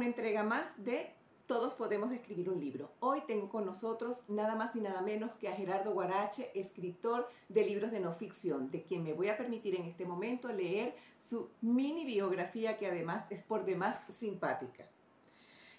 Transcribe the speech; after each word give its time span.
una 0.00 0.06
entrega 0.06 0.42
más 0.42 0.82
de 0.82 1.12
Todos 1.46 1.74
podemos 1.74 2.10
escribir 2.10 2.48
un 2.48 2.58
libro. 2.58 2.90
Hoy 3.00 3.20
tengo 3.26 3.50
con 3.50 3.66
nosotros 3.66 4.30
nada 4.30 4.54
más 4.54 4.74
y 4.74 4.80
nada 4.80 5.02
menos 5.02 5.32
que 5.32 5.46
a 5.46 5.54
Gerardo 5.54 5.92
Guarache, 5.92 6.50
escritor 6.54 7.28
de 7.50 7.66
libros 7.66 7.90
de 7.90 8.00
no 8.00 8.14
ficción, 8.14 8.70
de 8.70 8.82
quien 8.82 9.02
me 9.02 9.12
voy 9.12 9.28
a 9.28 9.36
permitir 9.36 9.74
en 9.74 9.84
este 9.84 10.06
momento 10.06 10.50
leer 10.50 10.94
su 11.18 11.50
mini 11.60 12.06
biografía 12.06 12.78
que 12.78 12.86
además 12.86 13.26
es 13.30 13.42
por 13.42 13.66
demás 13.66 14.00
simpática. 14.08 14.88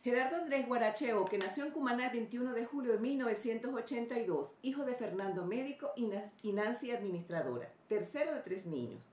Gerardo 0.04 0.36
Andrés 0.36 0.68
Guaracheo, 0.68 1.26
que 1.26 1.40
nació 1.40 1.66
en 1.66 1.72
Cumaná 1.72 2.06
el 2.06 2.12
21 2.12 2.53
de 2.53 2.66
julio 2.67 2.92
de 2.92 3.00
1982, 3.00 4.59
hijo 4.62 4.86
de 4.86 4.94
Fernando 4.94 5.48
médico 5.48 5.94
y 5.95 6.52
Nancy 6.52 6.92
administradora, 6.92 7.73
tercero 7.88 8.36
de 8.36 8.42
tres 8.42 8.67
niños. 8.67 9.11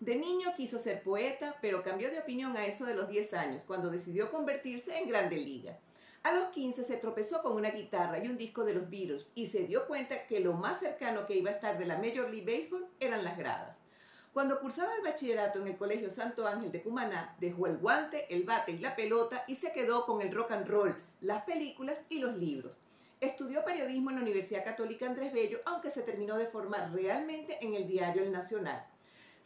De 0.00 0.14
niño 0.14 0.54
quiso 0.56 0.78
ser 0.78 1.02
poeta, 1.02 1.56
pero 1.60 1.82
cambió 1.82 2.08
de 2.08 2.20
opinión 2.20 2.56
a 2.56 2.66
eso 2.66 2.86
de 2.86 2.94
los 2.94 3.08
10 3.08 3.34
años, 3.34 3.64
cuando 3.64 3.90
decidió 3.90 4.30
convertirse 4.30 4.96
en 4.96 5.08
grande 5.08 5.36
liga. 5.36 5.76
A 6.22 6.32
los 6.32 6.50
15 6.50 6.84
se 6.84 6.98
tropezó 6.98 7.42
con 7.42 7.56
una 7.56 7.70
guitarra 7.70 8.22
y 8.22 8.28
un 8.28 8.36
disco 8.36 8.64
de 8.64 8.74
los 8.74 8.88
Beatles 8.88 9.32
y 9.34 9.46
se 9.46 9.64
dio 9.64 9.88
cuenta 9.88 10.26
que 10.28 10.38
lo 10.38 10.52
más 10.52 10.78
cercano 10.78 11.26
que 11.26 11.36
iba 11.36 11.50
a 11.50 11.54
estar 11.54 11.78
de 11.78 11.86
la 11.86 11.98
Major 11.98 12.30
League 12.30 12.44
Baseball 12.44 12.86
eran 13.00 13.24
las 13.24 13.36
gradas. 13.36 13.78
Cuando 14.32 14.60
cursaba 14.60 14.94
el 14.94 15.02
bachillerato 15.02 15.58
en 15.60 15.66
el 15.66 15.76
Colegio 15.76 16.10
Santo 16.10 16.46
Ángel 16.46 16.70
de 16.70 16.82
Cumaná, 16.82 17.34
dejó 17.40 17.66
el 17.66 17.78
guante, 17.78 18.32
el 18.32 18.44
bate 18.44 18.72
y 18.72 18.78
la 18.78 18.94
pelota 18.94 19.42
y 19.48 19.56
se 19.56 19.72
quedó 19.72 20.06
con 20.06 20.22
el 20.22 20.32
rock 20.32 20.52
and 20.52 20.68
roll, 20.68 20.94
las 21.20 21.42
películas 21.42 22.04
y 22.08 22.20
los 22.20 22.36
libros. 22.36 22.78
Estudió 23.20 23.64
periodismo 23.64 24.10
en 24.10 24.16
la 24.16 24.22
Universidad 24.22 24.64
Católica 24.64 25.06
Andrés 25.06 25.32
Bello, 25.32 25.58
aunque 25.64 25.90
se 25.90 26.02
terminó 26.02 26.36
de 26.36 26.46
formar 26.46 26.92
realmente 26.92 27.58
en 27.60 27.74
el 27.74 27.88
diario 27.88 28.22
El 28.22 28.30
Nacional. 28.30 28.86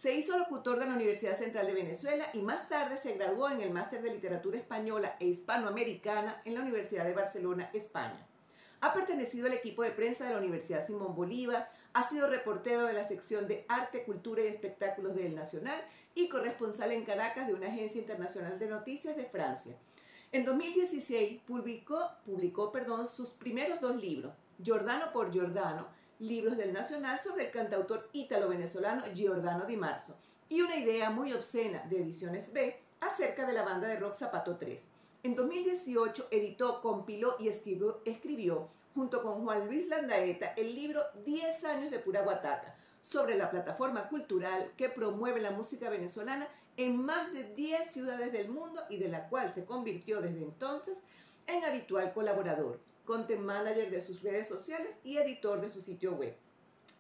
Se 0.03 0.17
hizo 0.17 0.37
locutor 0.37 0.81
de 0.81 0.87
la 0.87 0.97
Universidad 0.97 1.37
Central 1.37 1.65
de 1.69 1.75
Venezuela 1.75 2.27
y 2.33 2.43
más 2.43 2.69
tarde 2.69 2.97
se 2.97 3.15
graduó 3.15 3.49
en 3.49 3.61
el 3.61 3.71
Máster 3.71 4.03
de 4.03 4.13
Literatura 4.13 4.59
Española 4.59 5.15
e 5.21 5.27
Hispanoamericana 5.27 6.43
en 6.45 6.55
la 6.55 6.61
Universidad 6.63 7.05
de 7.05 7.15
Barcelona, 7.15 7.71
España. 7.73 8.27
Ha 8.81 8.93
pertenecido 8.93 9.47
al 9.47 9.53
equipo 9.53 9.85
de 9.85 9.93
prensa 9.93 10.25
de 10.25 10.33
la 10.33 10.39
Universidad 10.39 10.85
Simón 10.85 11.15
Bolívar, 11.15 11.71
ha 11.93 12.03
sido 12.03 12.29
reportero 12.29 12.85
de 12.85 12.95
la 12.95 13.05
sección 13.05 13.47
de 13.47 13.65
Arte, 13.69 14.03
Cultura 14.03 14.43
y 14.43 14.49
Espectáculos 14.49 15.15
del 15.15 15.37
Nacional 15.37 15.81
y 16.17 16.29
corresponsal 16.29 16.91
en 16.91 17.05
Caracas 17.05 17.47
de 17.47 17.55
una 17.55 17.69
agencia 17.69 18.01
internacional 18.01 18.59
de 18.59 18.67
noticias 18.67 19.17
de 19.17 19.27
Francia. 19.27 19.77
En 20.33 20.45
2016 20.45 21.43
publicó, 21.47 22.73
perdón, 22.73 23.07
sus 23.07 23.31
primeros 23.31 23.81
dos 23.81 23.95
libros, 23.95 24.35
Giordano 24.61 25.13
por 25.13 25.31
Giordano, 25.31 25.87
libros 26.23 26.57
del 26.57 26.73
Nacional 26.73 27.19
sobre 27.19 27.47
el 27.47 27.51
cantautor 27.51 28.09
ítalo-venezolano 28.13 29.03
Giordano 29.13 29.67
Di 29.67 29.77
Marzo 29.77 30.17
y 30.49 30.61
una 30.61 30.77
idea 30.77 31.11
muy 31.11 31.33
obscena 31.33 31.83
de 31.91 32.01
Ediciones 32.01 32.53
B 32.53 32.79
acerca 33.01 33.45
de 33.45 33.53
la 33.53 33.65
banda 33.65 33.89
de 33.89 33.99
rock 33.99 34.15
Zapato 34.15 34.57
3. 34.57 34.89
En 35.25 35.35
2018 35.35 36.29
editó, 36.31 36.81
compiló 36.81 37.35
y 37.41 37.49
escribió, 37.49 38.69
junto 38.95 39.21
con 39.21 39.43
Juan 39.43 39.67
Luis 39.67 39.89
Landaeta 39.89 40.53
el 40.57 40.77
libro 40.77 41.03
10 41.25 41.65
años 41.65 41.91
de 41.91 41.99
pura 41.99 42.23
guataca 42.23 42.77
sobre 43.03 43.37
la 43.37 43.51
plataforma 43.51 44.09
cultural 44.09 44.71
que 44.77 44.89
promueve 44.89 45.41
la 45.41 45.51
música 45.51 45.91
venezolana 45.91 46.47
en 46.77 47.05
más 47.05 47.33
de 47.33 47.53
10 47.53 47.91
ciudades 47.91 48.33
del 48.33 48.49
mundo 48.49 48.81
y 48.89 48.99
de 48.99 49.09
la 49.09 49.29
cual 49.29 49.51
se 49.51 49.65
convirtió 49.65 50.21
desde 50.21 50.45
entonces 50.45 50.99
en 51.49 51.65
habitual 51.65 52.13
colaborador 52.13 52.79
content 53.05 53.41
manager 53.41 53.91
de 53.91 54.01
sus 54.01 54.23
redes 54.23 54.49
sociales 54.49 54.99
y 55.05 55.19
editor 55.19 55.61
de 55.61 55.71
su 55.71 55.81
sitio 55.81 56.13
web. 56.13 56.35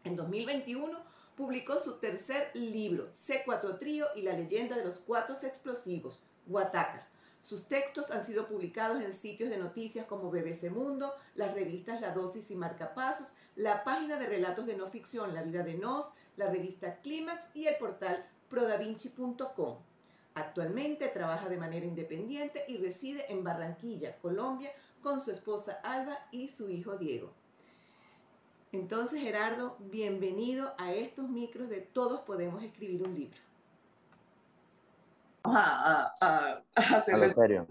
En 0.05 0.17
2021 0.17 0.98
publicó 1.37 1.78
su 1.78 1.99
tercer 1.99 2.50
libro, 2.54 3.10
C4 3.12 3.78
Trío 3.78 4.06
y 4.15 4.22
la 4.22 4.34
leyenda 4.34 4.77
de 4.77 4.84
los 4.84 4.99
cuatro 4.99 5.34
explosivos, 5.34 6.19
Guataca. 6.47 7.09
Sus 7.41 7.66
textos 7.66 8.10
han 8.12 8.25
sido 8.25 8.47
publicados 8.47 9.03
en 9.03 9.12
sitios 9.12 9.50
de 9.50 9.59
noticias 9.59 10.06
como 10.06 10.31
BBC 10.31 10.71
Mundo, 10.71 11.12
las 11.34 11.54
revistas 11.54 12.00
La 12.00 12.12
Dosis 12.12 12.50
y 12.53 12.54
Marcapasos, 12.54 13.34
la 13.56 13.82
página 13.82 14.16
de 14.16 14.27
relatos 14.27 14.66
de 14.66 14.77
no 14.77 14.87
ficción 14.87 15.34
La 15.34 15.43
Vida 15.43 15.62
de 15.62 15.75
Nos, 15.75 16.12
la 16.37 16.48
revista 16.48 17.00
Clímax 17.00 17.54
y 17.54 17.66
el 17.66 17.77
portal 17.77 18.25
prodavinci.com. 18.48 19.78
Actualmente 20.34 21.09
trabaja 21.09 21.48
de 21.48 21.59
manera 21.59 21.84
independiente 21.84 22.65
y 22.69 22.78
reside 22.78 23.31
en 23.31 23.44
Barranquilla, 23.44 24.16
Colombia, 24.19 24.71
con 25.03 25.21
su 25.21 25.31
esposa 25.31 25.81
Alba 25.83 26.19
y 26.31 26.49
su 26.49 26.71
hijo 26.71 26.97
Diego. 26.97 27.33
Entonces, 28.71 29.21
Gerardo, 29.21 29.77
bienvenido 29.91 30.73
a 30.79 30.93
estos 30.93 31.29
micros 31.29 31.69
de 31.69 31.81
Todos 31.81 32.21
Podemos 32.23 32.63
Escribir 32.63 33.03
un 33.03 33.15
Libro. 33.15 33.37
Vamos 35.43 35.61
a, 35.63 36.15
a, 36.21 36.63
hacerlo. 36.77 37.29
serio. 37.29 37.67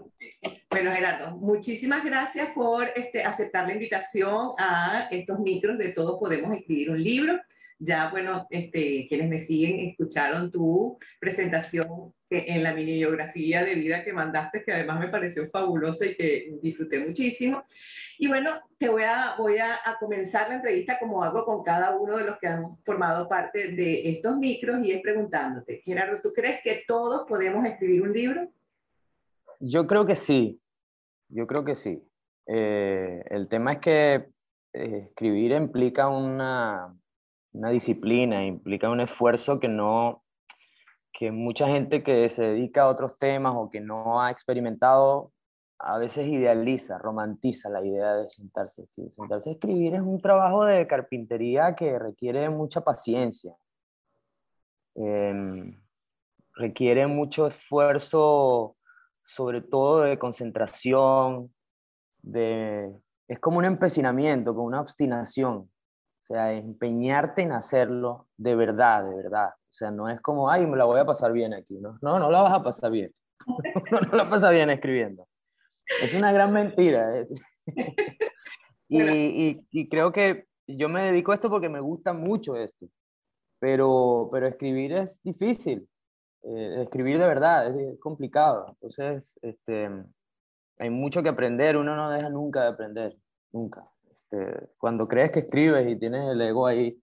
Bueno, 0.70 0.92
Gerardo, 0.92 1.32
muchísimas 1.32 2.04
gracias 2.04 2.50
por 2.50 2.88
este, 2.94 3.24
aceptar 3.24 3.66
la 3.66 3.72
invitación 3.72 4.52
a 4.58 5.08
estos 5.10 5.40
micros 5.40 5.78
de 5.78 5.88
Todos 5.88 6.20
Podemos 6.20 6.54
Escribir 6.54 6.90
un 6.90 7.02
Libro. 7.02 7.40
Ya, 7.84 8.10
bueno, 8.12 8.46
este, 8.48 9.06
quienes 9.08 9.28
me 9.28 9.40
siguen 9.40 9.80
escucharon 9.88 10.52
tu 10.52 10.96
presentación 11.18 12.14
en 12.30 12.62
la 12.62 12.72
mini 12.72 12.92
biografía 12.92 13.64
de 13.64 13.74
vida 13.74 14.04
que 14.04 14.12
mandaste, 14.12 14.62
que 14.62 14.72
además 14.72 15.00
me 15.00 15.08
pareció 15.08 15.50
fabulosa 15.50 16.06
y 16.06 16.14
que 16.14 16.58
disfruté 16.62 17.00
muchísimo. 17.00 17.64
Y 18.18 18.28
bueno, 18.28 18.52
te 18.78 18.88
voy 18.88 19.02
a, 19.02 19.34
voy 19.36 19.58
a, 19.58 19.80
comenzar 19.98 20.48
la 20.48 20.56
entrevista 20.56 20.96
como 21.00 21.24
hago 21.24 21.44
con 21.44 21.64
cada 21.64 21.96
uno 21.96 22.18
de 22.18 22.24
los 22.24 22.38
que 22.38 22.46
han 22.46 22.76
formado 22.84 23.28
parte 23.28 23.72
de 23.72 24.10
estos 24.10 24.36
micros 24.36 24.78
y 24.84 24.92
es 24.92 25.02
preguntándote, 25.02 25.82
Gerardo, 25.84 26.20
¿tú 26.22 26.32
crees 26.32 26.60
que 26.62 26.84
todos 26.86 27.26
podemos 27.26 27.66
escribir 27.66 28.02
un 28.02 28.12
libro? 28.12 28.48
Yo 29.58 29.88
creo 29.88 30.06
que 30.06 30.14
sí, 30.14 30.60
yo 31.28 31.48
creo 31.48 31.64
que 31.64 31.74
sí. 31.74 32.00
Eh, 32.46 33.24
el 33.28 33.48
tema 33.48 33.72
es 33.72 33.78
que 33.78 34.14
eh, 34.72 35.06
escribir 35.08 35.50
implica 35.50 36.06
una, 36.06 36.94
una 37.52 37.70
disciplina, 37.70 38.44
implica 38.44 38.90
un 38.90 39.00
esfuerzo 39.00 39.60
que 39.60 39.68
no, 39.68 40.22
que 41.12 41.30
mucha 41.30 41.68
gente 41.68 42.02
que 42.02 42.28
se 42.28 42.42
dedica 42.42 42.82
a 42.82 42.88
otros 42.88 43.18
temas 43.18 43.54
o 43.56 43.70
que 43.70 43.80
no 43.80 44.20
ha 44.20 44.30
experimentado 44.30 45.32
a 45.78 45.98
veces 45.98 46.28
idealiza, 46.28 46.96
romantiza 46.98 47.68
la 47.68 47.84
idea 47.84 48.14
de 48.14 48.30
sentarse 48.30 48.82
a 48.82 48.84
escribir. 48.84 49.12
Sentarse 49.12 49.50
a 49.50 49.52
escribir 49.54 49.94
es 49.94 50.00
un 50.00 50.20
trabajo 50.20 50.64
de 50.64 50.86
carpintería 50.86 51.74
que 51.74 51.98
requiere 51.98 52.48
mucha 52.50 52.82
paciencia, 52.82 53.56
em, 54.94 55.82
requiere 56.54 57.06
mucho 57.08 57.48
esfuerzo, 57.48 58.76
sobre 59.24 59.60
todo 59.60 60.02
de 60.02 60.18
concentración, 60.18 61.52
de, 62.22 62.94
es 63.26 63.40
como 63.40 63.58
un 63.58 63.64
empecinamiento, 63.64 64.54
como 64.54 64.66
una 64.66 64.80
obstinación, 64.80 65.71
sea, 66.34 66.52
empeñarte 66.52 67.42
en 67.42 67.52
hacerlo 67.52 68.28
de 68.36 68.54
verdad, 68.54 69.04
de 69.04 69.14
verdad. 69.14 69.50
O 69.50 69.72
sea, 69.72 69.90
no 69.90 70.08
es 70.08 70.20
como, 70.20 70.50
ay, 70.50 70.66
me 70.66 70.76
la 70.76 70.84
voy 70.84 71.00
a 71.00 71.06
pasar 71.06 71.32
bien 71.32 71.54
aquí. 71.54 71.78
No, 71.78 71.98
no, 72.02 72.18
no 72.18 72.30
la 72.30 72.42
vas 72.42 72.52
a 72.52 72.62
pasar 72.62 72.90
bien. 72.90 73.12
no, 73.90 74.00
no 74.00 74.16
la 74.16 74.28
pasa 74.28 74.50
bien 74.50 74.70
escribiendo. 74.70 75.26
Es 76.02 76.14
una 76.14 76.32
gran 76.32 76.52
mentira. 76.52 77.20
¿eh? 77.20 77.28
y, 78.88 79.60
y, 79.70 79.88
creo 79.88 80.12
que 80.12 80.46
yo 80.66 80.88
me 80.88 81.04
dedico 81.04 81.32
a 81.32 81.36
esto 81.36 81.50
porque 81.50 81.68
me 81.68 81.80
gusta 81.80 82.12
mucho 82.12 82.56
esto. 82.56 82.86
Pero, 83.58 84.28
pero 84.32 84.46
escribir 84.46 84.92
es 84.92 85.22
difícil. 85.22 85.88
Eh, 86.44 86.82
escribir 86.82 87.18
de 87.18 87.26
verdad 87.26 87.78
es, 87.78 87.98
complicado. 88.00 88.66
Entonces, 88.70 89.38
este, 89.42 89.88
hay 90.78 90.90
mucho 90.90 91.22
que 91.22 91.28
aprender. 91.28 91.76
Uno 91.76 91.96
no 91.96 92.10
deja 92.10 92.28
nunca 92.28 92.62
de 92.62 92.68
aprender. 92.68 93.16
Nunca. 93.52 93.88
Este, 94.32 94.68
cuando 94.78 95.06
crees 95.06 95.30
que 95.30 95.40
escribes 95.40 95.88
y 95.88 95.96
tienes 95.96 96.30
el 96.30 96.40
ego 96.40 96.66
ahí 96.66 96.98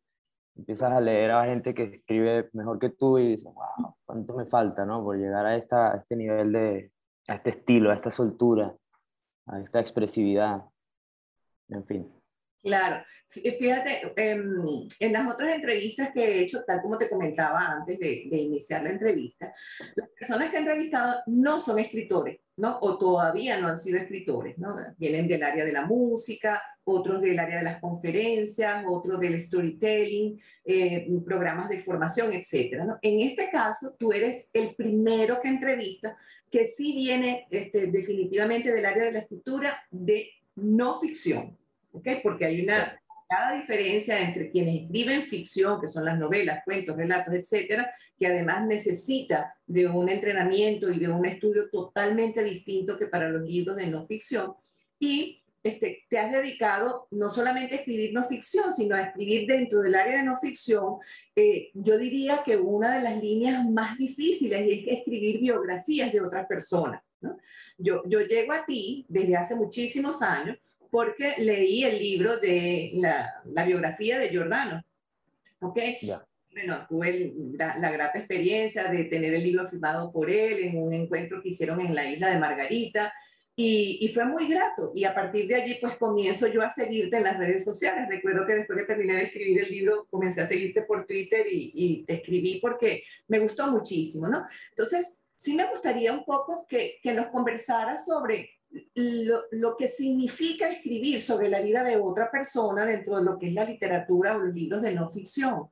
empiezas 0.56 0.92
a 0.92 1.00
leer 1.00 1.32
a 1.32 1.46
gente 1.46 1.74
que 1.74 1.84
escribe 1.84 2.50
mejor 2.54 2.80
que 2.80 2.90
tú 2.90 3.18
y 3.18 3.38
dices, 3.38 3.46
wow, 3.46 3.96
cuánto 4.06 4.36
me 4.36 4.46
falta, 4.46 4.86
¿no? 4.86 5.02
Por 5.04 5.16
llegar 5.18 5.46
a, 5.46 5.56
esta, 5.56 5.94
a 5.94 5.98
este 5.98 6.18
nivel 6.18 6.52
de, 6.52 6.92
a 7.30 7.36
este 7.36 7.52
estilo, 7.52 7.92
a 7.92 7.94
esta 7.94 8.12
soltura, 8.12 8.76
a 9.46 9.60
esta 9.62 9.80
expresividad, 9.80 10.66
en 11.70 11.86
fin. 11.86 12.19
Claro, 12.62 13.04
fíjate, 13.28 14.12
em, 14.18 14.88
en, 15.00 15.14
las 15.14 15.32
otras 15.32 15.56
entrevistas 15.56 16.10
que 16.14 16.22
he 16.22 16.40
hecho, 16.42 16.64
tal 16.66 16.82
como 16.82 16.98
te 16.98 17.10
comentaba 17.10 17.68
antes 17.68 17.98
de, 18.00 18.28
de, 18.30 18.38
iniciar 18.38 18.84
la 18.84 18.90
entrevista, 18.90 19.54
las 19.96 20.10
personas 20.10 20.50
que 20.50 20.58
he 20.58 20.60
entrevistado 20.60 21.22
no 21.28 21.60
son 21.60 21.80
escritores, 21.80 22.40
¿no? 22.58 22.78
O 22.82 22.98
todavía 22.98 23.60
no 23.60 23.70
han 23.70 23.78
sido 23.78 23.98
escritores, 23.98 24.58
¿no? 24.58 24.76
Vienen 24.98 25.28
del 25.28 25.44
área 25.44 25.64
de 25.64 25.72
la 25.72 25.86
música, 25.86 26.62
otros 26.90 27.22
del 27.22 27.40
área 27.40 27.58
de 27.58 27.64
las 27.64 27.80
conferencias, 27.80 28.84
otros 28.88 29.20
del 29.20 29.40
storytelling, 29.40 30.40
eh, 30.66 31.08
programas 31.26 31.70
de 31.70 31.80
formación, 31.80 32.34
etc. 32.34 32.84
¿no? 32.86 32.98
En 33.02 33.22
este 33.22 33.50
caso, 33.50 33.96
tú 33.98 34.12
eres 34.12 34.50
el 34.54 34.76
primero 34.76 35.40
que 35.42 35.50
entrevista 35.50 36.18
que 36.50 36.66
sí 36.66 36.94
viene 36.94 37.48
este, 37.52 37.88
definitivamente 37.88 38.72
del 38.72 38.86
área 38.86 39.06
de 39.06 39.12
la 39.12 39.20
escritura 39.20 39.82
de 39.92 40.32
no 40.56 41.00
ficción, 41.00 41.58
¿ok? 41.92 42.08
Porque 42.24 42.46
hay 42.46 42.62
una, 42.62 43.00
cada 43.28 43.56
diferencia 43.56 44.20
entre 44.20 44.50
quienes 44.50 44.82
escriben 44.82 45.24
ficción, 45.24 45.80
que 45.80 45.88
son 45.88 46.06
las 46.06 46.18
novelas, 46.18 46.64
cuentos, 46.66 46.98
relatos, 46.98 47.34
etcétera, 47.34 47.90
que 48.18 48.28
además 48.28 48.66
necesita 48.66 49.54
de 49.68 49.88
un 49.88 50.10
entrenamiento 50.10 50.90
y 50.90 51.00
de 51.00 51.08
un 51.08 51.26
estudio 51.26 51.70
totalmente 51.70 52.44
distinto 52.44 52.98
que 52.98 53.08
para 53.08 53.30
los 53.30 53.48
libros 53.48 53.78
de 53.78 53.88
no 53.88 54.06
ficción. 54.08 54.54
Y 55.00 55.44
este, 55.62 56.06
te 56.10 56.18
has 56.18 56.32
dedicado 56.32 57.08
no 57.12 57.30
solamente 57.30 57.76
a 57.76 57.78
escribir 57.80 58.14
no 58.14 58.28
ficción, 58.28 58.72
sino 58.72 58.96
a 58.96 59.02
escribir 59.02 59.46
dentro 59.46 59.82
del 59.82 59.94
área 59.94 60.18
de 60.18 60.24
no 60.24 60.38
ficción. 60.38 60.96
Eh, 61.36 61.70
yo 61.74 61.98
diría 61.98 62.44
que 62.46 62.56
una 62.56 62.98
de 62.98 63.04
las 63.04 63.22
líneas 63.22 63.64
más 63.70 63.98
difíciles 63.98 64.62
es 64.62 65.00
escribir 65.00 65.40
biografías 65.40 66.12
de 66.14 66.22
otras 66.22 66.48
personas. 66.48 67.04
Yo, 67.78 68.02
yo 68.06 68.22
llego 68.22 68.54
a 68.54 68.66
ti 68.66 69.06
desde 69.10 69.36
hace 69.36 69.56
muchísimos 69.56 70.22
años 70.22 70.58
porque 70.90 71.36
leí 71.38 71.84
el 71.84 72.00
libro 72.00 72.40
de 72.40 72.92
la, 72.96 73.42
la 73.46 73.66
biografía 73.66 74.20
de 74.20 74.30
Giordano. 74.30 74.84
¿Ok? 75.60 75.80
Bueno, 76.52 76.86
tuve 76.90 77.34
la, 77.54 77.92
grata 77.92 78.20
experiencia 78.20 78.86
de 78.86 79.04
tener 79.06 79.34
el 79.34 79.44
libro 79.44 79.68
firmado 79.68 80.12
por 80.12 80.30
él 80.30 80.64
en 80.64 80.82
un 80.82 80.94
encuentro 80.94 81.42
que 81.42 81.50
hicieron 81.50 81.80
en 81.80 81.94
la 81.94 82.10
isla 82.10 82.30
de 82.30 82.40
Margarita. 82.40 83.14
Y, 83.56 84.00
y, 84.02 84.08
fue 84.14 84.24
muy 84.26 84.48
grato. 84.48 84.94
Y 84.96 85.04
a 85.04 85.14
partir 85.14 85.48
de 85.48 85.56
allí, 85.56 85.78
pues 85.82 85.98
comienzo 85.98 86.48
yo 86.48 86.62
a 86.62 86.70
seguirte 86.70 87.18
en 87.18 87.24
las 87.24 87.38
redes 87.38 87.66
sociales. 87.66 88.08
Recuerdo 88.08 88.48
que 88.48 88.56
después 88.56 88.80
de 88.80 88.86
terminar 88.86 89.18
de 89.18 89.24
escribir 89.26 89.60
el 89.60 89.70
libro, 89.70 90.08
comencé 90.10 90.42
a 90.42 90.46
seguirte 90.46 90.84
por 90.84 91.06
Twitter 91.06 91.46
y, 91.52 91.72
y 91.74 92.04
te 92.06 92.14
escribí 92.14 92.60
porque 92.62 93.04
me 93.28 93.40
gustó 93.40 93.68
muchísimo, 93.68 94.30
¿no? 94.30 94.46
Entonces, 94.70 95.20
sí 95.40 95.56
me 95.56 95.70
gustaría 95.70 96.12
un 96.12 96.26
poco 96.26 96.66
que, 96.68 97.00
que 97.02 97.14
nos 97.14 97.28
conversara 97.28 97.98
sobre 97.98 98.59
lo, 98.96 99.42
lo, 99.52 99.78
que 99.78 99.88
significa 99.88 100.70
escribir 100.70 101.22
sobre 101.22 101.50
la 101.50 101.62
vida 101.62 101.84
de 101.84 101.98
otra 101.98 102.30
persona 102.30 102.86
dentro 102.86 103.18
de 103.18 103.24
lo 103.24 103.38
que 103.38 103.48
es 103.48 103.54
la 103.54 103.66
literatura 103.66 104.36
o 104.36 104.40
los 104.40 104.54
libros 104.54 104.82
de 104.82 104.94
no 104.94 105.10
ficción. 105.10 105.70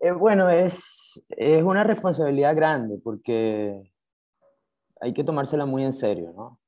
Eh, 0.00 0.10
bueno, 0.10 0.50
es, 0.50 1.22
es 1.28 1.62
una 1.62 1.84
responsabilidad 1.84 2.56
grande 2.56 2.98
porque 3.02 3.92
hay 5.00 5.12
que 5.12 5.24
tomársela 5.24 5.64
muy 5.64 5.84
en 5.84 5.92
serio, 5.92 6.32
¿no? 6.36 6.58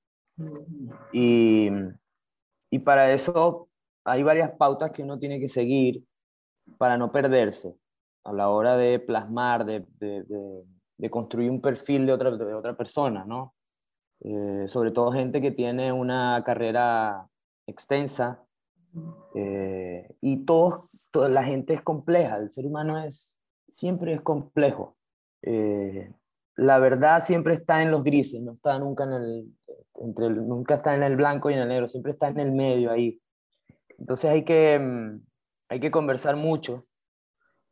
Y, 1.12 1.68
y 2.70 2.78
para 2.80 3.12
eso 3.12 3.68
hay 4.04 4.22
varias 4.22 4.52
pautas 4.52 4.90
que 4.90 5.02
uno 5.02 5.18
tiene 5.18 5.40
que 5.40 5.48
seguir 5.48 6.04
para 6.78 6.98
no 6.98 7.12
perderse 7.12 7.76
a 8.24 8.32
la 8.32 8.48
hora 8.48 8.76
de 8.76 8.98
plasmar, 8.98 9.64
de, 9.64 9.84
de, 9.98 10.24
de, 10.96 11.10
construir 11.10 11.50
un 11.50 11.60
perfil 11.60 12.06
de 12.06 12.12
otra, 12.12 12.30
de 12.30 12.54
otra 12.54 12.76
persona, 12.76 13.24
¿no? 13.24 13.53
Eh, 14.24 14.64
sobre 14.68 14.90
todo 14.90 15.12
gente 15.12 15.42
que 15.42 15.50
tiene 15.50 15.92
una 15.92 16.42
carrera 16.46 17.28
extensa 17.66 18.42
eh, 19.34 20.14
y 20.22 20.46
todos, 20.46 21.08
toda 21.10 21.28
la 21.28 21.44
gente 21.44 21.74
es 21.74 21.82
compleja, 21.82 22.38
el 22.38 22.50
ser 22.50 22.64
humano 22.64 23.04
es, 23.04 23.38
siempre 23.68 24.14
es 24.14 24.22
complejo. 24.22 24.96
Eh, 25.42 26.10
la 26.56 26.78
verdad 26.78 27.22
siempre 27.22 27.52
está 27.52 27.82
en 27.82 27.90
los 27.90 28.02
grises, 28.02 28.40
no 28.40 28.52
está 28.52 28.78
nunca 28.78 29.04
en 29.04 29.12
el, 29.12 29.52
entre 29.96 30.30
nunca 30.30 30.76
está 30.76 30.96
en 30.96 31.02
el 31.02 31.16
blanco 31.16 31.50
y 31.50 31.54
en 31.54 31.60
el 31.60 31.68
negro, 31.68 31.86
siempre 31.86 32.12
está 32.12 32.28
en 32.28 32.40
el 32.40 32.52
medio 32.52 32.92
ahí. 32.92 33.20
Entonces 33.98 34.30
hay 34.30 34.42
que, 34.42 34.78
mm, 34.78 35.20
hay 35.68 35.80
que 35.80 35.90
conversar 35.90 36.36
mucho 36.36 36.86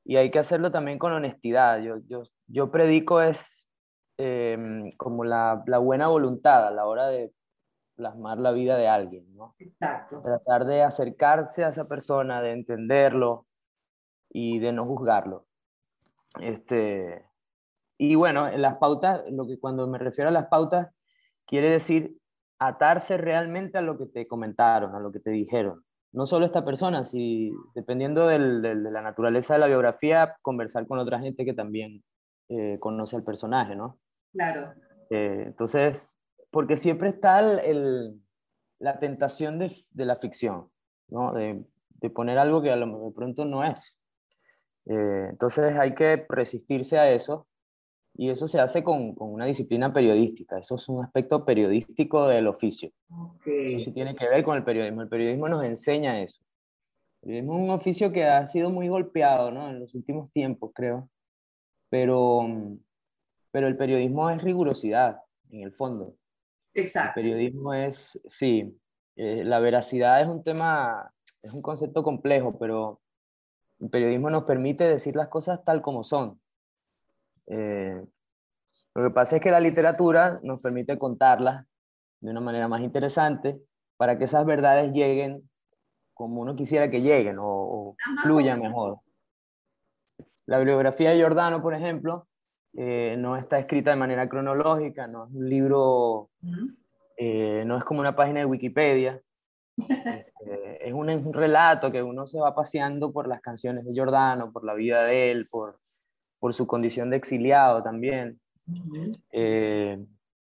y 0.05 0.17
hay 0.17 0.31
que 0.31 0.39
hacerlo 0.39 0.71
también 0.71 0.99
con 0.99 1.13
honestidad. 1.15 1.81
Yo, 1.81 1.97
yo, 2.09 2.25
yo 2.47 2.71
predico 2.71 3.23
es 3.23 3.67
Em, 4.19 4.93
como 4.97 5.25
la, 5.25 5.63
la, 5.67 5.79
buena 5.79 6.09
voluntad 6.09 6.67
a 6.67 6.71
la 6.71 6.87
hora 6.87 7.07
de 7.09 7.33
plasmar 7.97 8.39
la 8.39 8.53
vida 8.53 8.77
de 8.77 8.87
alguien, 8.87 9.35
¿no? 9.35 9.55
Exacto. 9.59 10.21
Tratar 10.21 10.67
de 10.67 10.83
acercarse 10.83 11.65
a 11.65 11.69
esa 11.69 11.89
persona, 11.89 12.43
de 12.43 12.53
entenderlo 12.53 13.47
y 14.29 14.59
de 14.59 14.73
no 14.73 14.83
juzgarlo. 14.83 15.47
Este, 16.41 17.25
y 17.99 18.15
bueno, 18.15 18.49
en 18.49 18.61
las 18.61 18.77
pautas, 18.77 19.23
lo 19.31 19.47
que 19.47 19.59
cuando 19.59 19.87
me 19.87 19.99
refiero 19.99 20.29
a 20.29 20.33
las 20.33 20.49
pautas, 20.49 20.89
quiere 21.47 21.71
decir 21.71 22.17
atarse 22.59 23.17
realmente 23.17 23.79
a 23.79 23.83
lo 23.83 23.97
que 23.99 24.07
te 24.07 24.27
comentaron, 24.27 24.95
a 24.95 25.01
lo 25.01 25.11
que 25.11 25.21
te 25.21 25.31
dijeron. 25.31 25.85
No 26.13 26.27
solo 26.27 26.45
esta 26.45 26.65
persona, 26.65 27.05
si 27.05 27.51
dependiendo 27.75 28.27
del, 28.27 28.61
de 28.61 28.75
la 28.75 29.01
naturaleza 29.01 29.55
de 29.55 29.61
la 29.61 29.67
biografía, 29.67 30.35
conversar 30.43 30.87
con 30.87 30.99
otra 30.99 31.19
gente 31.19 31.45
que 31.45 31.55
también 31.55 32.05
eh, 32.55 32.79
conoce 32.79 33.17
al 33.17 33.25
personaje, 33.25 33.75
¿no? 33.75 33.99
Claro. 34.33 34.75
Eh, 35.11 35.45
entonces, 35.47 36.19
porque 36.51 36.77
siempre 36.77 37.09
está 37.09 37.41
el, 37.41 38.21
la 38.79 38.99
tentación 38.99 39.59
de, 39.59 39.73
de, 39.93 40.05
la 40.05 40.17
ficción, 40.17 40.69
¿no? 41.09 41.33
De, 41.33 41.65
de, 42.01 42.11
poner 42.11 42.39
algo 42.39 42.61
que 42.61 42.71
a 42.71 42.77
lo 42.77 43.07
de 43.07 43.15
pronto 43.15 43.45
no 43.45 43.65
es. 43.65 43.99
Eh, 44.87 45.29
entonces 45.31 45.79
hay 45.79 45.95
que 45.95 46.27
resistirse 46.29 46.99
a 46.99 47.11
eso 47.11 47.47
y 48.15 48.29
eso 48.29 48.49
se 48.49 48.61
hace 48.61 48.83
con, 48.83 49.15
con, 49.15 49.33
una 49.33 49.47
disciplina 49.47 49.93
periodística, 49.93 50.59
eso 50.59 50.75
es 50.75 50.89
un 50.89 51.05
aspecto 51.05 51.45
periodístico 51.45 52.29
del 52.29 52.49
oficio. 52.49 52.91
Okay. 53.09 53.77
Eso 53.77 53.87
sí 53.87 53.93
tiene 53.93 54.15
que 54.15 54.29
ver 54.29 54.43
con 54.45 54.57
el 54.57 54.65
periodismo, 54.65 55.03
el 55.03 55.09
periodismo 55.09 55.49
nos 55.49 55.65
enseña 55.65 56.21
eso. 56.21 56.43
El 57.23 57.29
periodismo 57.29 57.55
es 57.55 57.63
un 57.63 57.71
oficio 57.71 58.13
que 58.13 58.25
ha 58.25 58.47
sido 58.47 58.71
muy 58.71 58.89
golpeado 58.89 59.51
¿no? 59.51 59.71
en 59.71 59.81
los 59.81 59.95
últimos 59.95 60.31
tiempos, 60.33 60.73
creo, 60.75 61.09
pero 61.93 62.49
pero 63.51 63.69
el 63.69 63.77
periodismo 63.77 64.31
es 64.31 64.43
rigurosidad, 64.43 65.21
en 65.51 65.61
el 65.61 65.73
fondo. 65.73 66.17
Exacto. 66.73 67.21
El 67.21 67.27
periodismo 67.27 67.75
es, 67.75 68.19
sí, 68.27 68.81
eh, 69.15 69.45
la 69.45 69.61
veracidad 69.61 70.23
es 70.23 70.27
un 70.27 70.43
tema, 70.43 71.13
es 71.43 71.53
un 71.53 71.61
concepto 71.61 72.03
complejo, 72.03 72.59
pero 72.59 73.03
el 73.79 73.91
periodismo 73.91 74.31
nos 74.31 74.45
permite 74.45 74.85
decir 74.85 75.15
las 75.17 75.29
cosas 75.29 75.63
tal 75.65 75.83
como 75.83 76.03
son. 76.03 76.41
Eh, 77.47 78.03
lo 78.95 79.03
que 79.05 79.11
pasa 79.11 79.37
es 79.37 79.43
que 79.43 79.51
la 79.51 79.61
literatura 79.61 80.41
nos 80.43 80.63
permite 80.63 80.99
contarlas 80.99 81.67
de 82.21 82.31
una 82.31 82.41
manera 82.41 82.69
más 82.69 82.81
interesante 82.81 83.61
para 83.99 84.17
que 84.17 84.25
esas 84.25 84.47
verdades 84.47 84.93
lleguen 84.93 85.47
como 86.15 86.41
uno 86.41 86.57
quisiera 86.57 86.91
que 86.91 87.03
lleguen 87.03 87.39
o, 87.39 87.45
o 87.45 87.97
fluyan 88.23 88.61
mejor. 88.61 89.01
La 90.47 90.59
bibliografía 90.59 91.11
de 91.11 91.17
Giordano, 91.17 91.63
por 91.63 91.75
ejemplo, 91.75 92.27
eh, 92.75 93.17
no 93.19 93.37
está 93.37 93.59
escrita 93.59 93.91
de 93.91 93.97
manera 93.97 94.29
cronológica, 94.29 95.07
no 95.07 95.27
es 95.27 95.35
un 95.35 95.49
libro, 95.49 96.31
eh, 97.17 97.65
no 97.67 97.77
es 97.77 97.85
como 97.85 98.01
una 98.01 98.17
página 98.17 98.41
de 98.41 98.47
Wikipedia, 98.47 99.21
este, 99.77 100.89
es, 100.89 100.93
un, 100.93 101.33
relato 101.33 101.91
que 101.91 102.03
uno 102.03 102.27
se 102.27 102.41
va 102.41 102.55
paseando 102.55 103.13
por 103.13 103.29
las 103.29 103.41
canciones 103.41 103.85
de 103.85 103.93
Giordano, 103.93 104.53
por 104.53 104.65
la 104.65 104.75
vida 104.75 105.05
de 105.05 105.31
él, 105.31 105.47
por, 105.51 105.79
por 106.41 106.55
su 106.55 106.67
condición 106.67 107.11
de 107.11 107.17
exiliado 107.17 107.83
también, 107.83 108.41
eh, 109.33 110.05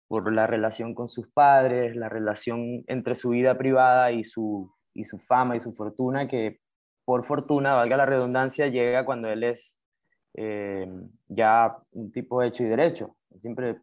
por 0.08 0.32
la 0.32 0.46
relación 0.46 0.94
con 0.94 1.08
sus 1.08 1.28
padres, 1.28 1.94
la 1.94 2.08
relación 2.08 2.84
entre 2.86 3.14
su 3.14 3.30
vida 3.30 3.56
privada 3.56 4.12
y 4.12 4.24
su, 4.24 4.72
y 4.92 5.04
su 5.04 5.18
fama 5.18 5.56
y 5.56 5.60
su 5.60 5.72
fortuna, 5.72 6.26
que 6.26 6.60
por 7.04 7.24
fortuna, 7.24 7.74
valga 7.74 7.96
la 7.96 8.06
redundancia, 8.06 8.68
llega 8.68 9.04
cuando 9.04 9.28
él 9.28 9.44
es 9.44 9.78
eh, 10.34 10.88
ya 11.28 11.76
un 11.92 12.12
tipo 12.12 12.42
hecho 12.42 12.62
y 12.62 12.66
derecho. 12.66 13.16
Siempre 13.38 13.80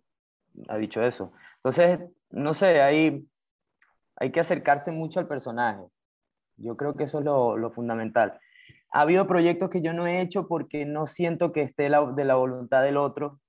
ha 0.68 0.78
dicho 0.78 1.02
eso. 1.02 1.34
Entonces, 1.58 2.00
no 2.32 2.54
sé, 2.54 2.82
hay, 2.82 3.28
hay 4.18 4.32
que 4.32 4.40
acercarse 4.40 4.92
mucho 4.92 5.20
al 5.20 5.28
personaje. 5.28 5.84
Yo 6.58 6.78
creo 6.78 6.96
que 6.96 7.06
eso 7.06 7.20
es 7.20 7.26
lo, 7.26 7.58
lo 7.58 7.72
fundamental. 7.72 8.40
Ha 8.92 9.02
habido 9.02 9.28
proyectos 9.28 9.70
que 9.70 9.82
yo 9.82 9.94
no 9.94 10.06
he 10.06 10.22
hecho 10.22 10.48
porque 10.48 10.86
no 10.86 11.08
siento 11.08 11.52
que 11.52 11.62
esté 11.62 11.90
la, 11.90 12.06
de 12.06 12.26
la 12.26 12.36
voluntad 12.36 12.84
del 12.84 12.98
otro 12.98 13.40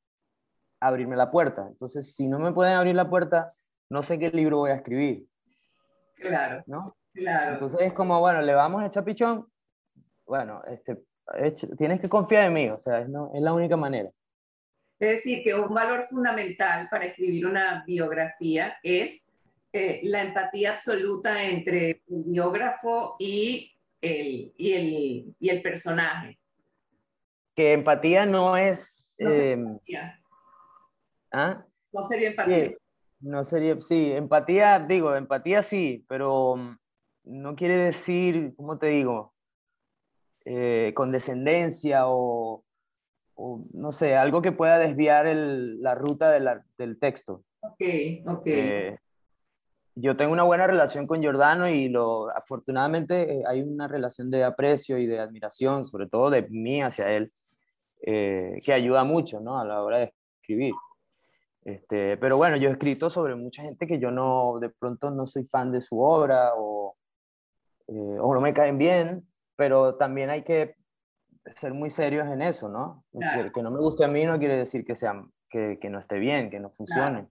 abrirme 0.81 1.17
la 1.17 1.31
puerta. 1.31 1.67
Entonces, 1.69 2.15
si 2.15 2.29
no 2.29 2.39
me 2.39 2.53
pueden 2.53 2.75
abrir 2.75 2.95
la 2.95 3.09
puerta, 3.09 3.47
no 3.89 4.03
sé 4.03 4.19
qué 4.19 4.31
libro 4.31 4.59
voy 4.59 4.71
a 4.71 4.77
escribir. 4.77 5.27
Claro. 6.17 6.63
¿No? 6.67 6.97
Claro. 7.13 7.53
Entonces 7.53 7.81
es 7.81 7.93
como, 7.93 8.19
bueno, 8.21 8.41
le 8.41 8.55
vamos 8.55 8.83
a 8.83 8.87
echar 8.87 9.05
pichón. 9.05 9.47
Bueno, 10.27 10.63
este, 10.67 11.03
tienes 11.79 12.01
que 12.01 12.09
confiar 12.09 12.47
en 12.47 12.53
mí, 12.53 12.69
o 12.69 12.79
sea, 12.79 13.01
es, 13.01 13.09
no, 13.09 13.31
es 13.35 13.41
la 13.41 13.53
única 13.53 13.77
manera. 13.77 14.11
Es 14.99 15.09
decir, 15.17 15.43
que 15.43 15.55
un 15.55 15.75
valor 15.75 16.07
fundamental 16.09 16.89
para 16.89 17.07
escribir 17.07 17.47
una 17.47 17.83
biografía 17.87 18.77
es 18.83 19.29
eh, 19.73 20.01
la 20.05 20.23
empatía 20.23 20.73
absoluta 20.73 21.43
entre 21.43 22.03
el 22.09 22.25
biógrafo 22.25 23.17
y 23.19 23.73
el, 24.01 24.53
y 24.57 24.73
el, 24.73 25.35
y 25.41 25.49
el 25.49 25.63
personaje. 25.63 26.39
Que 27.55 27.73
empatía 27.73 28.27
no 28.27 28.57
es... 28.57 29.07
No, 29.19 29.31
eh, 29.31 29.53
empatía. 29.53 30.23
¿ah? 31.33 31.65
no 31.93 32.03
sería 32.03 32.31
empatía. 32.31 32.59
Sí, 32.59 32.77
no 33.21 33.45
sería, 33.45 33.81
sí, 33.81 34.13
empatía, 34.13 34.79
digo, 34.79 35.15
empatía 35.15 35.63
sí, 35.63 36.05
pero 36.09 36.57
mm, 36.57 36.77
no 37.25 37.55
quiere 37.57 37.77
decir, 37.77 38.55
¿cómo 38.57 38.79
te 38.79 38.87
digo? 38.87 39.33
Eh, 40.45 40.93
condescendencia 40.95 42.09
o, 42.09 42.65
o, 43.35 43.61
no 43.73 43.93
sé, 43.93 44.17
algo 44.17 44.43
que 44.43 44.53
pueda 44.53 44.79
desviar 44.79 45.27
el, 45.27 45.81
la 45.83 45.95
ruta 45.95 46.31
de 46.31 46.41
la, 46.41 46.65
del 46.79 46.99
texto. 46.99 47.45
Ok, 47.61 47.83
ok. 48.27 48.47
Eh, 48.47 48.99
yo 49.95 50.17
tengo 50.17 50.33
una 50.33 50.43
buena 50.43 50.67
relación 50.67 51.07
con 51.07 51.21
Giordano 51.21 51.69
y 51.69 51.89
lo, 51.89 52.31
afortunadamente 52.31 53.41
eh, 53.41 53.43
hay 53.47 53.61
una 53.63 53.89
relación 53.89 54.31
de 54.31 54.45
aprecio 54.45 54.99
y 54.99 55.07
de 55.07 55.21
admiración, 55.21 55.85
sobre 55.85 56.09
todo 56.09 56.31
de 56.31 56.43
mí 56.49 56.83
hacia 56.83 57.11
él, 57.13 57.33
eh, 58.01 58.61
que 58.65 58.73
ayuda 58.73 59.05
mucho 59.05 59.41
¿no? 59.41 59.59
a 59.61 59.65
la 59.65 59.83
hora 59.83 59.99
de 59.99 60.15
escribir. 60.41 60.73
Este, 61.65 62.17
pero 62.17 62.37
bueno, 62.37 62.57
yo 62.57 62.69
he 62.69 62.73
escrito 62.73 63.11
sobre 63.11 63.37
mucha 63.37 63.63
gente 63.63 63.87
que 63.87 63.99
yo 63.99 64.11
no, 64.11 64.59
de 64.61 64.71
pronto 64.71 65.11
no 65.11 65.27
soy 65.27 65.45
fan 65.45 65.71
de 65.71 65.81
su 65.81 66.01
obra 66.01 66.53
o, 66.57 66.97
eh, 67.87 68.19
o 68.21 68.35
no 68.35 68.41
me 68.41 68.55
caen 68.55 68.79
bien, 68.79 69.27
pero 69.57 69.97
también 69.97 70.31
hay 70.31 70.43
que 70.43 70.77
ser 71.57 71.75
muy 71.75 71.91
serios 71.91 72.29
en 72.29 72.43
eso, 72.43 72.69
¿no? 72.69 73.05
Que, 73.13 73.63
no 73.63 73.71
me 73.71 73.81
guste 73.81 74.05
a 74.05 74.09
mí 74.09 74.25
no 74.25 74.39
quiere 74.39 74.57
decir 74.57 74.85
que, 74.85 74.95
sea, 74.95 75.23
que, 75.51 75.79
que 75.79 75.91
no 75.91 75.99
esté 75.99 76.19
bien, 76.19 76.51
que 76.51 76.61
no 76.61 76.71
funcione. 76.71 77.29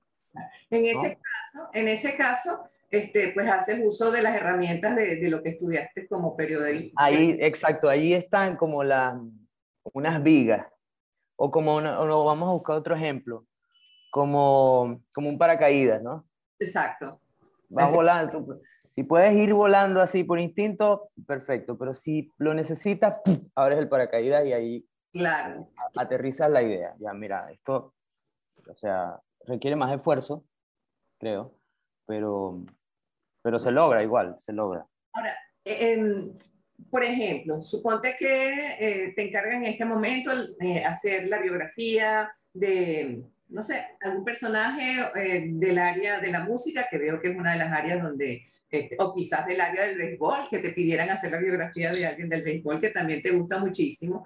En 0.70 0.86
ese 0.86 1.20
caso, 1.20 1.70
en 1.74 1.88
ese 1.88 2.16
caso 2.16 2.70
este, 2.92 3.32
pues 3.34 3.50
haces 3.50 3.80
uso 3.84 4.12
de 4.12 4.22
las 4.22 4.36
herramientas 4.36 4.98
de, 4.98 5.16
de 5.16 5.30
lo 5.30 5.42
que 5.42 5.50
estudiaste 5.50 6.08
como 6.08 6.36
periodista. 6.36 7.02
Ahí, 7.02 7.38
exacto, 7.40 7.88
ahí 7.88 8.14
están 8.14 8.58
como 8.58 8.84
las, 8.84 9.18
unas 9.94 10.22
vigas, 10.22 10.68
o 11.38 11.50
como, 11.50 11.78
o 11.78 12.26
vamos 12.26 12.50
a 12.50 12.52
buscar 12.52 12.76
otro 12.76 12.94
ejemplo, 12.94 13.46
como, 14.12 15.02
como 15.14 15.30
un 15.30 15.38
paracaídas, 15.38 16.04
¿no? 16.04 16.28
Exacto. 16.60 17.20
Vas 17.70 17.92
volando, 17.92 18.60
si 18.92 19.04
puedes 19.04 19.34
ir 19.34 19.54
volando 19.54 20.02
así 20.02 20.24
por 20.24 20.40
instinto, 20.40 21.10
perfecto, 21.26 21.78
pero 21.78 21.94
si 21.94 22.32
lo 22.38 22.54
necesitas, 22.54 23.22
abres 23.56 23.80
el 23.80 23.88
paracaídas 23.88 24.46
y 24.46 24.54
ahí 24.54 24.86
claro. 25.14 25.70
aterrizas 25.96 26.50
la 26.50 26.62
idea. 26.62 26.94
Ya, 27.00 27.14
mira, 27.14 27.50
esto, 27.52 27.94
o 28.70 28.76
sea, 28.76 29.20
requiere 29.46 29.76
más 29.76 29.96
esfuerzo, 29.96 30.44
creo, 31.18 31.56
pero, 32.06 32.64
pero 33.42 33.60
se 33.60 33.72
logra 33.72 34.04
igual, 34.04 34.36
se 34.40 34.52
logra. 34.52 34.86
Ahora, 35.14 35.38
eh, 35.64 35.94
em, 35.94 36.38
por 36.90 37.04
ejemplo, 37.04 37.62
suponte 37.62 38.16
que 38.20 38.76
eh, 38.80 39.14
te 39.16 39.28
encargan 39.28 39.64
en 39.64 39.72
este 39.72 39.86
momento 39.86 40.32
eh, 40.60 40.84
hacer 40.84 41.28
la 41.28 41.40
biografía 41.40 42.30
de, 42.54 43.24
no 43.52 43.62
sé, 43.62 43.86
algún 44.00 44.24
personaje 44.24 44.98
del 45.46 45.78
área 45.78 46.20
de 46.20 46.32
la 46.32 46.40
música, 46.40 46.88
que 46.90 46.98
veo 46.98 47.20
que 47.20 47.30
es 47.30 47.38
una 47.38 47.52
de 47.54 47.60
las 47.60 47.72
áreas 47.72 48.02
donde, 48.02 48.44
este, 48.70 48.96
o 48.98 49.14
quizás 49.14 49.46
del 49.46 49.62
área 49.62 49.86
del 49.86 49.98
béisbol, 49.98 50.48
que 50.50 50.60
te 50.60 50.72
pidieran 50.72 51.10
hacer 51.10 51.32
la 51.32 51.38
biografía 51.38 51.92
de 51.92 52.06
alguien 52.06 52.30
del 52.30 52.44
béisbol 52.44 52.80
que 52.80 52.90
también 52.90 53.22
te 53.22 53.32
gusta 53.32 53.60
muchísimo. 53.60 54.26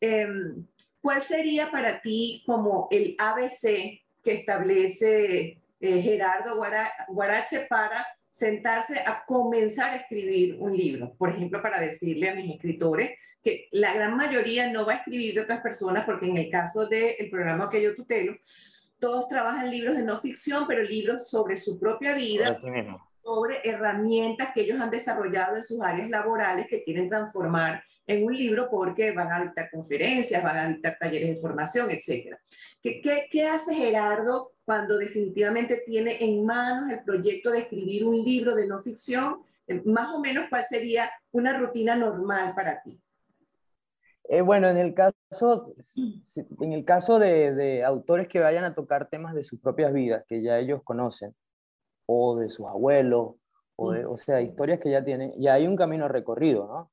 Em, 0.00 0.66
¿Cuál 1.00 1.22
sería 1.22 1.70
para 1.70 2.00
ti 2.00 2.42
como 2.46 2.86
el 2.90 3.16
ABC 3.18 4.02
que 4.22 4.32
establece 4.32 5.58
eh, 5.80 6.02
Gerardo 6.02 6.62
Guarache 7.08 7.66
para 7.68 8.06
sentarse 8.30 9.00
a 9.00 9.24
comenzar 9.26 9.92
a 9.92 9.96
escribir 9.96 10.56
un 10.60 10.76
libro. 10.76 11.14
Por 11.18 11.30
ejemplo, 11.30 11.60
para 11.60 11.80
decirle 11.80 12.30
a 12.30 12.34
mis 12.34 12.54
escritores 12.54 13.18
que 13.42 13.68
la 13.72 13.92
gran 13.92 14.16
mayoría 14.16 14.70
no 14.70 14.86
va 14.86 14.92
a 14.92 14.96
escribir 14.96 15.34
de 15.34 15.40
otras 15.40 15.60
personas, 15.60 16.04
porque 16.04 16.26
en 16.26 16.36
el 16.36 16.50
caso 16.50 16.86
del 16.86 17.28
programa 17.30 17.68
que 17.68 17.82
yo 17.82 17.94
tutelo, 17.94 18.36
todos 18.98 19.28
trabajan 19.28 19.70
libros 19.70 19.96
de 19.96 20.02
no 20.02 20.20
ficción, 20.20 20.66
pero 20.68 20.82
libros 20.82 21.28
sobre 21.28 21.56
su 21.56 21.80
propia 21.80 22.14
vida, 22.14 22.60
sobre 23.22 23.60
herramientas 23.64 24.50
que 24.54 24.62
ellos 24.62 24.80
han 24.80 24.90
desarrollado 24.90 25.56
en 25.56 25.64
sus 25.64 25.80
áreas 25.80 26.08
laborales 26.08 26.66
que 26.68 26.84
quieren 26.84 27.08
transformar 27.08 27.82
en 28.10 28.24
un 28.24 28.36
libro 28.36 28.68
porque 28.68 29.12
van 29.12 29.32
a 29.32 29.42
dictar 29.42 29.70
conferencias, 29.70 30.42
van 30.42 30.56
a 30.56 30.68
dictar 30.68 30.96
talleres 30.98 31.36
de 31.36 31.40
formación, 31.40 31.90
etc. 31.90 32.36
¿Qué, 32.82 33.00
qué, 33.00 33.28
qué 33.30 33.46
hace 33.46 33.72
Gerardo 33.74 34.52
cuando 34.64 34.98
definitivamente 34.98 35.82
tiene 35.86 36.22
en 36.22 36.44
manos 36.44 36.90
el 36.90 37.04
proyecto 37.04 37.52
de 37.52 37.60
escribir 37.60 38.04
un 38.04 38.20
libro 38.22 38.56
de 38.56 38.66
no 38.66 38.82
ficción? 38.82 39.40
Eh, 39.68 39.80
más 39.84 40.12
o 40.12 40.20
menos, 40.20 40.46
¿cuál 40.50 40.64
sería 40.64 41.08
una 41.30 41.56
rutina 41.56 41.94
normal 41.94 42.52
para 42.56 42.82
ti? 42.82 43.00
Eh, 44.24 44.42
bueno, 44.42 44.68
en 44.68 44.76
el 44.76 44.92
caso, 44.92 45.72
en 46.60 46.72
el 46.72 46.84
caso 46.84 47.20
de, 47.20 47.54
de, 47.54 47.84
autores 47.84 48.26
que 48.26 48.40
vayan 48.40 48.64
a 48.64 48.74
tocar 48.74 49.08
temas 49.08 49.34
de 49.34 49.44
sus 49.44 49.60
propias 49.60 49.92
vidas, 49.92 50.24
que 50.28 50.42
ya 50.42 50.58
ellos 50.58 50.82
conocen, 50.82 51.34
o 52.06 52.36
de 52.36 52.50
sus 52.50 52.66
abuelos, 52.66 53.34
o, 53.76 53.94
o 54.08 54.16
sea, 54.16 54.40
historias 54.40 54.80
que 54.80 54.90
ya 54.90 55.04
tienen, 55.04 55.32
ya 55.38 55.54
hay 55.54 55.66
un 55.66 55.76
camino 55.76 56.08
recorrido, 56.08 56.66
¿no? 56.66 56.90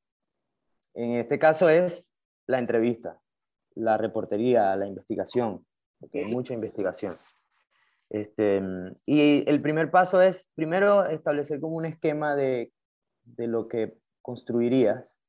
En 0.98 1.12
este 1.12 1.38
caso 1.38 1.70
es 1.70 2.12
la 2.48 2.58
entrevista, 2.58 3.22
la 3.75 3.98
reportería, 3.98 4.75
la 4.75 4.88
investigación, 4.88 5.63
porque 6.00 6.25
hay 6.25 6.25
mucha 6.25 6.56
investigación. 6.56 7.13
Este, 8.10 8.63
y 9.06 9.48
el 9.48 9.62
primer 9.62 9.92
paso 9.92 10.22
es, 10.22 10.50
primero, 10.56 11.06
establecer 11.06 11.62
como 11.62 11.75
un 11.75 11.86
esquema 11.86 12.36
de, 12.36 12.74
de 13.25 13.46
lo 13.46 13.68
que 13.68 13.96
construirías, 14.24 15.20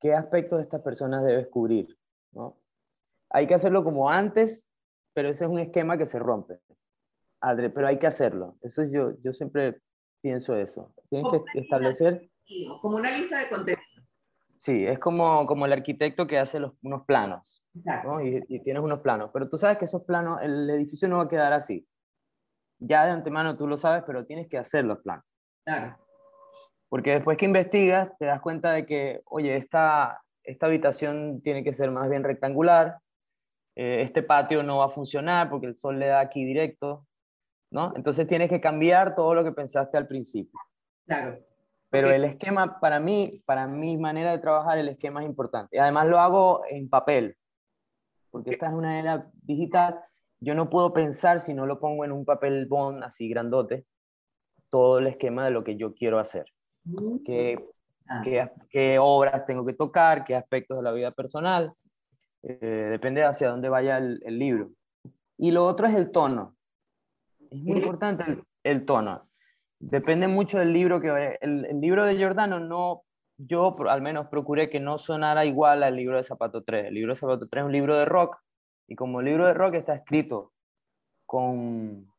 qué 0.00 0.14
aspectos 0.14 0.58
de 0.58 0.62
estas 0.62 0.80
personas 0.80 1.22
debes 1.22 1.48
cubrir. 1.48 1.94
¿no? 2.32 2.56
Hay 3.28 3.46
que 3.46 3.54
hacerlo 3.54 3.84
como 3.84 4.08
antes, 4.08 4.70
pero 5.12 5.28
ese 5.28 5.44
es 5.44 5.50
un 5.50 5.58
esquema 5.58 5.98
que 5.98 6.06
se 6.06 6.18
rompe. 6.18 6.60
Adre, 7.42 7.68
pero 7.68 7.88
hay 7.88 7.98
que 7.98 8.06
hacerlo. 8.06 8.56
Eso 8.62 8.84
yo, 8.84 9.18
yo 9.20 9.34
siempre 9.34 9.82
pienso 10.22 10.56
eso. 10.56 10.94
Tienes 11.10 11.30
que 11.30 11.60
establecer... 11.60 12.30
Como 12.80 12.96
una 12.96 13.10
lista 13.10 13.38
de 13.40 13.48
contenido. 13.50 13.87
Sí, 14.58 14.86
es 14.86 14.98
como, 14.98 15.46
como 15.46 15.66
el 15.66 15.72
arquitecto 15.72 16.26
que 16.26 16.38
hace 16.38 16.58
los, 16.58 16.72
unos 16.82 17.04
planos. 17.04 17.62
Y, 18.22 18.60
tienes 18.60 18.82
unos 18.82 19.00
planos. 19.00 19.30
Pero 19.32 19.48
tú 19.48 19.56
sabes 19.56 19.78
que 19.78 19.84
esos 19.84 20.02
planos, 20.04 20.40
el 20.42 20.68
edificio 20.70 21.08
no 21.08 21.18
va 21.18 21.24
a 21.24 21.28
quedar 21.28 21.52
así. 21.52 21.86
Ya 22.80 23.04
de 23.04 23.12
antemano 23.12 23.56
tú 23.56 23.66
lo 23.66 23.76
sabes, 23.76 24.02
pero 24.06 24.26
tienes 24.26 24.48
que 24.48 24.58
hacer 24.58 24.84
los 24.84 24.98
planos. 24.98 25.24
Claro. 25.64 25.96
Porque 26.88 27.12
después 27.12 27.36
que 27.36 27.44
investigas, 27.44 28.10
te 28.18 28.26
das 28.26 28.40
cuenta 28.40 28.72
de 28.72 28.86
que, 28.86 29.22
oye, 29.26 29.56
esta, 29.56 30.22
esta 30.42 30.66
habitación 30.66 31.40
tiene 31.42 31.62
que 31.62 31.72
ser 31.72 31.90
más 31.90 32.08
bien 32.08 32.24
rectangular, 32.24 32.98
eh, 33.76 34.02
este 34.02 34.22
patio 34.22 34.62
no 34.62 34.78
va 34.78 34.86
a 34.86 34.90
funcionar 34.90 35.48
porque 35.50 35.66
el 35.66 35.76
sol 35.76 35.98
le 35.98 36.06
da 36.06 36.20
aquí 36.20 36.44
directo, 36.44 37.06
¿no? 37.70 37.92
Entonces 37.94 38.26
tienes 38.26 38.48
que 38.48 38.60
cambiar 38.60 39.14
todo 39.14 39.34
lo 39.34 39.44
que 39.44 39.52
pensaste 39.52 39.96
al 39.96 40.08
principio. 40.08 40.58
Claro. 41.06 41.38
Pero 41.90 42.10
el 42.10 42.24
esquema, 42.24 42.78
para 42.80 43.00
mí, 43.00 43.30
para 43.46 43.66
mi 43.66 43.96
manera 43.96 44.30
de 44.30 44.38
trabajar, 44.38 44.78
el 44.78 44.88
esquema 44.88 45.22
es 45.22 45.28
importante. 45.28 45.76
Y 45.76 45.80
además 45.80 46.08
lo 46.08 46.18
hago 46.18 46.62
en 46.68 46.88
papel, 46.88 47.36
porque 48.30 48.50
esta 48.50 48.66
es 48.66 48.74
una 48.74 48.98
era 48.98 49.30
digital. 49.42 49.98
Yo 50.40 50.54
no 50.54 50.68
puedo 50.68 50.92
pensar 50.92 51.40
si 51.40 51.54
no 51.54 51.66
lo 51.66 51.80
pongo 51.80 52.04
en 52.04 52.12
un 52.12 52.24
papel 52.24 52.66
bond 52.66 53.02
así 53.02 53.28
grandote, 53.28 53.86
todo 54.70 54.98
el 54.98 55.06
esquema 55.06 55.46
de 55.46 55.50
lo 55.50 55.64
que 55.64 55.76
yo 55.76 55.94
quiero 55.94 56.18
hacer. 56.18 56.46
Mm. 56.84 57.24
Qué, 57.24 57.66
ah. 58.06 58.20
qué, 58.22 58.50
qué 58.68 58.98
obras 58.98 59.46
tengo 59.46 59.64
que 59.64 59.72
tocar, 59.72 60.24
qué 60.24 60.36
aspectos 60.36 60.78
de 60.78 60.84
la 60.84 60.92
vida 60.92 61.10
personal. 61.12 61.70
Eh, 62.42 62.88
depende 62.90 63.24
hacia 63.24 63.48
dónde 63.48 63.70
vaya 63.70 63.96
el, 63.96 64.20
el, 64.24 64.38
libro. 64.38 64.70
Y 65.38 65.52
lo 65.52 65.64
otro 65.64 65.86
es 65.86 65.94
el 65.94 66.10
tono. 66.10 66.54
Es 67.50 67.62
muy 67.62 67.78
importante 67.78 68.24
el, 68.24 68.40
el 68.62 68.84
tono 68.84 69.22
depende 69.80 70.28
mucho 70.28 70.58
del 70.58 70.72
libro 70.72 71.00
que 71.00 71.38
el, 71.40 71.64
el, 71.66 71.80
libro 71.80 72.04
de 72.04 72.16
Giordano 72.16 72.60
no 72.60 73.04
yo 73.38 73.72
al 73.88 74.02
menos 74.02 74.26
procuré 74.26 74.68
que 74.68 74.80
no 74.80 74.98
sonara 74.98 75.44
igual 75.44 75.82
al 75.82 75.94
libro 75.94 76.16
de 76.16 76.24
Zapato 76.24 76.64
3. 76.64 76.86
El 76.86 76.94
libro 76.94 77.12
de 77.12 77.20
Zapato 77.20 77.48
3 77.48 77.62
es 77.62 77.66
un 77.66 77.72
libro 77.72 77.96
de 77.96 78.04
rock 78.04 78.36
y 78.88 78.96
como 78.96 79.22
libro 79.22 79.46
de 79.46 79.54
rock 79.54 79.74
está 79.74 79.94
escrito 79.94 80.52
con, 81.24 82.12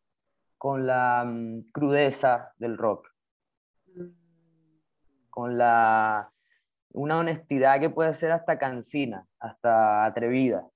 con 0.58 0.88
la 0.88 1.26
mm, 1.26 1.72
crudeza 1.72 2.54
del 2.58 2.78
rock, 2.78 3.10
con 5.30 5.58
la 5.58 6.32
una 6.92 7.20
honestidad 7.20 7.80
que 7.80 7.90
puede 7.90 8.14
ser 8.14 8.32
hasta 8.32 8.58
cansina, 8.58 9.28
hasta 9.40 10.06
atrevida. 10.06 10.68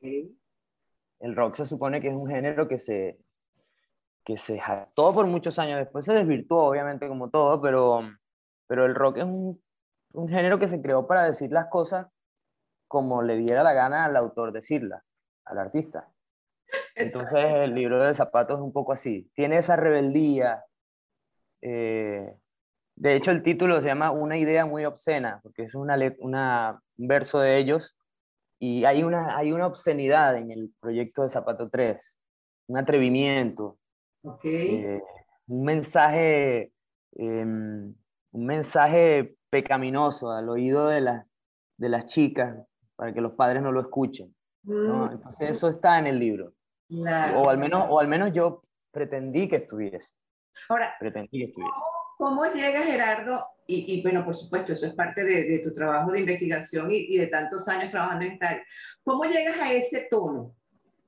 El 0.00 1.36
rock 1.36 1.54
se 1.54 1.66
supone 1.66 2.00
que 2.00 2.08
es 2.08 2.14
un 2.14 2.26
género 2.26 2.68
que 2.68 2.78
se, 2.78 3.18
que 4.24 4.38
se 4.38 4.58
jactó 4.58 5.12
por 5.12 5.26
muchos 5.26 5.58
años, 5.58 5.78
después 5.78 6.04
se 6.04 6.12
desvirtuó, 6.12 6.64
obviamente, 6.68 7.08
como 7.08 7.30
todo, 7.30 7.60
pero, 7.60 8.02
pero 8.66 8.86
el 8.86 8.94
rock 8.94 9.18
es 9.18 9.24
un, 9.24 9.60
un 10.12 10.28
género 10.28 10.58
que 10.58 10.68
se 10.68 10.80
creó 10.80 11.06
para 11.06 11.24
decir 11.24 11.50
las 11.50 11.68
cosas 11.68 12.06
como 12.92 13.22
le 13.22 13.36
diera 13.36 13.62
la 13.62 13.72
gana 13.72 14.04
al 14.04 14.16
autor 14.16 14.52
decirlas, 14.52 15.02
al 15.46 15.58
artista. 15.58 16.08
Entonces 16.94 17.40
el 17.42 17.74
libro 17.74 18.02
de 18.02 18.12
zapatos 18.12 18.58
es 18.58 18.62
un 18.62 18.72
poco 18.72 18.92
así, 18.92 19.30
tiene 19.34 19.56
esa 19.56 19.76
rebeldía. 19.76 20.62
Eh, 21.62 22.36
de 22.96 23.14
hecho 23.16 23.30
el 23.30 23.42
título 23.42 23.80
se 23.80 23.86
llama 23.86 24.10
Una 24.10 24.36
idea 24.36 24.66
muy 24.66 24.84
obscena, 24.84 25.40
porque 25.42 25.62
es 25.62 25.74
una, 25.74 25.96
una, 26.18 26.82
un 26.98 27.08
verso 27.08 27.40
de 27.40 27.56
ellos 27.56 27.96
y 28.58 28.84
hay 28.84 29.02
una, 29.02 29.38
hay 29.38 29.52
una 29.52 29.66
obscenidad 29.66 30.36
en 30.36 30.50
el 30.50 30.70
proyecto 30.78 31.22
de 31.22 31.30
Zapato 31.30 31.70
3, 31.70 32.14
un 32.66 32.76
atrevimiento, 32.76 33.78
Okay. 34.22 34.76
Eh, 34.76 35.02
un 35.48 35.64
mensaje, 35.64 36.72
em, 37.16 37.94
un 38.32 38.46
mensaje 38.46 39.36
pecaminoso 39.50 40.30
al 40.30 40.48
oído 40.48 40.88
de 40.88 41.00
las, 41.00 41.30
de 41.76 41.88
las 41.88 42.06
chicas 42.06 42.56
para 42.96 43.12
que 43.12 43.20
los 43.20 43.32
padres 43.32 43.62
no 43.62 43.72
lo 43.72 43.80
escuchen. 43.80 44.34
¿no? 44.62 45.06
Mm. 45.06 45.12
Entonces 45.12 45.50
eso 45.50 45.68
está 45.68 45.98
en 45.98 46.06
el 46.06 46.18
libro. 46.18 46.54
O, 47.34 47.48
al 47.48 47.58
menos, 47.58 47.86
o 47.88 48.00
al 48.00 48.06
menos 48.06 48.32
yo 48.32 48.62
pretendí 48.90 49.48
que 49.48 49.56
estuviese. 49.56 50.14
Ahora, 50.68 50.94
¿cómo, 52.18 52.44
llega 52.46 52.82
Gerardo? 52.82 53.44
Y, 53.66 54.02
bueno, 54.02 54.24
por 54.24 54.36
supuesto, 54.36 54.74
eso 54.74 54.86
es 54.86 54.94
parte 54.94 55.24
de, 55.24 55.58
tu 55.60 55.72
trabajo 55.72 56.12
de 56.12 56.20
investigación 56.20 56.90
y, 56.90 57.16
de 57.16 57.28
tantos 57.28 57.66
años 57.68 57.90
trabajando 57.90 58.26
en 58.26 58.32
esta 58.32 58.48
área. 58.50 58.64
¿Cómo 59.02 59.24
llegas 59.24 59.56
a 59.58 59.72
ese 59.72 60.08
tono? 60.10 60.54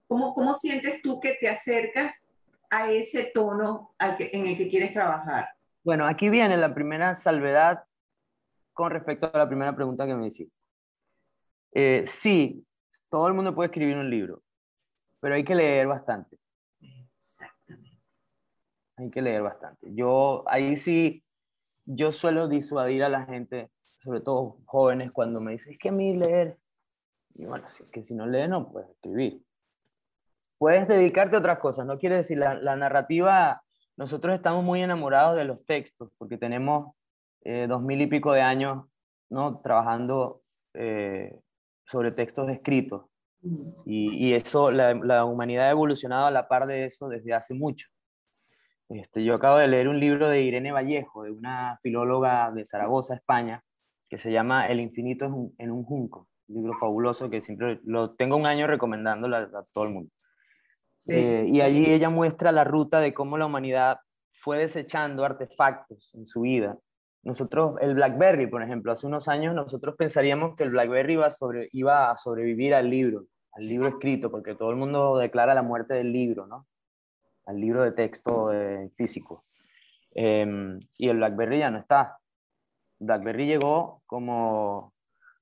¿Cómo, 0.07 0.35
cómo 0.35 0.55
sientes 0.55 1.03
tú 1.03 1.21
que 1.21 1.37
te 1.39 1.49
acercas 1.49 2.34
a 2.75 2.91
ese 2.91 3.31
tono 3.33 3.95
en 3.99 4.47
el 4.47 4.57
que 4.57 4.69
quieres 4.69 4.93
trabajar? 4.93 5.49
Bueno, 5.83 6.07
aquí 6.07 6.29
viene 6.29 6.57
la 6.57 6.75
primera 6.75 7.15
salvedad 7.15 7.85
con 8.73 8.91
respecto 8.91 9.31
a 9.33 9.39
la 9.39 9.47
primera 9.47 9.75
pregunta 9.75 10.07
que 10.07 10.15
me 10.15 10.27
hiciste. 10.27 10.55
Eh, 11.73 12.05
sí, 12.07 12.67
todo 13.09 13.29
el 13.29 13.35
mundo 13.35 13.55
puede 13.55 13.69
escribir 13.69 13.97
un 13.97 14.11
libro, 14.11 14.43
pero 15.21 15.35
hay 15.35 15.45
que 15.45 15.55
leer 15.55 15.87
bastante. 15.87 16.39
Exactamente. 17.17 18.01
Hay 18.97 19.11
que 19.11 19.23
leer 19.23 19.43
bastante. 19.43 19.89
Yo 19.95 20.45
ahí 20.47 20.77
sí, 20.77 21.25
yo 21.85 22.13
suelo 22.13 22.49
disuadir 22.49 23.05
a 23.05 23.09
la 23.09 23.25
gente, 23.27 23.71
sobre 23.99 24.21
todo 24.21 24.59
jóvenes, 24.65 25.13
cuando 25.13 25.41
me 25.41 25.53
dicen, 25.53 25.75
es 25.75 25.79
que 25.79 25.91
a 25.91 25.93
mí 25.93 26.13
leer, 26.17 26.59
y 27.37 27.47
bueno, 27.47 27.67
es 27.67 27.93
que 27.93 28.03
si 28.03 28.15
no 28.15 28.27
lees 28.27 28.49
no 28.49 28.71
puedes 28.71 28.91
escribir. 28.91 29.45
Puedes 30.65 30.89
dedicarte 30.89 31.37
a 31.37 31.41
otras 31.41 31.59
cosas, 31.59 31.85
no 31.85 31.99
quiere 31.99 32.17
decir, 32.17 32.39
la, 32.39 32.55
la 32.55 32.75
narrativa, 32.75 33.63
nosotros 33.99 34.35
estamos 34.35 34.65
muy 34.65 34.81
enamorados 34.81 35.37
de 35.37 35.45
los 35.45 35.63
textos, 35.67 36.11
porque 36.17 36.39
tenemos 36.39 36.95
eh, 37.43 37.67
dos 37.69 37.83
mil 37.83 38.01
y 38.01 38.07
pico 38.07 38.33
de 38.33 38.41
años 38.41 38.87
¿no? 39.29 39.61
trabajando 39.61 40.41
eh, 40.73 41.39
sobre 41.85 42.13
textos 42.13 42.49
escritos. 42.49 43.05
Y, 43.85 44.33
eso, 44.33 44.71
la, 44.71 45.27
humanidad 45.27 45.67
ha 45.67 45.71
evolucionado 45.71 46.29
a 46.29 46.31
la 46.31 46.49
par 46.49 46.67
de 46.67 46.87
eso 46.87 47.09
desde 47.09 47.35
hace 47.35 47.53
mucho. 47.53 47.89
Este, 48.89 49.23
yo 49.23 49.35
acabo 49.35 49.59
de 49.59 49.69
leer 49.69 49.87
un 49.87 50.01
libro 50.01 50.31
de 50.31 50.41
Irene 50.41 50.73
Vallejo, 50.73 51.25
de 51.25 51.31
una 51.31 51.79
filóloga 51.83 52.51
de 52.53 52.65
Zaragoza, 52.65 53.17
España, 53.17 53.63
que 54.09 54.17
se 54.17 54.33
llama 54.33 54.67
El 54.67 54.81
infinito 54.81 55.27
en 55.59 55.71
un 55.71 55.85
junco. 55.85 56.27
Un 56.49 56.63
libro 56.63 56.79
fabuloso 56.79 57.29
que 57.29 57.43
siempre 57.43 57.81
lo 57.85 58.15
tengo 58.15 58.39
un 58.39 58.47
año 58.47 58.67
recomendándolo 58.67 59.37
a, 59.37 59.67
todo 59.71 59.85
el 59.85 59.91
mundo. 59.91 60.11
Eh, 61.07 61.45
y 61.49 61.61
allí 61.61 61.85
ella 61.87 62.09
muestra 62.09 62.51
la 62.51 62.65
ruta 62.65 63.01
de 63.01 63.13
cómo 63.13 63.37
la 63.37 63.47
humanidad 63.47 63.99
fue 64.33 64.59
desechando 64.59 65.25
artefactos 65.25 66.15
en 66.15 66.27
su 66.27 66.43
vida 66.43 66.79
nosotros, 67.25 67.77
el 67.81 67.95
BlackBerry, 67.95 68.47
por 68.47 68.63
ejemplo, 68.63 68.93
hace 68.93 69.07
unos 69.07 69.29
años 69.29 69.55
nosotros 69.55 69.97
pensaríamos 69.97 70.55
que 70.57 70.65
el 70.65 70.71
BlackBerry 70.71 71.15
iba 71.73 72.07
a, 72.07 72.13
a 72.13 72.17
sobrevivir 72.19 72.75
al 72.75 72.91
libro, 72.91 73.27
al 73.53 73.67
libro 73.67 73.89
escrito, 73.89 74.31
porque 74.31 74.55
todo 74.55 74.71
el 74.71 74.77
mundo 74.77 75.17
declara 75.17 75.55
la 75.55 75.63
muerte 75.63 75.95
del 75.95 76.13
libro, 76.13 76.47
¿no? 76.47 76.67
Al 77.47 77.59
libro 77.59 77.83
de 77.83 77.93
texto 77.93 78.51
físico. 78.95 79.41
Em, 80.15 80.79
y 80.99 81.09
el 81.09 81.17
BlackBerry 81.17 81.61
ya 81.61 81.71
no 81.71 81.79
está. 81.79 82.19
BlackBerry 82.99 83.47
llegó 83.47 84.03
como, 84.07 84.93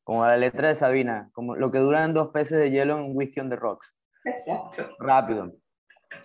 como 0.05 0.25
la 0.25 0.37
letra 0.37 0.69
de 0.69 0.77
Sabina, 0.77 1.31
como 1.33 1.57
lo 1.57 1.73
que 1.73 1.79
duran 1.79 2.15
dos 2.15 2.29
peces 2.29 2.59
de 2.59 2.71
hielo 2.71 2.97
en 2.97 3.17
whisky 3.17 3.41
on 3.41 3.51
the 3.51 3.57
rocks. 3.57 3.93
Exacto. 4.25 4.97
Rápido. 4.99 5.53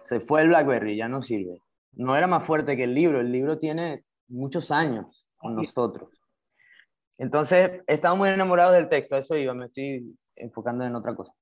Se 0.03 0.19
fue 0.19 0.41
el 0.41 0.49
BlackBerry, 0.49 0.97
ya 0.97 1.07
no 1.07 1.21
sirve. 1.21 1.61
No 1.93 2.15
era 2.15 2.27
más 2.27 2.43
fuerte 2.43 2.77
que 2.77 2.83
el 2.83 2.93
libro, 2.93 3.19
el 3.19 3.31
libro 3.31 3.57
tiene 3.57 4.03
muchos 4.27 4.71
años 4.71 5.27
con 5.37 5.55
nosotros. 5.55 6.09
Entonces, 7.17 7.81
estamos 7.87 8.19
muy 8.19 8.29
enamorados 8.29 8.73
del 8.73 8.89
texto, 8.89 9.17
eso 9.17 9.35
iba, 9.35 9.53
me 9.53 9.65
estoy 9.65 10.15
enfocando 10.35 10.85
en 10.85 10.95
otra 10.95 11.15
cosa. 11.15 11.33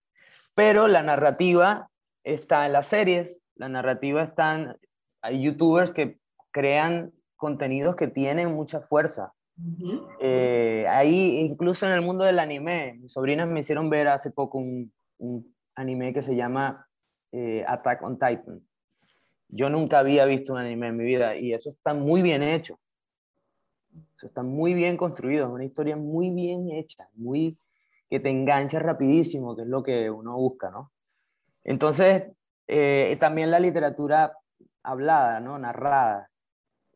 Pero 0.53 0.87
la 0.87 1.03
narrativa 1.03 1.89
está 2.23 2.65
en 2.65 2.73
las 2.73 2.87
series, 2.87 3.39
la 3.55 3.67
narrativa 3.67 4.23
está 4.23 4.55
en, 4.55 4.75
hay 5.21 5.41
youtubers 5.41 5.91
que 5.91 6.19
crean 6.51 7.11
contenidos 7.35 7.95
que 7.95 8.07
tienen 8.07 8.53
mucha 8.53 8.81
fuerza. 8.81 9.33
Eh, 10.19 10.85
ahí, 10.89 11.37
incluso 11.37 11.85
en 11.85 11.93
el 11.93 12.01
mundo 12.01 12.25
del 12.25 12.39
anime, 12.39 12.97
mis 12.99 13.13
sobrinas 13.13 13.47
me 13.47 13.61
hicieron 13.61 13.89
ver 13.89 14.07
hace 14.07 14.31
poco 14.31 14.57
un, 14.57 15.54
anime 15.75 16.13
que 16.13 16.21
se 16.21 16.35
llama 16.35 16.87
eh, 17.31 17.63
Attack 17.67 18.03
on 18.03 18.17
Titan. 18.17 18.65
Yo 19.47 19.69
nunca 19.69 19.99
había 19.99 20.25
visto 20.25 20.53
un 20.53 20.59
anime 20.59 20.87
en 20.87 20.97
mi 20.97 21.03
vida 21.03 21.35
y 21.35 21.53
eso 21.53 21.69
está 21.69 21.93
muy 21.93 22.21
bien 22.21 22.43
hecho. 22.43 22.79
Eso 24.13 24.27
está 24.27 24.43
muy 24.43 24.73
bien 24.73 24.97
construido, 24.97 25.47
es 25.47 25.53
una 25.53 25.63
historia 25.63 25.95
muy 25.95 26.29
bien 26.29 26.69
hecha, 26.71 27.07
muy 27.13 27.57
que 28.09 28.19
te 28.19 28.29
engancha 28.29 28.79
rapidísimo, 28.79 29.55
que 29.55 29.63
es 29.63 29.67
lo 29.67 29.83
que 29.83 30.09
uno 30.09 30.35
busca, 30.35 30.69
¿no? 30.69 30.91
Entonces, 31.63 32.23
eh, 32.67 33.15
también 33.19 33.51
la 33.51 33.59
literatura 33.59 34.37
hablada, 34.83 35.39
¿no? 35.39 35.57
Narrada. 35.57 36.29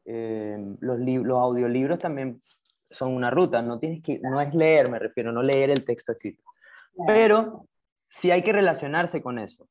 Eh, 0.06 0.58
los, 0.80 1.00
los 1.00 1.40
audiolibros 1.40 2.00
también 2.00 2.42
son 2.86 3.14
una 3.14 3.30
ruta, 3.30 3.62
no, 3.62 3.80
tienes 3.80 4.02
que, 4.02 4.20
no 4.20 4.42
es 4.42 4.54
leer, 4.54 4.90
me 4.90 5.00
refiero, 5.00 5.32
no 5.32 5.44
leer 5.44 5.70
el 5.70 5.86
texto 5.86 6.12
escrito. 6.12 6.44
Pero 7.06 7.69
sí 8.10 8.32
hay 8.32 8.44
que 8.44 8.54
relacionarse 8.54 9.22
con 9.22 9.40
eso 9.40 9.68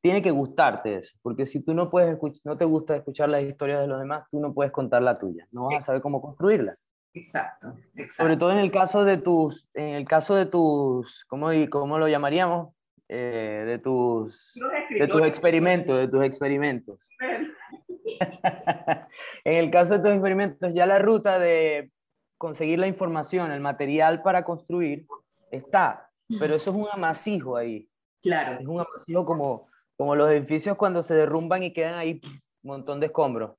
tiene 0.00 0.22
que 0.22 0.30
gustarte 0.30 0.96
eso, 0.96 1.16
porque 1.22 1.46
si 1.46 1.60
tú 1.60 1.74
no, 1.74 1.90
puedes 1.90 2.18
no 2.44 2.56
te 2.56 2.64
gusta 2.64 2.96
escuchar 2.96 3.28
las 3.28 3.42
historias 3.42 3.80
de 3.80 3.86
los 3.86 4.00
demás, 4.00 4.24
tú 4.30 4.40
no 4.40 4.54
puedes 4.54 4.72
contar 4.72 5.02
la 5.02 5.18
tuya, 5.18 5.46
no 5.52 5.64
vas 5.64 5.76
a 5.76 5.80
saber 5.80 6.00
cómo 6.00 6.22
construirla. 6.22 6.76
Exacto, 7.12 7.74
exacto. 7.96 8.22
Sobre 8.22 8.36
todo 8.36 8.52
en 8.52 8.58
el 8.58 8.70
caso 8.70 9.04
de 9.04 9.18
tus, 9.18 9.68
en 9.74 9.94
el 9.94 10.06
caso 10.06 10.34
de 10.34 10.46
tus, 10.46 11.24
¿cómo, 11.28 11.48
cómo 11.68 11.98
lo 11.98 12.08
llamaríamos? 12.08 12.74
Eh, 13.12 13.64
de 13.66 13.78
tus, 13.78 14.56
de 14.88 15.08
tus 15.08 15.22
experimentos, 15.22 15.98
de 15.98 16.06
tus 16.06 16.22
experimentos. 16.22 17.10
en 19.44 19.54
el 19.54 19.68
caso 19.72 19.94
de 19.94 19.98
tus 19.98 20.10
experimentos, 20.10 20.72
ya 20.72 20.86
la 20.86 21.00
ruta 21.00 21.40
de 21.40 21.90
conseguir 22.38 22.78
la 22.78 22.86
información, 22.86 23.50
el 23.50 23.60
material 23.60 24.22
para 24.22 24.44
construir, 24.44 25.06
está, 25.50 26.09
pero 26.38 26.54
eso 26.54 26.70
es 26.70 26.76
un 26.76 26.88
amasijo 26.92 27.56
ahí. 27.56 27.88
Claro. 28.22 28.60
Es 28.60 28.66
un 28.66 28.80
amasijo 28.80 29.24
como, 29.24 29.68
como 29.96 30.14
los 30.14 30.30
edificios 30.30 30.76
cuando 30.76 31.02
se 31.02 31.14
derrumban 31.14 31.62
y 31.62 31.72
quedan 31.72 31.94
ahí 31.94 32.20
un 32.22 32.40
montón 32.62 33.00
de 33.00 33.06
escombros. 33.06 33.56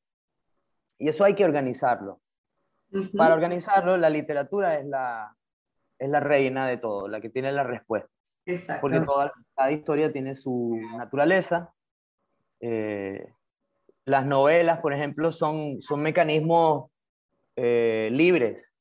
Y 0.97 1.09
eso 1.09 1.23
hay 1.23 1.33
que 1.33 1.45
organizarlo. 1.45 2.21
Para 3.15 3.33
organizarlo, 3.33 3.97
la 3.97 4.09
literatura 4.09 4.77
es 4.77 4.85
la, 4.85 5.35
es 5.97 6.09
la 6.09 6.19
reina 6.19 6.67
de 6.67 6.77
todo, 6.77 7.07
la 7.07 7.21
que 7.21 7.29
tiene 7.29 7.51
la 7.51 7.63
respuesta. 7.63 8.09
Exacto. 8.45 8.81
Porque 8.81 8.99
toda, 9.01 9.31
cada 9.55 9.71
historia 9.71 10.11
tiene 10.11 10.35
su 10.35 10.77
naturaleza. 10.97 11.73
Eh, 12.59 13.33
las 14.05 14.25
novelas, 14.25 14.79
por 14.79 14.93
ejemplo, 14.93 15.31
son, 15.31 15.81
son 15.81 16.01
mecanismos 16.01 16.91
eh, 17.55 18.09
libres. 18.11 18.73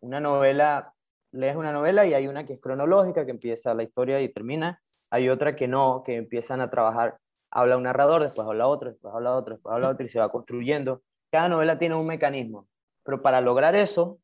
Una 0.00 0.20
novela, 0.20 0.92
lees 1.36 1.56
una 1.56 1.72
novela 1.72 2.06
y 2.06 2.14
hay 2.14 2.26
una 2.26 2.44
que 2.44 2.54
es 2.54 2.60
cronológica, 2.60 3.24
que 3.24 3.30
empieza 3.30 3.74
la 3.74 3.82
historia 3.82 4.20
y 4.20 4.28
termina, 4.28 4.80
hay 5.10 5.28
otra 5.28 5.54
que 5.54 5.68
no, 5.68 6.02
que 6.04 6.16
empiezan 6.16 6.60
a 6.60 6.70
trabajar, 6.70 7.18
habla 7.50 7.76
un 7.76 7.84
narrador, 7.84 8.22
después 8.22 8.46
habla 8.46 8.66
otro, 8.66 8.90
después 8.90 9.14
habla 9.14 9.34
otro, 9.34 9.54
después 9.54 9.72
habla 9.74 9.90
otro 9.90 10.06
y 10.06 10.08
se 10.08 10.18
va 10.18 10.30
construyendo. 10.30 11.02
Cada 11.30 11.48
novela 11.48 11.78
tiene 11.78 11.94
un 11.94 12.06
mecanismo, 12.06 12.68
pero 13.04 13.22
para 13.22 13.40
lograr 13.40 13.74
eso 13.74 14.18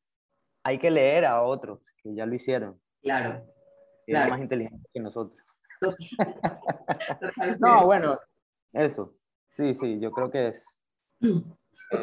hay 0.65 0.79
que 0.79 0.91
leer 0.91 1.25
a 1.25 1.43
otros 1.43 1.81
que 2.03 2.15
ya 2.15 2.27
lo 2.27 2.35
hicieron. 2.35 2.81
Claro. 3.03 3.45
Que 4.05 4.13
más 4.13 4.41
inteligentes 4.41 4.91
que 4.93 5.01
nosotros. 5.01 5.41
no, 7.61 7.87
bueno, 7.87 8.19
eso. 8.73 9.15
Sí, 9.49 9.75
sí, 9.75 10.01
yo 10.01 10.11
creo 10.11 10.31
que 10.31 10.49
es. 10.49 10.81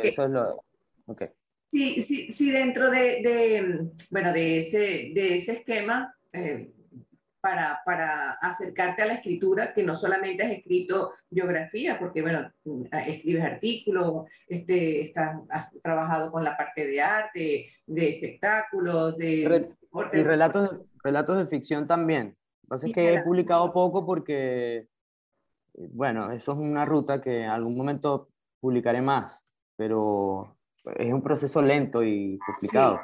Eso 0.03 0.23
es 0.23 0.29
lo. 0.29 0.63
Okay. 1.07 1.27
Sí, 1.69 2.01
sí, 2.01 2.31
sí, 2.31 2.51
dentro 2.51 2.89
de, 2.89 3.21
de, 3.21 3.91
bueno, 4.09 4.33
de 4.33 4.57
ese, 4.57 5.11
de 5.13 5.35
ese 5.35 5.53
esquema, 5.53 6.15
eh, 6.33 6.71
para, 7.39 7.79
para, 7.85 8.31
acercarte 8.41 9.03
a 9.03 9.05
la 9.05 9.13
escritura, 9.13 9.71
que 9.73 9.83
no 9.83 9.95
solamente 9.95 10.43
has 10.43 10.51
escrito 10.51 11.11
biografía, 11.29 11.97
porque 11.99 12.21
bueno, 12.21 12.51
escribes 13.05 13.43
artículos, 13.43 14.25
este, 14.47 15.13
has 15.49 15.69
trabajado 15.81 16.31
con 16.31 16.43
la 16.43 16.57
parte 16.57 16.87
de 16.87 17.01
arte, 17.01 17.67
de 17.85 18.09
espectáculos, 18.09 19.15
de... 19.17 19.69
y 20.11 20.23
relatos, 20.23 20.81
relatos 21.03 21.37
de 21.37 21.47
ficción 21.47 21.85
también. 21.85 22.35
Lo 22.35 22.61
que 22.61 22.67
pasa 22.67 22.87
es 22.87 22.93
que 22.93 23.13
he 23.13 23.21
publicado 23.21 23.71
poco 23.71 24.05
porque, 24.05 24.87
bueno, 25.75 26.31
eso 26.31 26.51
es 26.53 26.57
una 26.57 26.83
ruta 26.83 27.21
que 27.21 27.43
en 27.43 27.49
algún 27.49 27.77
momento 27.77 28.27
publicaré 28.59 29.01
más, 29.01 29.45
pero 29.77 30.58
es 30.97 31.13
un 31.13 31.21
proceso 31.21 31.61
lento 31.61 32.03
y 32.03 32.39
complicado. 32.45 33.01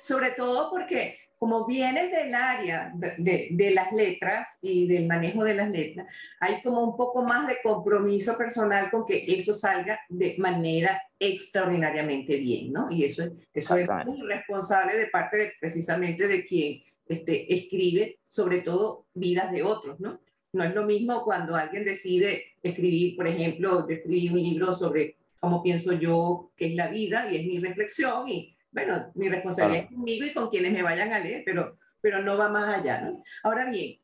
Sobre 0.00 0.32
todo 0.32 0.70
porque 0.70 1.18
como 1.38 1.66
vienes 1.66 2.10
del 2.10 2.34
área 2.34 2.92
de, 2.94 3.48
de, 3.50 3.70
las 3.70 3.92
letras 3.92 4.58
y 4.62 4.86
del 4.86 5.06
manejo 5.06 5.44
de 5.44 5.54
las 5.54 5.70
letras, 5.70 6.06
hay 6.40 6.62
como 6.62 6.82
un 6.82 6.96
poco 6.96 7.22
más 7.22 7.46
de 7.46 7.58
compromiso 7.62 8.38
personal 8.38 8.90
con 8.90 9.04
que 9.04 9.22
eso 9.26 9.52
salga 9.52 10.00
de 10.08 10.36
manera 10.38 11.00
extraordinariamente 11.18 12.36
bien, 12.36 12.72
¿no? 12.72 12.90
Y 12.90 13.04
eso, 13.04 13.24
eso 13.52 13.76
es 13.76 13.88
muy 14.06 14.22
responsable 14.22 14.96
de 14.96 15.06
parte 15.08 15.36
de, 15.36 15.52
precisamente 15.60 16.26
de 16.26 16.46
quien 16.46 16.80
este, 17.06 17.54
escribe, 17.54 18.18
sobre 18.24 18.62
todo, 18.62 19.06
vidas 19.12 19.52
de 19.52 19.62
otros, 19.62 20.00
¿no? 20.00 20.20
No 20.54 20.64
es 20.64 20.74
lo 20.74 20.86
mismo 20.86 21.22
cuando 21.22 21.54
alguien 21.54 21.84
decide 21.84 22.54
escribir, 22.62 23.14
por 23.14 23.26
ejemplo, 23.26 23.86
yo 23.86 23.94
escribí 23.94 24.30
un 24.30 24.42
libro 24.42 24.72
sobre 24.72 25.16
cómo 25.46 25.62
pienso 25.62 25.92
yo 25.92 26.50
que 26.56 26.66
es 26.66 26.74
la 26.74 26.88
vida 26.88 27.30
y 27.30 27.36
es 27.36 27.46
mi 27.46 27.60
reflexión 27.60 28.26
y, 28.26 28.56
bueno, 28.72 29.12
mi 29.14 29.28
responsabilidad 29.28 29.84
es 29.84 29.90
conmigo 29.90 30.26
y 30.26 30.32
con 30.32 30.50
quienes 30.50 30.72
me 30.72 30.82
vayan 30.82 31.12
a 31.12 31.20
leer, 31.20 31.44
pero, 31.46 31.72
pero 32.00 32.20
no 32.20 32.36
va 32.36 32.48
más 32.48 32.80
allá. 32.80 33.02
¿no? 33.02 33.12
Ahora 33.44 33.70
bien, 33.70 33.96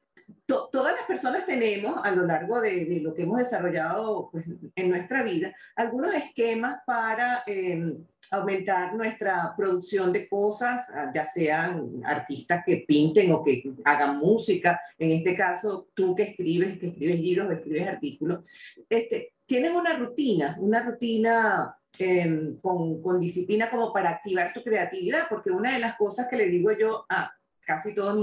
todas 0.46 0.94
las 0.94 1.04
personas 1.06 1.46
tenemos 1.46 2.00
a 2.02 2.10
lo 2.10 2.26
largo 2.26 2.60
de, 2.60 3.00
lo 3.02 3.14
que 3.14 3.22
hemos 3.22 3.38
desarrollado 3.38 4.28
pues, 4.30 4.44
en 4.74 4.90
nuestra 4.90 5.22
vida 5.22 5.54
algunos 5.76 6.14
esquemas 6.14 6.80
para 6.86 7.42
em, 7.46 7.96
aumentar 8.30 8.94
nuestra 8.94 9.54
producción 9.56 10.12
de 10.12 10.28
cosas, 10.28 10.88
ah, 10.94 11.10
ya 11.14 11.26
sean 11.26 12.02
artistas 12.04 12.62
que 12.64 12.84
pinten 12.86 13.32
o 13.32 13.42
que 13.42 13.62
hagan 13.84 14.18
música, 14.18 14.80
en 14.98 15.10
este 15.10 15.36
caso 15.36 15.88
tú 15.94 16.14
que 16.14 16.24
escribes, 16.24 16.78
que 16.78 16.88
escribes 16.88 17.20
libros 17.20 17.48
o 17.48 17.52
escribes 17.52 17.88
artículos, 17.88 18.44
este, 18.88 19.34
tienes 19.44 19.72
una 19.72 19.94
rutina, 19.98 20.56
una 20.58 20.82
rutina 20.82 21.76
em, 21.98 22.56
con, 22.56 23.02
con 23.02 23.20
disciplina 23.20 23.68
como 23.70 23.92
para 23.92 24.10
activar 24.10 24.52
tu 24.52 24.62
creatividad, 24.62 25.28
porque 25.28 25.50
una 25.50 25.74
de 25.74 25.80
las 25.80 25.96
cosas 25.96 26.26
que 26.28 26.36
le 26.36 26.46
digo 26.46 26.72
yo 26.72 27.04
a 27.08 27.32
casi 27.64 27.94
todos 27.94 28.18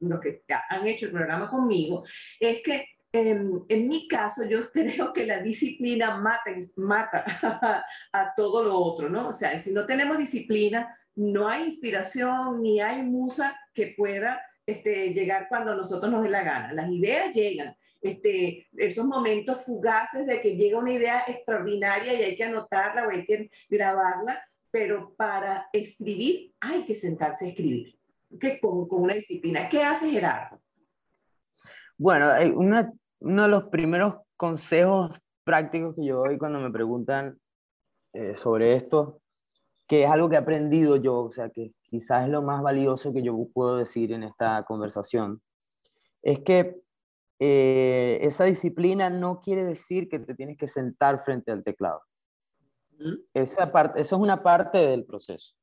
los 0.00 0.20
que 0.20 0.42
han 0.68 0.86
hecho 0.86 1.06
el 1.06 1.12
programa 1.12 1.48
conmigo, 1.50 2.04
es 2.38 2.62
que 2.62 2.86
en, 3.12 3.64
en, 3.68 3.88
mi 3.88 4.08
caso, 4.08 4.44
yo 4.46 4.60
creo 4.72 5.12
que 5.12 5.26
la 5.26 5.40
disciplina 5.40 6.16
mata, 6.16 6.50
mata 6.76 7.24
a, 8.12 8.32
todo 8.34 8.64
lo 8.64 8.76
otro, 8.76 9.08
¿no? 9.08 9.28
O 9.28 9.32
sea, 9.32 9.58
si 9.58 9.72
no 9.72 9.86
tenemos 9.86 10.18
disciplina, 10.18 10.88
no 11.14 11.48
hay 11.48 11.64
inspiración 11.64 12.62
ni 12.62 12.80
hay 12.80 13.02
musa 13.02 13.54
que 13.74 13.94
pueda 13.96 14.40
este, 14.64 15.12
llegar 15.12 15.46
cuando 15.48 15.74
nosotros 15.74 16.10
nos 16.10 16.22
dé 16.22 16.30
la 16.30 16.42
gana. 16.42 16.72
Las 16.72 16.90
ideas 16.90 17.34
llegan, 17.34 17.76
este, 18.00 18.68
esos 18.76 19.04
momentos 19.04 19.62
fugaces 19.62 20.26
de 20.26 20.40
que 20.40 20.56
llega 20.56 20.78
una 20.78 20.92
idea 20.92 21.24
extraordinaria 21.26 22.14
y 22.14 22.22
hay 22.22 22.36
que 22.36 22.44
anotarla 22.44 23.06
o 23.06 23.10
hay 23.10 23.26
que 23.26 23.50
grabarla, 23.68 24.42
pero 24.70 25.14
para 25.16 25.68
escribir 25.72 26.54
hay 26.60 26.86
que 26.86 26.94
sentarse 26.94 27.44
a 27.44 27.48
escribir 27.48 27.94
que 28.40 28.60
con, 28.60 28.88
con, 28.88 29.02
una 29.02 29.14
disciplina. 29.14 29.68
¿Qué 29.68 29.82
hace 29.82 30.10
Gerardo? 30.10 30.60
Bueno, 31.98 32.30
una, 32.54 32.92
uno 33.20 33.42
de 33.42 33.48
los 33.48 33.64
primeros 33.64 34.16
consejos 34.36 35.10
prácticos 35.44 35.94
que 35.94 36.04
yo 36.04 36.18
doy 36.18 36.38
cuando 36.38 36.60
me 36.60 36.70
preguntan 36.70 37.38
eh, 38.12 38.34
sobre 38.34 38.74
esto, 38.74 39.18
que 39.86 40.04
es 40.04 40.10
algo 40.10 40.28
que 40.28 40.36
he 40.36 40.38
aprendido 40.38 40.96
yo, 40.96 41.20
o 41.20 41.32
sea, 41.32 41.50
que 41.50 41.70
quizás 41.82 42.24
es 42.24 42.30
lo 42.30 42.42
más 42.42 42.62
valioso 42.62 43.12
que 43.12 43.22
yo 43.22 43.36
puedo 43.52 43.76
decir 43.76 44.12
en 44.12 44.22
esta 44.22 44.64
conversación, 44.64 45.40
es 46.22 46.40
que 46.40 46.72
eh, 47.38 48.18
esa 48.22 48.44
disciplina 48.44 49.10
no 49.10 49.40
quiere 49.40 49.64
decir 49.64 50.08
que 50.08 50.18
te 50.18 50.34
tienes 50.34 50.56
que 50.56 50.68
sentar 50.68 51.22
frente 51.24 51.50
al 51.50 51.64
teclado. 51.64 52.02
Esa 53.34 53.72
parte, 53.72 54.00
eso 54.00 54.16
es 54.16 54.22
una 54.22 54.42
parte 54.42 54.78
del 54.78 55.04
proceso. 55.04 55.56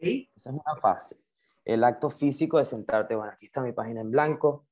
Esa 0.00 0.50
es 0.50 0.54
una 0.54 0.80
fase 0.80 1.16
el 1.68 1.84
acto 1.84 2.08
físico 2.08 2.58
de 2.58 2.64
sentarte, 2.64 3.14
bueno, 3.14 3.30
aquí 3.30 3.44
está 3.44 3.60
mi 3.60 3.72
página 3.72 4.00
en 4.00 4.10
blanco. 4.10 4.66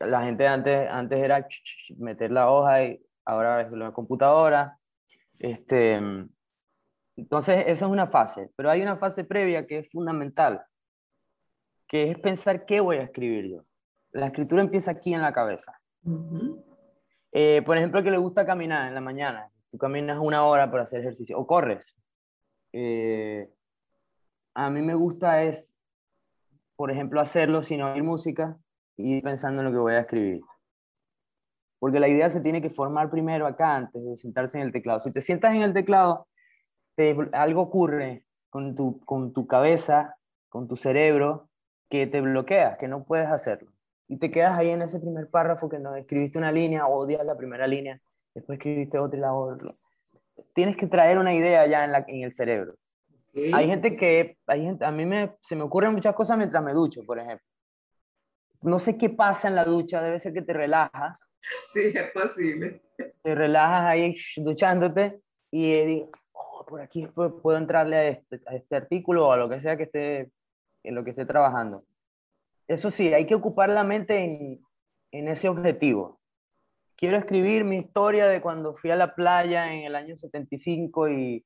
La 0.00 0.22
gente 0.22 0.46
antes, 0.46 0.88
antes 0.90 1.18
era 1.18 1.48
meter 1.96 2.30
la 2.30 2.50
hoja 2.50 2.84
y 2.84 3.02
ahora 3.24 3.62
es 3.62 3.72
la 3.72 3.90
computadora. 3.92 4.78
Este, 5.38 5.94
entonces, 7.16 7.64
esa 7.66 7.86
es 7.86 7.90
una 7.90 8.06
fase, 8.06 8.50
pero 8.54 8.70
hay 8.70 8.82
una 8.82 8.96
fase 8.96 9.24
previa 9.24 9.66
que 9.66 9.78
es 9.78 9.90
fundamental, 9.90 10.62
que 11.88 12.10
es 12.10 12.18
pensar 12.18 12.66
qué 12.66 12.80
voy 12.80 12.98
a 12.98 13.04
escribir 13.04 13.46
yo. 13.50 13.60
La 14.12 14.26
escritura 14.26 14.62
empieza 14.62 14.90
aquí 14.90 15.14
en 15.14 15.22
la 15.22 15.32
cabeza. 15.32 15.80
Eh, 17.32 17.62
por 17.64 17.78
ejemplo, 17.78 18.02
que 18.02 18.10
le 18.10 18.18
gusta 18.18 18.44
caminar 18.44 18.88
en 18.88 18.94
la 18.94 19.00
mañana. 19.00 19.50
Tú 19.70 19.78
caminas 19.78 20.18
una 20.20 20.44
hora 20.44 20.70
para 20.70 20.82
hacer 20.82 21.00
ejercicio 21.00 21.38
o 21.38 21.46
corres. 21.46 21.96
Eh, 22.74 23.48
a 24.52 24.68
mí 24.68 24.82
me 24.82 24.94
gusta 24.94 25.44
es 25.44 25.71
por 26.82 26.90
ejemplo, 26.90 27.20
hacerlo 27.20 27.62
sin 27.62 27.80
oír 27.80 28.02
música 28.02 28.58
y 28.96 29.22
pensando 29.22 29.62
en 29.62 29.66
lo 29.66 29.70
que 29.70 29.78
voy 29.78 29.94
a 29.94 30.00
escribir. 30.00 30.40
Porque 31.78 32.00
la 32.00 32.08
idea 32.08 32.28
se 32.28 32.40
tiene 32.40 32.60
que 32.60 32.70
formar 32.70 33.08
primero 33.08 33.46
acá 33.46 33.76
antes 33.76 34.04
de 34.04 34.18
sentarse 34.18 34.58
en 34.58 34.64
el 34.64 34.72
teclado. 34.72 34.98
Si 34.98 35.12
te 35.12 35.22
sientas 35.22 35.54
en 35.54 35.62
el 35.62 35.74
teclado, 35.74 36.26
te, 36.96 37.16
algo 37.34 37.60
ocurre 37.60 38.24
con 38.50 38.74
tu, 38.74 38.98
con 39.04 39.32
tu 39.32 39.46
cabeza, 39.46 40.16
con 40.48 40.66
tu 40.66 40.76
cerebro, 40.76 41.48
que 41.88 42.08
te 42.08 42.20
bloqueas, 42.20 42.76
que 42.78 42.88
no 42.88 43.04
puedes 43.04 43.28
hacerlo. 43.28 43.70
Y 44.08 44.16
te 44.16 44.32
quedas 44.32 44.58
ahí 44.58 44.70
en 44.70 44.82
ese 44.82 44.98
primer 44.98 45.30
párrafo 45.30 45.68
que 45.68 45.78
no 45.78 45.94
escribiste 45.94 46.36
una 46.36 46.50
línea, 46.50 46.88
odias 46.88 47.24
la 47.24 47.36
primera 47.36 47.68
línea, 47.68 48.00
después 48.34 48.58
escribiste 48.58 48.98
otra 48.98 49.18
y 49.18 49.20
la 49.20 49.34
otra. 49.34 49.70
Tienes 50.52 50.76
que 50.76 50.88
traer 50.88 51.18
una 51.18 51.32
idea 51.32 51.64
ya 51.64 51.84
en, 51.84 51.92
la, 51.92 52.04
en 52.08 52.24
el 52.24 52.32
cerebro. 52.32 52.74
Hay 53.34 53.66
gente 53.66 53.96
que, 53.96 54.36
hay 54.46 54.62
gente, 54.62 54.84
a 54.84 54.90
mí 54.90 55.06
me, 55.06 55.36
se 55.40 55.56
me 55.56 55.62
ocurren 55.62 55.92
muchas 55.92 56.14
cosas 56.14 56.36
mientras 56.36 56.62
me 56.62 56.72
ducho, 56.72 57.02
por 57.04 57.18
ejemplo. 57.18 57.46
No 58.60 58.78
sé 58.78 58.96
qué 58.96 59.10
pasa 59.10 59.48
en 59.48 59.56
la 59.56 59.64
ducha, 59.64 60.02
debe 60.02 60.20
ser 60.20 60.32
que 60.32 60.42
te 60.42 60.52
relajas. 60.52 61.28
Sí, 61.72 61.92
es 61.92 62.10
posible. 62.12 62.80
Te 62.96 63.34
relajas 63.34 63.82
ahí 63.82 64.14
duchándote 64.36 65.20
y 65.50 65.74
digo, 65.82 66.10
oh, 66.32 66.64
por 66.64 66.80
aquí 66.80 67.08
puedo 67.08 67.56
entrarle 67.56 67.96
a 67.96 68.08
este, 68.08 68.40
a 68.46 68.54
este 68.54 68.76
artículo 68.76 69.26
o 69.26 69.32
a 69.32 69.36
lo 69.36 69.48
que 69.48 69.60
sea 69.60 69.76
que 69.76 69.82
esté, 69.84 70.30
en 70.84 70.94
lo 70.94 71.02
que 71.02 71.10
esté 71.10 71.26
trabajando. 71.26 71.84
Eso 72.68 72.92
sí, 72.92 73.12
hay 73.12 73.26
que 73.26 73.34
ocupar 73.34 73.70
la 73.70 73.82
mente 73.82 74.18
en, 74.18 74.64
en 75.10 75.28
ese 75.28 75.48
objetivo. 75.48 76.20
Quiero 76.96 77.16
escribir 77.16 77.64
mi 77.64 77.78
historia 77.78 78.26
de 78.26 78.40
cuando 78.40 78.74
fui 78.74 78.92
a 78.92 78.96
la 78.96 79.16
playa 79.16 79.72
en 79.72 79.84
el 79.84 79.96
año 79.96 80.16
75 80.16 81.08
y 81.08 81.44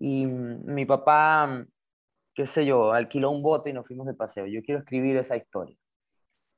y 0.00 0.26
mi 0.26 0.86
papá, 0.86 1.64
qué 2.34 2.46
sé 2.46 2.64
yo, 2.64 2.92
alquiló 2.92 3.30
un 3.30 3.42
bote 3.42 3.70
y 3.70 3.72
nos 3.72 3.86
fuimos 3.86 4.06
de 4.06 4.14
paseo. 4.14 4.46
Yo 4.46 4.62
quiero 4.62 4.80
escribir 4.80 5.16
esa 5.16 5.36
historia. 5.36 5.76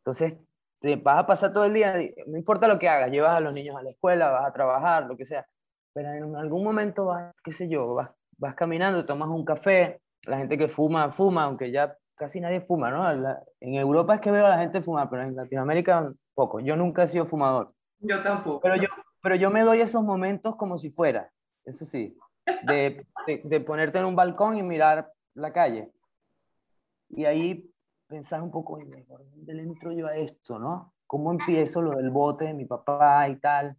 Entonces, 0.00 0.36
te 0.80 0.96
vas 0.96 1.18
a 1.18 1.26
pasar 1.26 1.52
todo 1.52 1.64
el 1.64 1.74
día, 1.74 1.94
no 2.26 2.36
importa 2.36 2.68
lo 2.68 2.78
que 2.78 2.88
hagas, 2.88 3.10
llevas 3.10 3.36
a 3.36 3.40
los 3.40 3.52
niños 3.52 3.76
a 3.76 3.82
la 3.82 3.90
escuela, 3.90 4.30
vas 4.30 4.46
a 4.46 4.52
trabajar, 4.52 5.06
lo 5.06 5.16
que 5.16 5.26
sea, 5.26 5.46
pero 5.92 6.12
en 6.12 6.36
algún 6.36 6.64
momento 6.64 7.06
vas, 7.06 7.34
qué 7.44 7.52
sé 7.52 7.68
yo, 7.68 7.94
vas, 7.94 8.16
vas 8.38 8.54
caminando, 8.54 9.04
tomas 9.04 9.28
un 9.28 9.44
café, 9.44 10.00
la 10.22 10.38
gente 10.38 10.56
que 10.56 10.68
fuma, 10.68 11.10
fuma, 11.10 11.44
aunque 11.44 11.70
ya 11.70 11.96
casi 12.16 12.40
nadie 12.40 12.60
fuma, 12.60 12.90
¿no? 12.90 13.36
en 13.60 13.74
Europa 13.74 14.14
es 14.14 14.20
que 14.20 14.30
veo 14.30 14.46
a 14.46 14.50
la 14.50 14.58
gente 14.58 14.82
fumar, 14.82 15.08
pero 15.10 15.22
en 15.22 15.34
Latinoamérica 15.34 16.12
poco. 16.34 16.60
Yo 16.60 16.76
nunca 16.76 17.04
he 17.04 17.08
sido 17.08 17.24
fumador. 17.24 17.72
Yo 17.98 18.22
tampoco. 18.22 18.60
Pero 18.60 18.76
yo, 18.76 18.88
pero 19.22 19.34
yo 19.36 19.50
me 19.50 19.62
doy 19.62 19.80
esos 19.80 20.02
momentos 20.02 20.56
como 20.56 20.78
si 20.78 20.90
fuera, 20.90 21.30
eso 21.64 21.84
sí 21.86 22.16
de, 22.62 23.06
de, 23.44 23.60
ponerte 23.60 23.98
en 23.98 24.04
un 24.04 24.16
balcón 24.16 24.56
y 24.56 24.62
mirar 24.62 25.12
la 25.34 25.52
calle. 25.52 25.90
Y 27.08 27.24
ahí 27.24 27.70
pensar 28.06 28.42
un 28.42 28.50
poco, 28.50 28.78
¿por 29.06 29.30
dónde 29.30 29.54
le 29.54 29.62
entro 29.62 29.92
yo 29.92 30.06
a 30.06 30.16
esto, 30.16 30.58
no? 30.58 30.94
¿Cómo 31.06 31.32
empiezo 31.32 31.82
lo 31.82 31.96
del 31.96 32.10
bote 32.10 32.46
de 32.46 32.54
mi 32.54 32.64
papá 32.64 33.28
y 33.28 33.36
tal? 33.36 33.76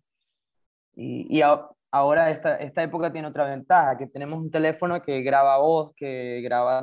Y, 0.95 1.37
y 1.37 1.41
ahora 1.91 2.29
esta, 2.29 2.57
esta 2.57 2.83
época 2.83 3.11
tiene 3.11 3.27
otra 3.27 3.45
ventaja, 3.45 3.97
que 3.97 4.07
tenemos 4.07 4.37
un 4.39 4.51
teléfono 4.51 5.01
que 5.01 5.21
graba 5.21 5.57
voz, 5.57 5.93
que 5.95 6.41
graba 6.41 6.81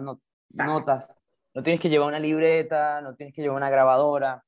notas. 0.50 1.14
No 1.54 1.62
tienes 1.62 1.80
que 1.80 1.88
llevar 1.88 2.08
una 2.08 2.20
libreta, 2.20 3.00
no 3.00 3.14
tienes 3.14 3.34
que 3.34 3.42
llevar 3.42 3.56
una 3.56 3.70
grabadora. 3.70 4.44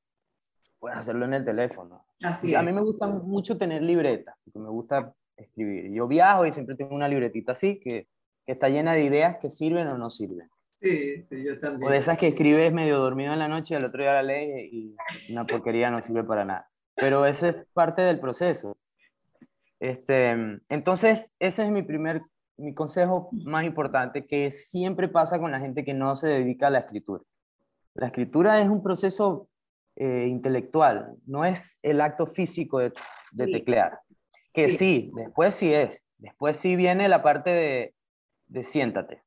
Puedes 0.79 0.97
hacerlo 0.97 1.25
en 1.25 1.35
el 1.35 1.45
teléfono. 1.45 2.05
Así 2.23 2.55
a 2.55 2.61
mí 2.61 2.71
me 2.71 2.81
gusta 2.81 3.07
mucho 3.07 3.57
tener 3.57 3.81
libreta, 3.81 4.35
porque 4.43 4.59
me 4.59 4.69
gusta 4.69 5.13
escribir. 5.43 5.91
Yo 5.91 6.07
viajo 6.07 6.45
y 6.45 6.51
siempre 6.51 6.75
tengo 6.75 6.95
una 6.95 7.07
libretita 7.07 7.53
así 7.53 7.79
que, 7.79 8.07
que, 8.45 8.51
está 8.51 8.69
llena 8.69 8.93
de 8.93 9.03
ideas 9.03 9.37
que 9.37 9.49
sirven 9.49 9.87
o 9.87 9.97
no 9.97 10.09
sirven. 10.09 10.49
Sí, 10.81 11.21
sí, 11.23 11.43
yo 11.43 11.59
también. 11.59 11.87
O 11.87 11.91
de 11.91 11.97
esas 11.97 12.17
que 12.17 12.27
escribes 12.27 12.73
medio 12.73 12.97
dormido 12.97 13.33
en 13.33 13.39
la 13.39 13.47
noche 13.47 13.73
y 13.73 13.77
al 13.77 13.85
otro 13.85 14.01
día 14.01 14.13
la 14.13 14.23
lees 14.23 14.73
y 14.73 14.95
una 15.29 15.45
porquería 15.45 15.91
no 15.91 16.01
sirve 16.01 16.23
para 16.23 16.43
nada. 16.43 16.69
Pero 16.95 17.25
eso 17.25 17.47
es 17.47 17.65
parte 17.73 18.01
del 18.01 18.19
proceso. 18.19 18.77
Este, 19.79 20.59
entonces, 20.69 21.31
ese 21.39 21.63
es 21.63 21.69
mi 21.71 21.81
primer, 21.81 22.21
mi 22.57 22.73
consejo 22.73 23.29
más 23.31 23.65
importante, 23.65 24.27
que 24.27 24.51
siempre 24.51 25.07
pasa 25.07 25.39
con 25.39 25.51
la 25.51 25.59
gente 25.59 25.83
que 25.83 25.95
no 25.95 26.15
se 26.15 26.27
dedica 26.27 26.67
a 26.67 26.69
la 26.69 26.79
escritura. 26.79 27.23
La 27.95 28.07
escritura 28.07 28.61
es 28.61 28.69
un 28.69 28.83
proceso 28.83 29.49
eh, 29.95 30.27
intelectual, 30.27 31.15
no 31.25 31.45
es 31.45 31.79
el 31.81 31.99
acto 31.99 32.27
físico 32.27 32.79
de, 32.79 32.93
de 33.31 33.47
teclear. 33.47 33.99
Que 34.53 34.69
sí. 34.69 35.11
después 35.13 35.55
sí 35.55 35.73
es. 35.73 36.05
Después 36.17 36.57
sí 36.57 36.75
viene 36.75 37.09
la 37.09 37.23
parte 37.23 37.49
de, 37.49 37.95
de 38.47 38.63
siéntate. 38.63 39.23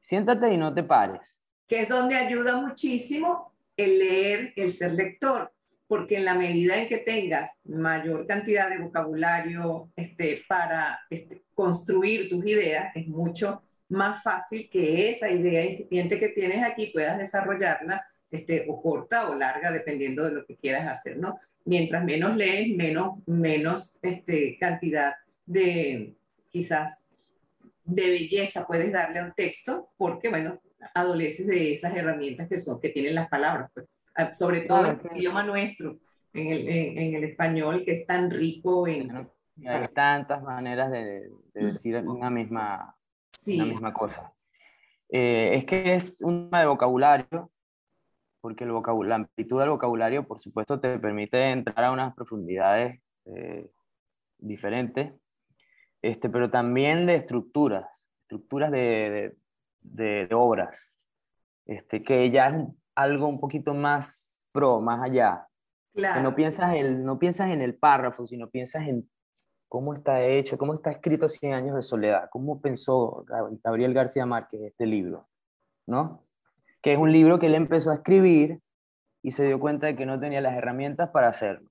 Siéntate 0.00 0.52
y 0.52 0.56
no 0.56 0.72
te 0.72 0.82
pares. 0.82 1.40
Que 1.66 1.82
es 1.82 1.88
donde 1.88 2.14
ayuda 2.16 2.56
muchísimo 2.56 3.52
el 3.76 3.98
leer, 3.98 4.52
el 4.56 4.72
ser 4.72 4.92
lector, 4.92 5.52
porque 5.86 6.16
en 6.16 6.24
la 6.24 6.34
medida 6.34 6.76
en 6.76 6.88
que 6.88 6.98
tengas 6.98 7.60
mayor 7.66 8.26
cantidad 8.26 8.68
de 8.68 8.78
vocabulario 8.78 9.90
este, 9.96 10.42
para 10.48 11.00
este, 11.10 11.42
construir 11.54 12.28
tus 12.28 12.44
ideas, 12.46 12.94
es 12.94 13.06
mucho 13.08 13.62
más 13.88 14.22
fácil 14.22 14.68
que 14.70 15.10
esa 15.10 15.30
idea 15.30 15.64
incipiente 15.64 16.18
que 16.18 16.28
tienes 16.28 16.62
aquí 16.62 16.86
puedas 16.92 17.18
desarrollarla 17.18 18.04
este, 18.30 18.66
o 18.68 18.82
corta 18.82 19.30
o 19.30 19.34
larga, 19.34 19.72
dependiendo 19.72 20.24
de 20.24 20.32
lo 20.32 20.46
que 20.46 20.56
quieras 20.56 20.86
hacer, 20.86 21.18
¿no? 21.18 21.38
Mientras 21.64 22.04
menos 22.04 22.36
lees, 22.36 22.76
menos, 22.76 23.26
menos 23.26 23.98
este, 24.02 24.58
cantidad 24.58 25.14
de 25.46 26.14
quizás 26.50 27.08
de 27.84 28.08
belleza 28.10 28.66
puedes 28.66 28.92
darle 28.92 29.20
a 29.20 29.24
un 29.24 29.32
texto, 29.32 29.90
porque, 29.96 30.28
bueno, 30.28 30.60
adoleces 30.94 31.46
de 31.46 31.72
esas 31.72 31.94
herramientas 31.96 32.48
que, 32.48 32.60
son, 32.60 32.80
que 32.80 32.90
tienen 32.90 33.14
las 33.14 33.28
palabras, 33.28 33.70
pues. 33.72 33.86
ah, 34.14 34.32
sobre 34.32 34.62
todo 34.62 34.86
en 34.86 35.00
el 35.10 35.16
idioma 35.16 35.42
nuestro, 35.42 35.98
en 36.34 36.52
el, 36.52 36.68
en, 36.68 37.14
el, 37.14 37.24
español, 37.24 37.82
que 37.84 37.92
es 37.92 38.06
tan 38.06 38.30
rico 38.30 38.86
en... 38.86 39.28
Hay 39.66 39.88
tantas 39.88 40.42
maneras 40.42 40.90
de, 40.90 41.30
decir 41.54 41.96
una 41.96 42.30
misma, 42.30 42.94
una 43.46 43.64
misma 43.64 43.92
cosa. 43.92 44.32
Eh, 45.08 45.52
es 45.54 45.64
que 45.64 45.94
es 45.94 46.20
un 46.20 46.44
tema 46.44 46.60
de 46.60 46.66
vocabulario, 46.66 47.50
porque 48.40 48.64
el 48.64 48.72
vocabulario, 48.72 49.08
la 49.08 49.14
amplitud 49.16 49.60
del 49.60 49.70
vocabulario, 49.70 50.26
por 50.26 50.40
supuesto, 50.40 50.80
te 50.80 50.98
permite 50.98 51.50
entrar 51.50 51.84
a 51.84 51.92
unas 51.92 52.14
profundidades 52.14 53.00
eh, 53.24 53.70
diferentes, 54.38 55.12
este, 56.02 56.28
pero 56.28 56.50
también 56.50 57.06
de 57.06 57.16
estructuras, 57.16 58.10
estructuras 58.22 58.70
de, 58.70 59.36
de, 59.80 60.28
obras, 60.32 60.94
este, 61.66 62.02
que 62.02 62.30
ya 62.30 62.48
es 62.48 62.66
algo 62.94 63.26
un 63.26 63.40
poquito 63.40 63.74
más 63.74 64.38
pro, 64.52 64.80
más 64.80 65.02
allá. 65.02 65.46
Que 65.92 66.20
no 66.20 66.34
piensas, 66.34 66.76
el, 66.76 67.04
no 67.04 67.18
piensas 67.18 67.50
en 67.50 67.60
el 67.60 67.74
párrafo, 67.74 68.24
sino 68.26 68.48
piensas 68.48 68.86
en 68.86 69.10
cómo 69.68 69.94
está 69.94 70.22
hecho, 70.24 70.56
cómo 70.56 70.74
está 70.74 70.92
escrito 70.92 71.28
Cien 71.28 71.54
años 71.54 71.74
de 71.74 71.82
soledad, 71.82 72.28
cómo 72.30 72.60
pensó 72.60 73.24
Gabriel 73.64 73.94
García 73.94 74.24
Márquez 74.24 74.60
este 74.60 74.86
libro, 74.86 75.28
¿no? 75.86 76.27
Que 76.80 76.92
es 76.92 76.98
un 76.98 77.12
libro 77.12 77.38
que 77.38 77.46
él 77.46 77.54
empezó 77.54 77.90
a 77.90 77.94
escribir 77.94 78.60
y 79.22 79.32
se 79.32 79.44
dio 79.44 79.58
cuenta 79.58 79.86
de 79.86 79.96
que 79.96 80.06
no 80.06 80.18
tenía 80.18 80.40
las 80.40 80.54
herramientas 80.54 81.10
para 81.10 81.28
hacerlo. 81.28 81.70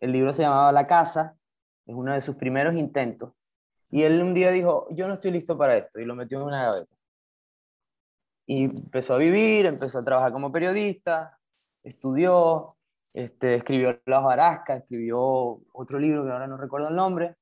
El 0.00 0.12
libro 0.12 0.32
se 0.32 0.42
llamaba 0.42 0.72
La 0.72 0.86
Casa, 0.86 1.36
es 1.86 1.94
uno 1.94 2.12
de 2.12 2.20
sus 2.20 2.36
primeros 2.36 2.74
intentos, 2.74 3.32
y 3.90 4.02
él 4.02 4.20
un 4.22 4.34
día 4.34 4.50
dijo, 4.50 4.88
yo 4.90 5.06
no 5.08 5.14
estoy 5.14 5.30
listo 5.30 5.56
para 5.56 5.76
esto, 5.76 6.00
y 6.00 6.04
lo 6.04 6.14
metió 6.14 6.38
en 6.38 6.44
una 6.44 6.64
gaveta. 6.64 6.94
Y 8.46 8.64
empezó 8.64 9.14
a 9.14 9.18
vivir, 9.18 9.66
empezó 9.66 9.98
a 9.98 10.02
trabajar 10.02 10.32
como 10.32 10.52
periodista, 10.52 11.38
estudió, 11.82 12.66
este, 13.14 13.54
escribió 13.54 13.98
La 14.04 14.20
hojarasca, 14.20 14.76
escribió 14.76 15.60
otro 15.72 15.98
libro 15.98 16.24
que 16.24 16.30
ahora 16.30 16.46
no 16.46 16.56
recuerdo 16.56 16.88
el 16.88 16.96
nombre, 16.96 17.36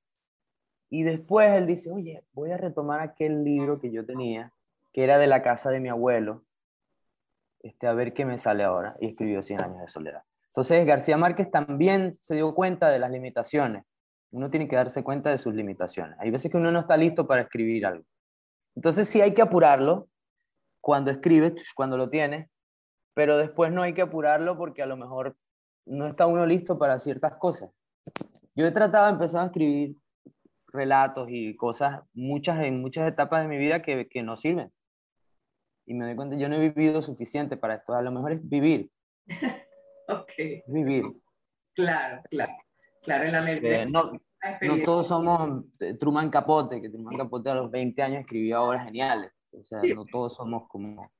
y 0.91 1.03
después 1.03 1.51
él 1.51 1.67
dice, 1.67 1.91
oye, 1.91 2.25
voy 2.33 2.53
a 2.53 2.57
retomar 2.57 3.01
aquel 3.01 3.43
libro 3.43 3.81
que 3.81 3.91
yo 3.91 4.07
tenía, 4.07 4.53
que 4.95 5.05
era 5.05 5.19
de 5.19 5.27
la 5.27 5.43
casa 5.43 5.69
de 5.69 5.81
mi 5.81 5.91
abuelo, 5.91 6.47
este, 7.61 7.87
a 7.87 7.93
ver 7.93 8.15
qué 8.15 8.25
me 8.25 8.39
sale 8.39 8.65
ahora, 8.65 8.97
y 8.99 9.09
escribió 9.09 9.43
Cien 9.43 9.61
años 9.61 9.81
de 9.81 9.89
soledad. 9.89 10.23
Entonces 10.47 10.87
García 10.87 11.19
Márquez 11.19 11.51
también 11.51 12.17
se 12.17 12.37
dio 12.37 12.55
cuenta 12.55 12.89
de 12.89 12.99
las 12.99 13.11
limitaciones 13.11 13.85
uno 14.35 14.51
tiene 14.51 14.67
que 14.67 14.75
darse 14.75 15.05
cuenta 15.05 15.31
de 15.31 15.39
sus 15.39 15.55
limitaciones. 15.55 16.17
Hay 16.19 16.31
veces 16.31 16.51
que 16.51 16.57
uno 16.57 16.73
no 16.73 16.81
está 16.81 16.97
listo 16.97 17.25
para 17.25 17.43
escribir 17.43 17.87
algo. 17.87 18.05
Entonces 18.75 19.09
sí 19.09 19.21
hay 19.21 19.33
que 19.33 19.43
apurarlo 19.43 20.09
cuando 20.81 21.13
escribes, 21.13 21.73
cuando 21.73 21.97
lo 21.97 22.11
tienes, 22.11 22.51
pero 23.15 23.39
después 23.39 23.71
no 23.71 23.83
hay 23.83 23.95
que 23.95 24.03
apurarlo 24.03 24.59
porque 24.59 24.83
a 24.83 24.87
lo 24.87 24.97
mejor 24.97 25.37
no 25.87 26.09
está 26.09 26.27
uno 26.27 26.47
listo 26.47 26.79
para 26.79 26.99
ciertas 26.99 27.35
cosas. 27.37 27.71
Yo 28.57 28.67
he 28.67 28.73
tratado 28.73 29.07
de 29.07 29.13
empezar 29.13 29.45
a 29.45 29.47
escribir 29.47 29.97
relatos 30.73 31.29
y 31.31 31.55
cosas 31.55 32.01
muchas 32.13 32.59
en 32.59 32.81
muchas 32.81 33.07
etapas 33.07 33.43
de 33.43 33.49
mi 33.49 33.57
vida 33.57 33.83
que, 33.83 34.09
que 34.09 34.25
no 34.25 34.37
sirven. 34.37 34.73
Y 35.87 35.95
me 35.95 36.07
doy 36.07 36.17
cuenta, 36.17 36.37
yo 36.37 36.49
no 36.49 36.57
he 36.57 36.69
vivido 36.71 37.03
suficiente 37.03 37.57
para 37.57 37.75
esto. 37.75 37.95
A 37.95 38.03
lo 38.03 38.11
mejor 38.11 38.33
es 38.33 38.49
vivir. 38.49 38.91
ok. 40.09 40.33
Vivir. 40.67 41.05
Claro, 41.75 42.23
claro. 42.31 42.53
Claro, 43.05 43.25
en 43.25 43.33
la 43.33 43.43
mente. 43.43 43.87
no, 43.87 44.13
no, 44.63 44.83
todos 44.83 45.09
somos 45.09 45.65
eh, 45.81 45.95
Truman 45.95 46.31
Capote, 46.31 46.81
que 46.81 46.89
Truman 46.89 47.17
Capote 47.17 47.51
a 47.51 47.55
los 47.55 47.71
20 47.71 48.03
años 48.03 48.21
escribía 48.21 48.63
obras 48.63 48.85
geniales. 48.85 49.31
O 49.53 49.65
sea, 49.65 49.81
no 49.95 50.05
todos 50.07 50.35
somos 50.35 50.69
como... 50.69 51.11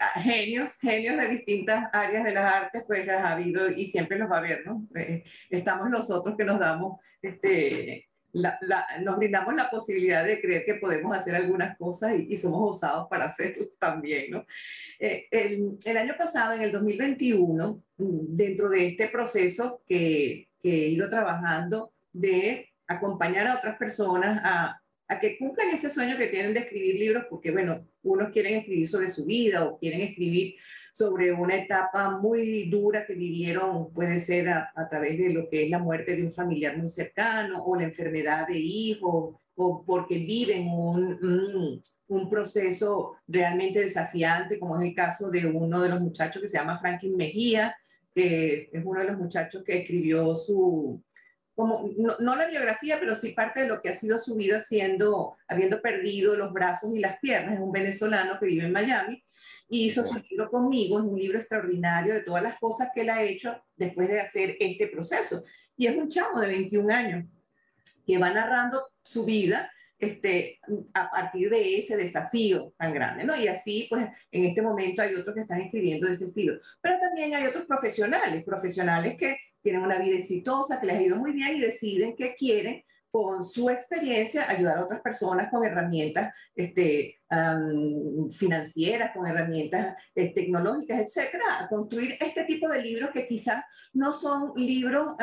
Ah, 0.00 0.20
genios, 0.20 0.78
genios 0.78 1.18
de 1.18 1.28
distintas 1.28 1.90
áreas 1.92 2.24
de 2.24 2.32
las 2.32 2.50
artes, 2.50 2.82
pues 2.86 3.04
ya 3.04 3.22
ha 3.22 3.32
habido 3.32 3.68
y 3.68 3.84
siempre 3.84 4.18
los 4.18 4.30
va 4.30 4.36
a 4.36 4.38
haber, 4.38 4.66
¿no? 4.66 4.86
Eh, 4.94 5.22
estamos 5.50 5.90
nosotros 5.90 6.34
que 6.34 6.44
nos 6.44 6.58
damos, 6.58 6.98
este, 7.20 8.08
la, 8.34 8.58
nos 9.02 9.16
brindamos 9.16 9.54
la 9.54 9.70
posibilidad 9.70 10.24
de 10.24 10.40
creer 10.40 10.64
que 10.64 10.74
podemos 10.74 11.16
hacer 11.16 11.34
algunas 11.34 11.76
cosas 11.78 12.12
y, 12.18 12.36
somos 12.36 12.76
osados 12.76 13.08
para 13.08 13.26
hacerlo 13.26 13.66
también, 13.78 14.30
¿no? 14.30 14.44
Eh, 14.98 15.26
el, 15.30 15.78
el, 15.84 15.96
año 15.96 16.14
pasado, 16.18 16.52
en 16.52 16.62
el 16.62 16.72
2021, 16.72 17.82
mm, 17.96 18.36
dentro 18.36 18.68
de 18.68 18.86
este 18.88 19.08
proceso 19.08 19.82
que 19.86 20.48
que 20.64 20.86
he 20.86 20.88
ido 20.88 21.10
trabajando 21.10 21.92
de 22.10 22.70
acompañar 22.86 23.46
a 23.46 23.56
otras 23.56 23.76
personas 23.76 24.40
a, 24.42 24.80
a, 25.08 25.20
que 25.20 25.38
cumplan 25.38 25.70
ese 25.70 25.90
sueño 25.90 26.16
que 26.16 26.28
tienen 26.28 26.54
de 26.54 26.60
escribir 26.60 26.96
libros, 26.96 27.24
porque 27.28 27.50
bueno, 27.50 27.86
unos 28.02 28.30
quieren 28.32 28.54
escribir 28.54 28.88
sobre 28.88 29.08
su 29.08 29.24
vida 29.24 29.64
o 29.64 29.78
quieren 29.78 30.00
escribir 30.00 30.54
sobre 30.92 31.32
una 31.32 31.56
etapa 31.56 32.18
muy 32.18 32.68
dura 32.70 33.04
que 33.06 33.14
vivieron, 33.14 33.92
puede 33.92 34.18
ser 34.18 34.48
a, 34.48 34.88
través 34.88 35.18
de 35.18 35.30
lo 35.30 35.48
que 35.48 35.64
es 35.64 35.70
la 35.70 35.78
muerte 35.78 36.16
de 36.16 36.22
un 36.22 36.32
familiar 36.32 36.76
muy 36.76 36.88
cercano 36.88 37.64
o 37.64 37.76
la 37.76 37.84
enfermedad 37.84 38.46
de 38.46 38.58
hijo 38.58 39.40
o 39.56 39.84
porque 39.84 40.18
viven 40.18 40.68
un, 40.68 41.14
un, 41.24 41.80
un, 42.08 42.30
proceso 42.30 43.16
realmente 43.28 43.80
desafiante, 43.80 44.58
como 44.58 44.80
es 44.80 44.88
el 44.88 44.94
caso 44.94 45.30
de 45.30 45.46
uno 45.46 45.80
de 45.80 45.88
los 45.88 46.00
muchachos 46.00 46.42
que 46.42 46.48
se 46.48 46.58
llama 46.58 46.78
Franklin 46.78 47.16
Mejía, 47.16 47.76
que 48.14 48.70
es 48.72 48.84
uno 48.84 49.00
de 49.00 49.06
los 49.06 49.18
muchachos 49.18 49.62
que 49.64 49.78
escribió 49.78 50.34
su, 50.36 51.02
como, 51.54 51.88
no, 51.96 52.36
la 52.36 52.46
biografía, 52.46 52.98
pero 52.98 53.14
sí 53.14 53.30
parte 53.30 53.60
de 53.60 53.68
lo 53.68 53.80
que 53.80 53.88
ha 53.88 53.94
sido 53.94 54.18
su 54.18 54.34
vida 54.36 54.60
siendo, 54.60 55.36
habiendo 55.46 55.80
perdido 55.80 56.36
los 56.36 56.52
brazos 56.52 56.94
y 56.94 56.98
las 56.98 57.18
piernas. 57.20 57.54
Es 57.54 57.60
un 57.60 57.72
venezolano 57.72 58.38
que 58.38 58.46
vive 58.46 58.66
en 58.66 58.72
Miami 58.72 59.24
y 59.68 59.86
hizo 59.86 60.04
su 60.04 60.14
libro 60.14 60.50
conmigo. 60.50 60.98
Es 60.98 61.04
un 61.04 61.18
libro 61.18 61.38
extraordinario 61.38 62.14
de 62.14 62.22
todas 62.22 62.42
las 62.42 62.58
cosas 62.58 62.90
que 62.94 63.02
él 63.02 63.10
ha 63.10 63.22
hecho 63.22 63.62
después 63.76 64.08
de 64.08 64.20
hacer 64.20 64.56
este 64.58 64.88
proceso. 64.88 65.42
Y 65.76 65.86
es 65.86 65.96
un 65.96 66.08
chamo 66.08 66.40
de 66.40 66.48
21 66.48 66.92
años 66.92 67.24
que 68.06 68.18
va 68.18 68.30
narrando 68.30 68.82
su 69.02 69.24
vida 69.24 69.70
este, 69.98 70.60
a 70.92 71.10
partir 71.10 71.50
de 71.50 71.78
ese 71.78 71.96
desafío 71.96 72.72
tan 72.76 72.92
grande, 72.92 73.24
¿no? 73.24 73.36
Y 73.36 73.48
así, 73.48 73.86
pues, 73.88 74.06
en 74.30 74.44
este 74.44 74.62
momento 74.62 75.02
hay 75.02 75.14
otros 75.14 75.34
que 75.34 75.42
están 75.42 75.60
escribiendo 75.60 76.06
de 76.06 76.14
ese 76.14 76.26
estilo. 76.26 76.58
Pero 76.80 76.98
también 77.00 77.34
hay 77.34 77.46
otros 77.46 77.64
profesionales, 77.66 78.44
profesionales 78.44 79.16
que 79.18 79.38
tienen 79.60 79.82
una 79.82 79.98
vida 79.98 80.16
exitosa, 80.16 80.80
que 80.80 80.86
les 80.86 80.96
ha 80.96 81.02
ido 81.02 81.16
muy 81.16 81.32
bien 81.32 81.56
y 81.56 81.60
deciden 81.60 82.16
que 82.16 82.34
quieren 82.34 82.84
con 83.14 83.44
su 83.44 83.70
experiencia 83.70 84.50
ayudar 84.50 84.78
a 84.78 84.84
otras 84.86 85.00
personas 85.00 85.48
con 85.48 85.64
herramientas 85.64 86.34
este, 86.52 87.14
financieras, 88.32 89.12
con 89.14 89.24
herramientas 89.24 89.96
eh, 90.16 90.34
tecnológicas, 90.34 91.00
etcétera, 91.00 91.60
a 91.60 91.68
construir 91.68 92.18
este 92.20 92.42
tipo 92.42 92.68
de 92.68 92.82
libros 92.82 93.10
que 93.12 93.28
quizás 93.28 93.62
no 93.92 94.10
son 94.10 94.52
libros 94.56 95.14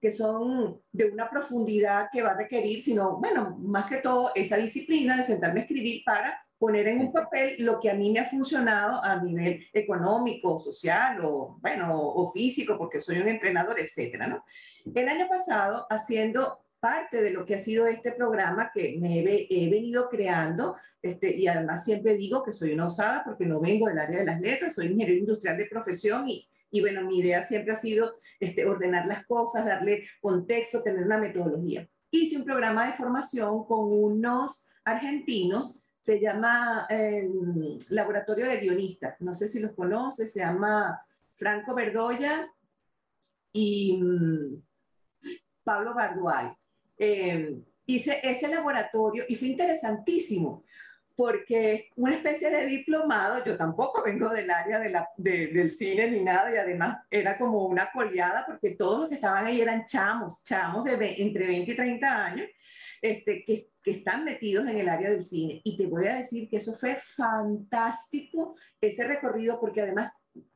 que 0.00 0.10
son 0.10 0.80
de 0.92 1.04
una 1.06 1.28
profundidad 1.28 2.08
que 2.10 2.22
va 2.22 2.30
a 2.30 2.36
requerir, 2.36 2.80
sino, 2.80 3.18
bueno, 3.18 3.56
más 3.60 3.88
que 3.88 3.98
todo 3.98 4.32
esa 4.34 4.56
disciplina 4.56 5.16
de 5.16 5.22
sentarme 5.22 5.60
a 5.60 5.62
escribir 5.64 6.02
para 6.04 6.40
poner 6.58 6.88
en 6.88 7.00
un 7.00 7.12
papel 7.12 7.56
lo 7.58 7.80
que 7.80 7.90
a 7.90 7.94
mí 7.94 8.10
me 8.10 8.20
ha 8.20 8.26
funcionado 8.26 9.02
a 9.02 9.22
nivel 9.22 9.66
económico, 9.72 10.58
social 10.58 11.24
o, 11.24 11.58
bueno, 11.60 11.98
o 11.98 12.30
físico, 12.32 12.76
porque 12.76 13.00
soy 13.00 13.18
un 13.18 13.28
entrenador, 13.28 13.80
etcétera, 13.80 14.26
¿no? 14.26 14.44
El 14.94 15.08
año 15.08 15.26
pasado, 15.28 15.86
haciendo 15.88 16.64
parte 16.80 17.22
de 17.22 17.30
lo 17.30 17.44
que 17.44 17.54
ha 17.54 17.58
sido 17.58 17.86
este 17.86 18.12
programa 18.12 18.70
que 18.74 18.96
me 18.98 19.20
he, 19.20 19.70
venido 19.70 20.08
creando, 20.08 20.76
este, 21.02 21.36
y 21.36 21.46
además 21.46 21.84
siempre 21.84 22.16
digo 22.16 22.42
que 22.42 22.52
soy 22.52 22.72
una 22.72 22.86
osada 22.86 23.22
porque 23.24 23.46
no 23.46 23.60
vengo 23.60 23.88
del 23.88 23.98
área 23.98 24.18
de 24.18 24.24
las 24.24 24.40
letras, 24.40 24.74
soy 24.74 24.86
ingeniero 24.86 25.12
industrial 25.14 25.58
de 25.58 25.66
profesión 25.66 26.28
y 26.28 26.48
y 26.70 26.80
bueno, 26.80 27.02
mi 27.02 27.18
idea 27.18 27.42
siempre 27.42 27.72
ha 27.72 27.76
sido 27.76 28.14
este, 28.38 28.64
ordenar 28.64 29.06
las 29.06 29.26
cosas, 29.26 29.64
darle 29.64 30.06
contexto, 30.20 30.82
tener 30.82 31.04
una 31.04 31.18
metodología. 31.18 31.88
Hice 32.10 32.36
un 32.36 32.44
programa 32.44 32.86
de 32.86 32.92
formación 32.94 33.64
con 33.64 33.92
unos 33.92 34.68
argentinos, 34.84 35.76
se 36.00 36.20
llama 36.20 36.86
em, 36.88 37.78
Laboratorio 37.90 38.46
de 38.46 38.58
Guionistas, 38.58 39.20
no 39.20 39.34
sé 39.34 39.48
si 39.48 39.60
los 39.60 39.72
conoces, 39.72 40.32
se 40.32 40.40
llama 40.40 41.00
Franco 41.36 41.74
Verdoya 41.74 42.50
y 43.52 44.00
mm, 44.00 44.62
Pablo 45.62 45.94
Barduay. 45.94 46.52
Em, 46.96 47.64
hice 47.86 48.20
ese 48.22 48.48
laboratorio 48.48 49.24
y 49.28 49.36
fue 49.36 49.48
interesantísimo 49.48 50.64
porque 51.20 51.90
una 51.96 52.14
especie 52.14 52.48
de 52.48 52.64
diplomado, 52.64 53.44
yo 53.44 53.54
tampoco 53.54 54.02
vengo 54.02 54.30
del 54.30 54.50
área 54.50 54.78
de 54.78 54.88
la, 54.88 55.06
del 55.18 55.70
cine 55.70 56.10
ni 56.10 56.24
nada, 56.24 56.50
y 56.50 56.56
además 56.56 56.96
era 57.10 57.36
como 57.36 57.66
una 57.66 57.90
coleada, 57.92 58.46
porque 58.46 58.70
todos 58.70 59.00
los 59.00 59.08
que 59.10 59.16
estaban 59.16 59.44
ahí 59.44 59.60
eran 59.60 59.84
chamos, 59.84 60.42
chamos 60.42 60.82
de 60.84 60.92
entre 61.18 61.46
20 61.46 61.72
y 61.72 61.76
30 61.76 62.24
años, 62.24 62.48
este, 63.02 63.44
que, 63.44 63.68
que 63.82 63.90
están 63.90 64.24
metidos 64.24 64.66
en 64.66 64.78
el 64.78 64.88
área 64.88 65.10
del 65.10 65.22
cine. 65.22 65.60
Y 65.62 65.76
te 65.76 65.84
voy 65.84 66.06
a 66.06 66.16
decir 66.16 66.48
que 66.48 66.56
eso 66.56 66.72
fue 66.72 66.96
fantástico, 66.96 68.54
ese 68.80 69.06
recorrido, 69.06 69.60
porque 69.60 69.82
además 69.82 70.10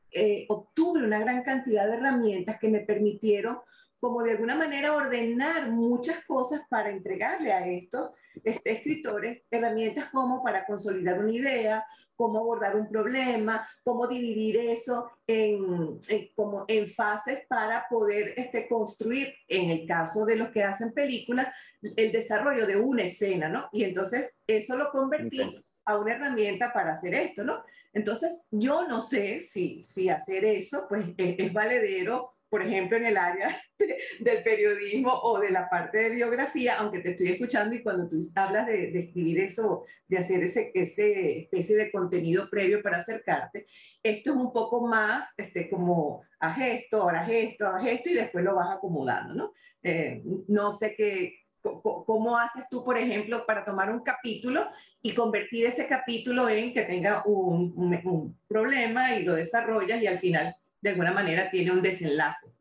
eh, 0.09 0.47
obtuve 0.49 1.03
una 1.03 1.19
gran 1.19 1.43
cantidad 1.43 1.85
de 1.85 1.97
herramientas 1.97 2.57
que 2.57 2.69
me 2.69 2.79
permitieron 2.79 3.59
como 4.05 4.21
de 4.21 4.33
alguna 4.33 4.53
manera 4.53 4.95
ordenar 4.95 5.71
muchas 5.71 6.23
cosas 6.25 6.61
para 6.69 6.91
entregarle 6.91 7.51
a 7.51 7.67
estos 7.67 8.11
este, 8.43 8.73
escritores 8.73 9.41
herramientas 9.49 10.11
como 10.11 10.43
para 10.43 10.63
consolidar 10.67 11.17
una 11.17 11.31
idea, 11.31 11.83
cómo 12.15 12.37
abordar 12.37 12.75
un 12.75 12.87
problema, 12.87 13.67
cómo 13.83 14.05
dividir 14.05 14.57
eso 14.57 15.09
en, 15.25 15.99
como 16.35 16.65
en 16.67 16.87
fases 16.87 17.47
para 17.47 17.87
poder 17.89 18.35
este, 18.37 18.67
construir, 18.67 19.33
en 19.47 19.71
el 19.71 19.87
caso 19.87 20.23
de 20.23 20.35
los 20.35 20.49
que 20.49 20.63
hacen 20.63 20.93
películas, 20.93 21.47
el 21.81 22.11
desarrollo 22.11 22.67
de 22.67 22.77
una 22.77 23.05
escena, 23.05 23.49
¿no? 23.49 23.69
Y 23.71 23.85
entonces 23.85 24.39
eso 24.45 24.77
lo 24.77 24.91
convertí 24.91 25.65
a 25.83 25.97
una 25.97 26.13
herramienta 26.13 26.71
para 26.71 26.91
hacer 26.91 27.15
esto, 27.15 27.43
¿no? 27.43 27.63
Entonces, 27.91 28.45
yo 28.51 28.87
no 28.87 29.01
sé 29.01 29.41
si, 29.41 29.81
si 29.81 30.09
hacer 30.09 30.45
eso, 30.45 30.85
pues, 30.87 31.07
es 31.17 31.51
valedero 31.51 32.34
por 32.55 32.65
ejemplo, 32.65 32.95
en 32.95 33.05
el 33.05 33.17
área 33.17 33.49
del 34.21 34.41
periodismo 34.41 35.11
o 35.11 35.41
de 35.41 35.49
la 35.49 35.69
parte 35.69 35.97
de 35.97 36.09
biografía, 36.09 36.77
aunque 36.79 36.99
te 36.99 37.09
estoy 37.09 37.27
escuchando 37.27 37.75
y 37.75 37.83
cuando 37.83 38.07
tú 38.07 38.17
hablas 38.33 38.65
de, 38.67 38.97
escribir 38.97 39.41
eso, 39.41 39.83
de 40.07 40.19
hacer 40.19 40.41
ese, 40.41 40.71
ese 40.73 41.39
especie 41.39 41.75
de 41.75 41.91
contenido 41.91 42.49
previo 42.49 42.81
para 42.81 42.99
acercarte, 42.99 43.65
esto 44.01 44.31
es 44.31 44.37
un 44.37 44.53
poco 44.53 44.87
más 44.87 45.27
este, 45.35 45.69
como 45.69 46.23
haz 46.39 46.57
esto, 46.61 47.01
ahora 47.01 47.23
haz 47.23 47.29
esto, 47.31 47.67
haz 47.67 47.85
esto 47.87 48.09
y 48.09 48.13
después 48.13 48.45
lo 48.45 48.55
vas 48.55 48.73
acomodando, 48.73 49.33
¿no? 49.33 49.51
Eh, 49.83 50.23
no 50.47 50.71
sé 50.71 50.95
qué, 50.95 51.33
¿Cómo 51.61 52.37
haces 52.37 52.69
tú, 52.69 52.85
por 52.85 52.97
ejemplo, 52.97 53.45
para 53.45 53.65
tomar 53.65 53.91
un 53.91 54.01
capítulo 54.01 54.69
y 55.01 55.13
convertir 55.13 55.65
ese 55.65 55.87
capítulo 55.87 56.47
en 56.47 56.73
que 56.73 56.83
tenga 56.83 57.23
un, 57.25 57.73
un 57.75 58.39
problema 58.47 59.15
y 59.15 59.23
lo 59.23 59.33
desarrollas 59.33 60.01
y 60.01 60.07
al 60.07 60.19
final 60.19 60.55
de 60.85 60.91
alguna 60.91 61.11
manera 61.11 61.49
tiene 61.49 61.71
un 61.71 61.81
desenlace? 61.81 62.51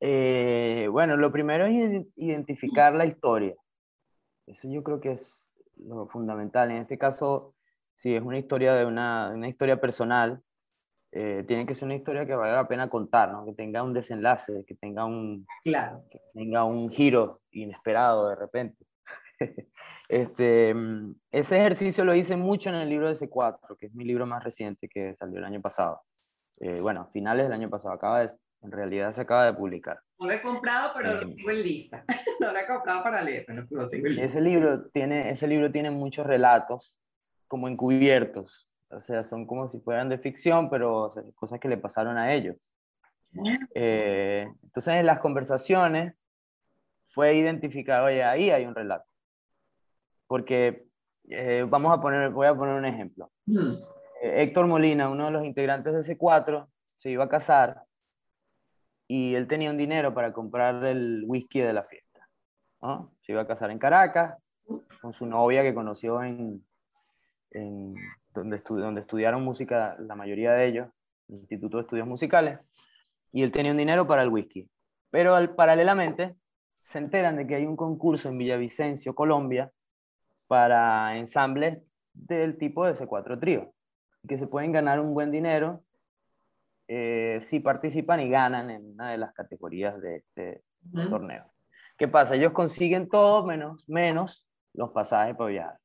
Eh, 0.00 0.88
bueno, 0.90 1.14
lo 1.18 1.30
primero 1.30 1.66
es 1.66 2.06
identificar 2.16 2.94
la 2.94 3.04
historia. 3.04 3.54
Eso 4.46 4.66
yo 4.70 4.82
creo 4.82 4.98
que 4.98 5.12
es 5.12 5.52
lo 5.76 6.08
fundamental. 6.08 6.70
En 6.70 6.78
este 6.78 6.96
caso, 6.96 7.54
si 7.92 8.14
es 8.14 8.22
una 8.22 8.38
historia 8.38 8.72
de 8.72 8.86
una, 8.86 9.30
una 9.34 9.46
historia 9.46 9.78
personal, 9.78 10.42
eh, 11.12 11.44
tiene 11.46 11.66
que 11.66 11.74
ser 11.74 11.84
una 11.84 11.96
historia 11.96 12.24
que 12.24 12.34
valga 12.34 12.56
la 12.56 12.68
pena 12.68 12.88
contar, 12.88 13.30
¿no? 13.30 13.44
que 13.44 13.52
tenga 13.52 13.82
un 13.82 13.92
desenlace, 13.92 14.64
que 14.66 14.74
tenga 14.74 15.04
un, 15.04 15.46
claro. 15.62 16.02
que 16.10 16.18
tenga 16.32 16.64
un 16.64 16.88
giro 16.88 17.42
inesperado 17.50 18.30
de 18.30 18.36
repente. 18.36 18.86
este, 20.08 20.74
ese 21.30 21.56
ejercicio 21.58 22.06
lo 22.06 22.14
hice 22.14 22.36
mucho 22.36 22.70
en 22.70 22.76
el 22.76 22.88
libro 22.88 23.08
de 23.08 23.14
C4, 23.16 23.76
que 23.76 23.86
es 23.86 23.94
mi 23.94 24.04
libro 24.04 24.24
más 24.24 24.42
reciente 24.42 24.88
que 24.88 25.14
salió 25.14 25.40
el 25.40 25.44
año 25.44 25.60
pasado. 25.60 26.00
Eh, 26.60 26.78
bueno, 26.80 27.06
finales 27.06 27.46
del 27.46 27.54
año 27.54 27.70
pasado, 27.70 27.94
acaba 27.94 28.20
de, 28.20 28.30
en 28.62 28.70
realidad 28.70 29.14
se 29.14 29.22
acaba 29.22 29.46
de 29.46 29.54
publicar. 29.54 29.98
No 30.18 30.26
lo 30.26 30.32
he 30.32 30.42
comprado, 30.42 30.92
pero 30.94 31.14
lo 31.14 31.22
eh, 31.22 31.34
tengo 31.34 31.50
en 31.50 31.62
lista. 31.62 32.04
no 32.40 32.52
lo 32.52 32.58
he 32.58 32.66
comprado 32.66 33.02
para 33.02 33.22
leer, 33.22 33.44
pero 33.46 33.66
lo 33.70 33.88
tengo 33.88 34.06
en 34.06 34.12
lista. 34.12 34.26
Ese 34.26 34.40
libro 34.42 34.84
tiene, 34.90 35.30
ese 35.30 35.48
libro 35.48 35.72
tiene 35.72 35.90
muchos 35.90 36.26
relatos 36.26 36.98
como 37.48 37.66
encubiertos, 37.66 38.68
o 38.90 39.00
sea, 39.00 39.24
son 39.24 39.46
como 39.46 39.68
si 39.68 39.80
fueran 39.80 40.08
de 40.10 40.18
ficción, 40.18 40.68
pero 40.68 41.12
cosas 41.34 41.58
que 41.58 41.68
le 41.68 41.78
pasaron 41.78 42.18
a 42.18 42.32
ellos. 42.32 42.74
Eh, 43.74 44.46
entonces, 44.62 44.94
en 44.94 45.06
las 45.06 45.18
conversaciones 45.18 46.14
fue 47.08 47.36
identificar, 47.36 48.02
oye, 48.02 48.22
ahí 48.22 48.50
hay 48.50 48.66
un 48.66 48.74
relato. 48.74 49.08
Porque 50.26 50.84
vamos 51.68 51.92
a 51.96 52.00
poner, 52.00 52.30
voy 52.30 52.46
a 52.46 52.54
poner 52.54 52.74
un 52.74 52.84
ejemplo. 52.84 53.30
Mm. 53.46 53.74
Eh, 54.20 54.42
Héctor 54.42 54.66
Molina, 54.66 55.08
uno 55.08 55.26
de 55.26 55.30
los 55.30 55.44
integrantes 55.44 55.94
de 55.94 56.16
C4, 56.16 56.68
se 56.96 57.10
iba 57.10 57.24
a 57.24 57.28
casar 57.28 57.84
y 59.08 59.34
él 59.34 59.48
tenía 59.48 59.70
un 59.70 59.78
dinero 59.78 60.14
para 60.14 60.32
comprar 60.32 60.84
el 60.84 61.24
whisky 61.26 61.60
de 61.60 61.72
la 61.72 61.84
fiesta. 61.84 62.28
Se 63.22 63.32
iba 63.32 63.42
a 63.42 63.46
casar 63.46 63.70
en 63.70 63.78
Caracas 63.78 64.38
con 65.00 65.12
su 65.12 65.26
novia 65.26 65.62
que 65.62 65.74
conoció 65.74 66.22
en, 66.22 66.64
donde, 68.32 68.56
estudiaron 68.56 69.42
música 69.42 69.96
la 69.98 70.14
mayoría 70.14 70.52
de 70.52 70.66
ellos, 70.66 70.88
el 71.28 71.36
Instituto 71.36 71.78
de 71.78 71.82
Estudios 71.82 72.06
Musicales, 72.06 72.60
y 73.32 73.42
él 73.42 73.50
tenía 73.50 73.72
un 73.72 73.78
dinero 73.78 74.06
para 74.06 74.22
el 74.22 74.28
whisky. 74.28 74.70
Pero 75.10 75.34
paralelamente 75.56 76.36
se 76.84 76.98
enteran 76.98 77.36
de 77.36 77.46
que 77.46 77.56
hay 77.56 77.66
un 77.66 77.76
concurso 77.76 78.28
en 78.28 78.38
Villavicencio, 78.38 79.14
Colombia, 79.14 79.72
para 80.46 81.16
ensambles 81.16 81.82
del 82.12 82.58
tipo 82.58 82.86
de 82.86 82.94
C4 82.94 83.40
Trío 83.40 83.72
que 84.28 84.38
se 84.38 84.46
pueden 84.46 84.72
ganar 84.72 85.00
un 85.00 85.14
buen 85.14 85.30
dinero 85.30 85.82
eh, 86.88 87.38
si 87.42 87.60
participan 87.60 88.20
y 88.20 88.28
ganan 88.28 88.70
en 88.70 88.84
una 88.92 89.10
de 89.10 89.18
las 89.18 89.32
categorías 89.32 90.00
de 90.00 90.16
este 90.16 90.64
torneo. 91.08 91.52
¿Qué 91.96 92.08
pasa? 92.08 92.34
Ellos 92.34 92.52
consiguen 92.52 93.08
todo 93.08 93.46
menos, 93.46 93.88
menos 93.88 94.48
los 94.72 94.90
pasajes 94.90 95.36
para 95.36 95.50
viajar. 95.50 95.78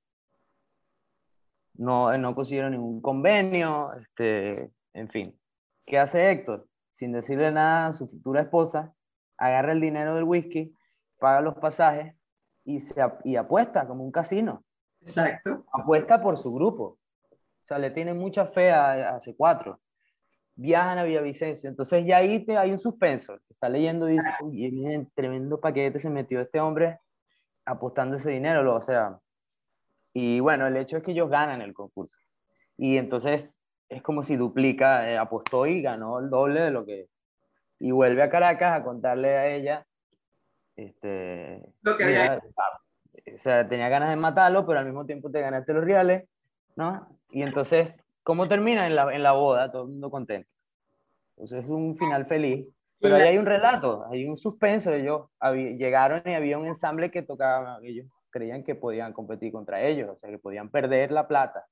No, 1.74 2.16
no 2.18 2.34
consiguieron 2.34 2.72
ningún 2.72 3.02
convenio, 3.02 3.94
este, 3.94 4.72
en 4.94 5.10
fin. 5.10 5.40
¿Qué 5.86 6.00
hace 6.00 6.32
Héctor? 6.32 6.68
Sin 6.92 7.12
decirle 7.12 7.52
nada 7.52 7.88
a 7.88 7.94
su 7.94 8.08
futura 8.08 8.42
esposa, 8.42 8.94
agarra 9.38 9.74
el 9.74 9.82
dinero 9.82 10.16
del 10.16 10.24
whisky, 10.24 10.74
paga 11.20 11.42
los 11.42 11.56
pasajes 11.56 12.16
y, 12.64 12.80
se, 12.80 12.96
y 13.26 13.36
apuesta 13.36 13.86
como 13.86 14.04
un 14.04 14.12
casino. 14.12 14.64
Exacto. 15.02 15.66
Apuesta 15.72 16.22
por 16.22 16.38
su 16.38 16.54
grupo. 16.54 16.98
O 17.66 17.68
sea, 17.68 17.80
le 17.80 17.90
tienen 17.90 18.16
mucha 18.16 18.46
fe 18.46 18.72
a, 18.72 19.20
C4. 19.20 19.80
Viajan 20.54 21.00
a 21.00 21.04
Villavicencio. 21.04 21.68
Entonces 21.68 22.06
ya 22.06 22.18
ahí 22.18 22.46
te, 22.46 22.58
hay 22.58 22.72
un 22.72 22.78
suspenso. 22.78 23.40
Está 23.50 23.70
leyendo 23.70 24.08
y 24.08 24.14
dice, 24.14 24.30
uy, 24.42 24.72
miren, 24.72 25.10
tremendo 25.16 25.60
paquete 25.60 25.98
se 25.98 26.12
metió 26.12 26.42
este 26.42 26.60
hombre 26.60 27.00
apostando 27.66 28.18
ese 28.18 28.30
dinero. 28.30 28.76
O 28.76 28.82
sea, 28.82 29.20
y 30.14 30.40
bueno, 30.42 30.68
el 30.68 30.78
hecho 30.78 30.98
es 30.98 31.04
que 31.04 31.14
ellos 31.14 31.28
ganan 31.28 31.64
el 31.64 31.74
concurso. 31.74 32.20
Y 32.78 32.98
entonces 32.98 33.60
es 33.90 34.04
como 34.04 34.24
si 34.24 34.36
duplica, 34.36 35.10
eh, 35.10 35.18
apostó 35.18 35.66
y 35.66 35.82
ganó 35.82 36.20
el 36.20 36.30
doble 36.30 36.62
de 36.62 36.70
lo 36.70 36.86
que... 36.86 37.10
Y 37.80 37.90
vuelve 37.90 38.22
a 38.22 38.30
Caracas 38.30 38.80
a 38.80 38.84
contarle 38.84 39.38
a 39.38 39.48
ella, 39.48 39.88
este, 40.76 41.64
lo 41.82 41.98
que 41.98 42.04
había 42.04 42.40
O 43.36 43.40
sea, 43.40 43.68
tenía 43.68 43.90
ganas 43.90 44.10
de 44.10 44.18
matarlo, 44.18 44.68
pero 44.68 44.78
al 44.78 44.86
mismo 44.86 45.08
tiempo 45.08 45.32
te 45.32 45.42
ganaste 45.42 45.74
los 45.74 45.84
reales, 45.84 46.30
¿no? 46.76 47.08
Y 47.30 47.42
entonces, 47.42 47.94
¿cómo 48.24 48.48
termina 48.48 48.88
en 48.88 48.96
la, 48.96 49.14
en 49.14 49.24
la 49.24 49.34
boda? 49.34 49.72
Todo 49.72 49.84
el 49.84 49.90
mundo 49.90 50.10
contento. 50.10 50.50
Entonces 51.38 51.64
es 51.64 51.70
un 51.70 51.98
final 51.98 52.26
feliz. 52.26 52.68
Pero 53.00 53.16
ahí 53.18 53.24
hay 53.24 53.38
un 53.38 53.46
relato, 53.46 54.06
hay 54.10 54.26
un 54.26 54.38
suspenso. 54.38 54.92
Ellos 54.94 55.28
llegaron 55.78 56.24
y 56.26 56.34
había 56.34 56.58
un 56.58 56.66
ensamble 56.66 57.12
que 57.12 57.22
tocaba, 57.22 57.80
ellos 57.84 58.08
creían 58.30 58.64
que 58.64 58.76
podían 58.76 59.14
competir 59.14 59.52
contra 59.52 59.82
ellos, 59.82 60.10
o 60.10 60.16
sea, 60.18 60.30
que 60.30 60.40
podían 60.40 60.70
perder 60.70 61.12
la 61.12 61.28
plata. 61.28 61.66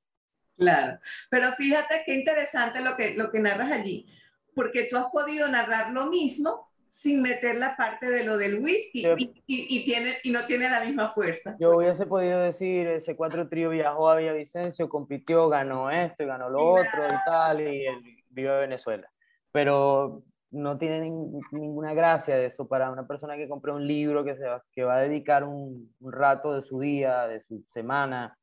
Claro, 0.57 0.99
pero 1.29 1.51
fíjate 1.53 2.03
qué 2.05 2.13
interesante 2.13 2.81
lo 2.81 2.95
que, 2.95 3.15
lo 3.15 3.31
que 3.31 3.39
narras 3.39 3.71
allí, 3.71 4.07
porque 4.53 4.87
tú 4.89 4.97
has 4.97 5.07
podido 5.07 5.47
narrar 5.47 5.91
lo 5.91 6.05
mismo, 6.05 6.72
sin 6.93 7.23
meter 7.23 7.55
la 7.55 7.75
parte 7.75 8.07
de 8.07 8.23
lo 8.23 8.37
del 8.37 8.59
whisky 8.59 9.03
y, 9.17 9.43
y, 9.47 9.83
tiene, 9.83 10.19
y 10.21 10.29
no 10.29 10.45
tiene 10.45 10.69
la 10.69 10.85
misma 10.85 11.11
fuerza. 11.11 11.57
Yo 11.59 11.77
hubiese 11.77 12.05
podido 12.05 12.39
decir, 12.39 12.85
ese 12.85 13.15
cuatro 13.15 13.49
trío 13.49 13.71
viajó 13.71 14.11
a 14.11 14.15
Villavicencio, 14.15 14.87
compitió, 14.87 15.49
ganó 15.49 15.89
esto 15.89 16.21
y 16.21 16.27
ganó 16.27 16.51
lo 16.51 16.63
otro 16.63 17.03
y 17.07 17.25
tal, 17.25 17.61
y 17.61 17.87
él 17.87 17.95
vive 18.29 18.53
en 18.53 18.69
Venezuela. 18.69 19.11
Pero 19.51 20.21
no 20.51 20.77
tiene 20.77 21.11
ninguna 21.51 21.95
gracia 21.95 22.37
de 22.37 22.45
eso 22.45 22.67
para 22.67 22.91
una 22.91 23.07
persona 23.07 23.37
que 23.37 23.47
compra 23.49 23.73
un 23.73 23.87
libro 23.87 24.23
que, 24.23 24.35
se 24.35 24.45
va, 24.45 24.63
que 24.71 24.83
va 24.83 24.97
a 24.97 25.01
dedicar 25.01 25.45
un, 25.45 25.95
un 25.99 26.11
rato 26.11 26.53
de 26.53 26.61
su 26.61 26.79
día, 26.79 27.25
de 27.25 27.41
su 27.41 27.65
semana 27.69 28.37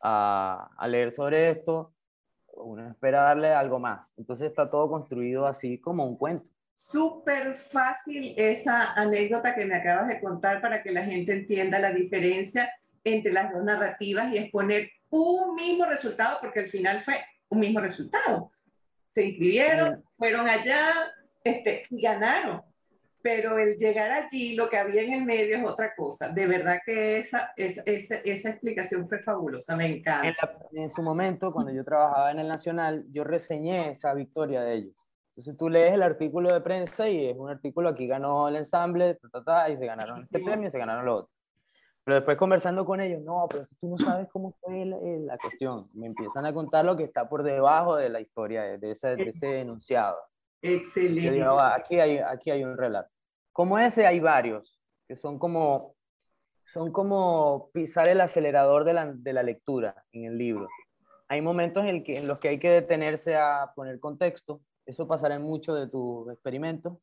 a, 0.00 0.70
a 0.78 0.88
leer 0.88 1.12
sobre 1.12 1.50
esto, 1.50 1.92
uno 2.54 2.88
espera 2.88 3.24
darle 3.24 3.52
algo 3.52 3.78
más. 3.78 4.14
Entonces 4.16 4.48
está 4.48 4.70
todo 4.70 4.88
construido 4.88 5.46
así 5.46 5.78
como 5.78 6.06
un 6.06 6.16
cuento 6.16 6.48
súper 6.80 7.52
fácil 7.52 8.32
esa 8.38 8.94
anécdota 8.94 9.54
que 9.54 9.66
me 9.66 9.74
acabas 9.74 10.08
de 10.08 10.18
contar 10.18 10.62
para 10.62 10.82
que 10.82 10.90
la 10.90 11.04
gente 11.04 11.32
entienda 11.32 11.78
la 11.78 11.92
diferencia 11.92 12.72
entre 13.04 13.34
las 13.34 13.52
dos 13.52 13.62
narrativas 13.62 14.32
y 14.32 14.38
exponer 14.38 14.90
un 15.10 15.54
mismo 15.56 15.84
resultado, 15.84 16.38
porque 16.40 16.60
al 16.60 16.68
final 16.68 17.02
fue 17.02 17.22
un 17.50 17.60
mismo 17.60 17.80
resultado. 17.80 18.48
Se 19.12 19.26
inscribieron, 19.26 20.02
fueron 20.16 20.48
allá 20.48 20.94
este, 21.44 21.84
y 21.90 22.00
ganaron. 22.00 22.62
Pero 23.20 23.58
el 23.58 23.76
llegar 23.76 24.10
allí, 24.10 24.54
lo 24.54 24.70
que 24.70 24.78
había 24.78 25.02
en 25.02 25.12
el 25.12 25.24
medio 25.26 25.58
es 25.58 25.64
otra 25.66 25.94
cosa. 25.94 26.30
De 26.30 26.46
verdad 26.46 26.78
que 26.86 27.18
esa, 27.18 27.52
esa, 27.58 27.82
esa, 27.84 28.48
explicación 28.48 29.06
fue 29.06 29.18
fabulosa, 29.18 29.76
me 29.76 29.98
encanta. 29.98 30.50
en 30.72 30.88
su 30.88 31.02
momento, 31.02 31.52
cuando 31.52 31.72
yo 31.72 31.84
trabajaba 31.84 32.30
en 32.30 32.38
el 32.38 32.48
Nacional, 32.48 33.04
yo 33.10 33.22
reseñé 33.22 33.90
esa 33.90 34.14
victoria 34.14 34.62
de 34.62 34.76
ellos 34.76 35.09
entonces 35.30 35.56
tú 35.56 35.68
lees 35.68 35.94
el 35.94 36.02
artículo 36.02 36.52
de 36.52 36.60
prensa 36.60 37.08
y 37.08 37.28
es 37.28 37.36
un 37.36 37.48
artículo, 37.48 37.88
aquí 37.88 38.06
ganó 38.06 38.48
el 38.48 38.56
ensamble, 38.56 39.18
y 39.68 39.76
se 39.76 39.86
ganaron 39.86 40.22
este 40.22 40.40
premio 40.40 40.68
y 40.68 40.72
se 40.72 40.78
ganaron 40.78 41.04
lo 41.06 41.16
otro. 41.18 41.30
Pero 42.04 42.16
después 42.16 42.36
conversando 42.36 42.84
con 42.84 43.00
ellos, 43.00 43.22
no, 43.22 43.46
pero 43.48 43.66
tú 43.80 43.90
no 43.90 43.98
sabes 43.98 44.28
cómo 44.32 44.56
fue 44.60 44.84
la, 44.86 45.38
cuestión. 45.38 45.88
Me 45.94 46.06
empiezan 46.06 46.46
a 46.46 46.52
contar 46.52 46.84
lo 46.84 46.96
que 46.96 47.04
está 47.04 47.28
por 47.28 47.44
debajo 47.44 47.94
de 47.94 48.08
la 48.08 48.20
historia, 48.20 48.62
de 48.78 48.90
ese, 48.90 49.14
de 49.14 49.28
ese 49.28 49.60
enunciado. 49.60 50.16
Excelente. 50.62 51.22
Yo 51.22 51.32
digo, 51.32 51.60
ah, 51.60 51.76
aquí, 51.76 52.00
hay, 52.00 52.18
aquí 52.18 52.50
hay 52.50 52.64
un 52.64 52.76
relato. 52.76 53.10
como 53.52 53.78
ese 53.78 54.06
hay 54.06 54.18
varios, 54.18 54.80
que 55.06 55.14
son 55.14 55.38
como, 55.38 55.94
son 56.64 56.90
como 56.90 57.70
pisar 57.72 58.08
el 58.08 58.20
acelerador 58.20 58.84
de 58.84 58.94
la, 58.94 59.12
de 59.12 59.32
la 59.32 59.44
lectura 59.44 60.04
en 60.10 60.24
el 60.24 60.36
libro. 60.36 60.68
Hay 61.28 61.42
momentos 61.42 61.84
en, 61.84 61.90
el 61.90 62.02
que, 62.02 62.18
en 62.18 62.26
los 62.26 62.40
que 62.40 62.48
hay 62.48 62.58
que 62.58 62.70
detenerse 62.70 63.36
a 63.36 63.72
poner 63.76 64.00
contexto, 64.00 64.60
eso 64.86 65.06
pasará 65.06 65.36
en 65.36 65.42
muchos 65.42 65.78
de 65.78 65.88
tus 65.88 66.30
experimentos, 66.32 66.98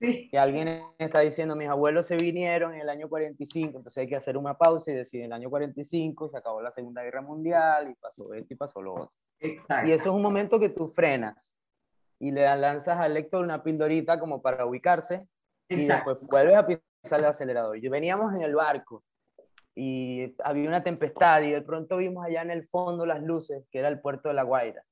que 0.00 0.38
alguien 0.38 0.82
está 0.98 1.20
diciendo, 1.20 1.54
mis 1.54 1.68
abuelos 1.68 2.06
se 2.06 2.16
vinieron 2.16 2.74
en 2.74 2.80
el 2.80 2.88
año 2.88 3.08
45, 3.08 3.78
entonces 3.78 3.98
hay 3.98 4.08
que 4.08 4.16
hacer 4.16 4.36
una 4.38 4.56
pausa 4.56 4.90
y 4.90 4.94
decir, 4.94 5.20
en 5.20 5.26
el 5.26 5.32
año 5.34 5.50
45 5.50 6.28
se 6.28 6.38
acabó 6.38 6.62
la 6.62 6.72
Segunda 6.72 7.02
Guerra 7.02 7.20
Mundial 7.20 7.90
y 7.90 7.94
pasó 7.94 8.32
esto 8.32 8.54
y 8.54 8.56
pasó 8.56 8.80
lo 8.80 8.94
otro. 8.94 9.12
Exacto. 9.40 9.88
Y 9.88 9.92
eso 9.92 10.04
es 10.04 10.10
un 10.10 10.22
momento 10.22 10.58
que 10.58 10.70
tú 10.70 10.88
frenas 10.88 11.54
y 12.18 12.30
le 12.30 12.44
lanzas 12.56 12.98
al 12.98 13.14
lector 13.14 13.44
una 13.44 13.62
pildorita 13.62 14.18
como 14.18 14.40
para 14.40 14.64
ubicarse 14.64 15.26
y 15.68 15.86
después 15.86 16.18
vuelves 16.22 16.56
a 16.56 16.66
pisar 16.66 17.20
el 17.20 17.26
acelerador. 17.26 17.76
Y 17.78 17.88
veníamos 17.88 18.34
en 18.34 18.42
el 18.42 18.54
barco 18.54 19.04
y 19.74 20.34
había 20.44 20.68
una 20.68 20.82
tempestad 20.82 21.42
y 21.42 21.52
de 21.52 21.62
pronto 21.62 21.96
vimos 21.96 22.24
allá 22.24 22.42
en 22.42 22.50
el 22.50 22.66
fondo 22.66 23.06
las 23.06 23.22
luces, 23.22 23.64
que 23.70 23.78
era 23.78 23.88
el 23.88 24.00
puerto 24.00 24.28
de 24.28 24.34
La 24.34 24.42
Guaira, 24.42 24.84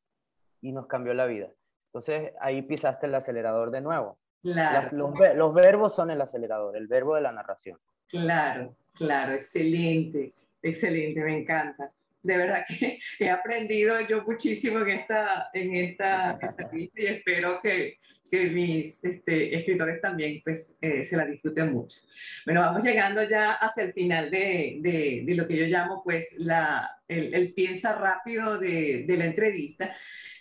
y 0.60 0.72
nos 0.72 0.86
cambió 0.86 1.12
la 1.14 1.26
vida. 1.26 1.50
Entonces 1.88 2.32
ahí 2.40 2.62
pisaste 2.62 3.06
el 3.06 3.14
acelerador 3.14 3.70
de 3.70 3.80
nuevo 3.80 4.18
los, 4.42 5.54
verbos 5.54 5.94
son 5.94 6.10
el 6.10 6.20
acelerador, 6.20 6.76
el 6.76 6.86
verbo 6.86 7.14
de 7.16 7.22
la 7.22 7.32
narración. 7.32 7.78
Claro, 8.08 8.76
claro, 8.94 9.32
excelente, 9.32 10.32
excelente, 10.62 11.20
me 11.20 11.38
encanta. 11.38 11.92
De 12.22 12.36
verdad 12.36 12.64
que 12.68 12.98
he 13.18 13.30
aprendido 13.30 14.00
yo 14.02 14.22
muchísimo 14.22 14.80
en 14.80 14.90
esta, 14.90 15.50
en 15.52 15.74
esta, 15.74 16.38
y 16.72 16.90
espero 17.06 17.60
que, 17.60 17.98
que 18.28 18.50
mis 18.50 19.04
este, 19.04 19.56
escritores 19.56 20.00
también 20.00 20.40
pues, 20.44 20.76
eh, 20.80 21.04
se 21.04 21.16
la 21.16 21.26
disfruten 21.26 21.72
mucho. 21.72 21.98
Bueno, 22.44 22.60
vamos 22.60 22.82
llegando 22.82 23.22
ya 23.28 23.52
hacia 23.54 23.84
el 23.84 23.92
final 23.92 24.30
de, 24.30 24.78
de, 24.80 25.22
de 25.26 25.34
lo 25.34 25.46
que 25.46 25.56
yo 25.56 25.66
llamo 25.66 26.02
pues 26.02 26.34
la, 26.38 26.90
el, 27.08 27.34
el 27.34 27.54
piensa 27.54 27.94
rápido 27.94 28.58
de, 28.58 29.04
de 29.06 29.16
la 29.16 29.26
entrevista. 29.26 29.94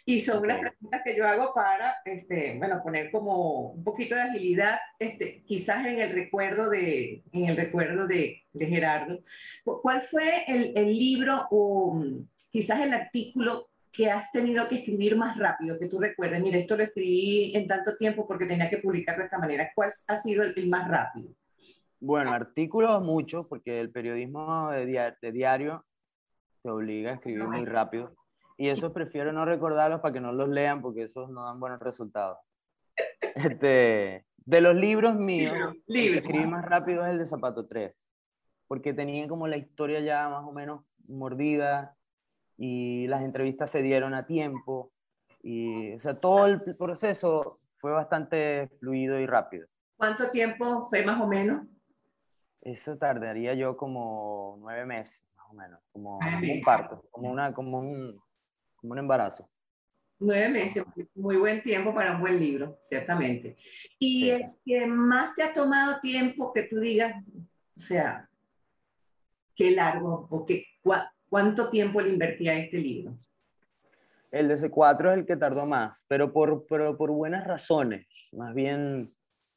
Y 0.09 0.21
son 0.21 0.41
unas 0.41 0.61
preguntas 0.61 1.01
que 1.03 1.17
yo 1.17 1.27
hago 1.27 1.53
para, 1.53 1.97
este, 2.05 2.55
bueno, 2.57 2.81
poner 2.81 3.11
como 3.11 3.71
un 3.71 3.83
poquito 3.83 4.15
de 4.15 4.21
agilidad, 4.21 4.79
este, 4.97 5.43
quizás 5.43 5.85
en 5.85 5.99
el 5.99 6.11
recuerdo 6.13 6.69
de, 6.69 7.23
en 7.33 7.45
el 7.49 7.57
recuerdo 7.57 8.07
de, 8.07 8.45
de 8.53 8.65
Gerardo. 8.67 9.19
¿Cuál 9.65 10.01
fue 10.03 10.45
el, 10.47 10.71
el, 10.77 10.97
libro 10.97 11.47
o 11.51 11.95
mm, 11.95 12.25
quizás 12.49 12.79
el 12.79 12.93
artículo 12.93 13.69
que 13.97 14.11
has 14.11 14.31
tenido 14.31 14.69
que 14.69 14.75
escribir 14.75 15.17
más 15.17 15.35
rápido, 15.37 15.79
que 15.79 15.87
tú 15.87 15.99
recuerdes? 15.99 16.39
Mira, 16.39 16.59
esto 16.59 16.77
lo 16.77 16.83
escribí 16.83 17.51
en 17.55 17.67
tanto 17.67 17.97
tiempo 17.97 18.27
porque 18.27 18.45
tenía 18.45 18.69
que 18.69 18.77
publicarlo 18.77 19.21
de 19.21 19.25
esta 19.25 19.39
manera. 19.39 19.71
¿Cuál 19.73 19.89
ha 20.07 20.15
sido 20.15 20.43
el, 20.43 20.69
más 20.69 20.87
rápido? 20.87 21.31
Bueno, 21.99 22.31
artículos 22.31 23.03
muchos, 23.03 23.47
porque 23.47 23.79
el 23.79 23.91
periodismo 23.91 24.69
de, 24.69 24.85
diario, 24.85 25.17
de 25.19 25.31
diario 25.31 25.85
te 26.61 26.69
obliga 26.69 27.09
a 27.09 27.13
escribir 27.15 27.47
muy 27.47 27.65
rápido 27.65 28.15
y 28.55 28.69
eso 28.69 28.93
prefiero 28.93 29.31
no 29.31 29.45
recordarlos 29.45 29.99
para 29.99 30.13
que 30.13 30.21
no 30.21 30.31
los 30.31 30.49
lean 30.49 30.81
porque 30.81 31.03
esos 31.03 31.29
no 31.31 31.43
dan 31.45 31.59
buenos 31.59 31.79
resultados. 31.79 32.37
Este, 33.35 34.25
de 34.37 34.61
los 34.61 34.75
libros 34.75 35.15
míos, 35.15 35.55
el 35.87 35.93
que 35.93 36.17
escribí 36.17 36.45
más 36.47 36.65
rápido 36.65 37.05
es 37.05 37.11
el 37.11 37.19
de 37.19 37.27
Zapato 37.27 37.67
3, 37.67 37.93
porque 38.67 38.93
tenía 38.93 39.27
como 39.27 39.47
la 39.47 39.57
historia 39.57 39.99
ya 39.99 40.27
más 40.29 40.43
o 40.43 40.51
menos 40.51 40.83
mordida 41.07 41.96
y 42.57 43.07
las 43.07 43.21
entrevistas 43.21 43.69
se 43.69 43.81
dieron 43.81 44.13
a 44.13 44.25
tiempo 44.25 44.91
y 45.43 45.93
o 45.93 45.99
sea, 45.99 46.19
todo 46.19 46.47
el 46.47 46.61
proceso 46.77 47.57
fue 47.77 47.91
bastante 47.91 48.67
fluido 48.79 49.19
y 49.19 49.25
rápido. 49.25 49.67
¿Cuánto 49.95 50.29
tiempo 50.29 50.87
fue 50.89 51.03
más 51.05 51.21
o 51.21 51.27
menos? 51.27 51.65
Eso 52.61 52.97
tardaría 52.97 53.53
yo 53.53 53.77
como 53.77 54.57
nueve 54.59 54.85
meses, 54.85 55.23
más 55.35 55.47
o 55.49 55.53
menos, 55.53 55.79
como, 55.91 56.17
un 56.17 56.61
parto, 56.63 57.03
como, 57.11 57.31
una, 57.31 57.53
como 57.53 57.79
un, 57.79 58.19
como 58.75 58.93
un 58.93 58.99
embarazo. 58.99 59.49
Nueve 60.19 60.49
meses, 60.49 60.83
muy 61.13 61.37
buen 61.37 61.61
tiempo 61.61 61.93
para 61.93 62.15
un 62.15 62.21
buen 62.21 62.39
libro, 62.39 62.77
ciertamente. 62.81 63.55
¿Y 63.99 64.31
es 64.31 64.55
que 64.65 64.85
más 64.87 65.35
te 65.35 65.43
ha 65.43 65.53
tomado 65.53 65.99
tiempo 65.99 66.51
que 66.51 66.63
tú 66.63 66.79
digas, 66.79 67.23
o 67.75 67.79
sea, 67.79 68.27
qué 69.55 69.71
largo 69.71 70.27
o 70.29 70.45
qué, 70.45 70.65
cuánto 71.29 71.69
tiempo 71.69 72.01
le 72.01 72.09
invertí 72.09 72.47
a 72.47 72.57
este 72.57 72.77
libro? 72.77 73.15
El 74.31 74.47
de 74.49 74.55
C4 74.55 75.11
es 75.11 75.17
el 75.19 75.25
que 75.25 75.37
tardó 75.37 75.65
más, 75.65 76.03
pero 76.07 76.33
por, 76.33 76.65
pero 76.67 76.97
por 76.97 77.11
buenas 77.11 77.47
razones. 77.47 78.07
Más 78.33 78.53
bien 78.53 78.99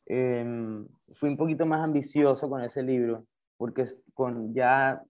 em, 0.07 0.87
fui 1.15 1.31
un 1.31 1.37
poquito 1.37 1.67
más 1.67 1.83
ambicioso 1.83 2.49
con 2.49 2.63
ese 2.63 2.83
libro, 2.83 3.27
porque 3.57 3.85
con 4.15 4.55
ya 4.55 5.03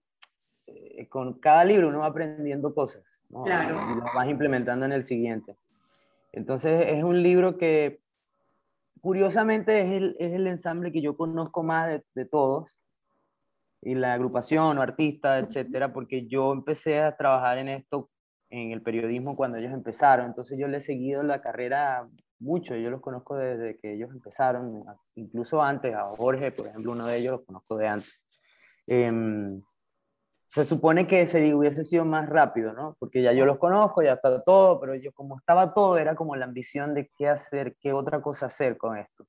eh, 0.65 1.07
con 1.07 1.39
cada 1.39 1.63
libro 1.63 1.89
uno 1.89 1.99
va 1.99 2.07
aprendiendo 2.07 2.73
cosas 2.73 3.03
claro. 3.43 3.79
y 3.91 3.95
lo 3.95 4.03
vas 4.15 4.29
implementando 4.29 4.85
en 4.85 4.91
el 4.93 5.03
siguiente. 5.03 5.55
Entonces 6.31 6.85
es 6.87 7.03
un 7.03 7.21
libro 7.21 7.57
que 7.57 7.99
curiosamente 9.01 9.81
es 9.81 9.91
el, 9.91 10.15
es 10.19 10.33
el 10.33 10.47
ensamble 10.47 10.91
que 10.91 11.01
yo 11.01 11.15
conozco 11.15 11.63
más 11.63 11.89
de, 11.89 12.03
de, 12.15 12.25
todos 12.25 12.77
y 13.81 13.95
la 13.95 14.13
agrupación 14.13 14.77
o 14.77 14.81
artista, 14.81 15.39
etcétera, 15.39 15.91
porque 15.91 16.27
yo 16.27 16.53
empecé 16.53 17.01
a 17.01 17.15
trabajar 17.15 17.57
en 17.57 17.69
esto 17.69 18.09
en 18.49 18.71
el 18.71 18.81
periodismo 18.81 19.35
cuando 19.35 19.57
ellos 19.57 19.73
empezaron, 19.73 20.25
entonces 20.25 20.57
yo 20.59 20.67
le 20.67 20.77
he 20.77 20.81
seguido 20.81 21.23
la 21.23 21.41
carrera 21.41 22.07
mucho, 22.39 22.75
yo 22.75 22.89
los 22.89 23.01
conozco 23.01 23.37
desde 23.37 23.77
que 23.79 23.93
ellos 23.93 24.09
empezaron, 24.11 24.83
incluso 25.15 25.61
antes, 25.61 25.95
a 25.95 26.01
Jorge, 26.01 26.51
por 26.51 26.67
ejemplo, 26.67 26.91
uno 26.91 27.07
de 27.07 27.17
ellos 27.17 27.31
los 27.33 27.45
conozco 27.45 27.77
de 27.77 27.87
antes. 27.87 28.25
Eh, 28.87 29.61
se 30.51 30.65
supone 30.65 31.07
que 31.07 31.21
ese 31.21 31.55
hubiese 31.55 31.85
sido 31.85 32.03
más 32.03 32.27
rápido, 32.27 32.73
¿no? 32.73 32.97
Porque 32.99 33.21
ya 33.21 33.31
yo 33.31 33.45
los 33.45 33.57
conozco, 33.57 34.01
ya 34.03 34.13
está 34.13 34.43
todo, 34.43 34.81
pero 34.81 34.95
yo 34.95 35.13
como 35.13 35.37
estaba 35.39 35.73
todo, 35.73 35.97
era 35.97 36.13
como 36.13 36.35
la 36.35 36.43
ambición 36.43 36.93
de 36.93 37.09
qué 37.17 37.29
hacer, 37.29 37.77
qué 37.79 37.93
otra 37.93 38.21
cosa 38.21 38.47
hacer 38.47 38.77
con 38.77 38.97
esto. 38.97 39.25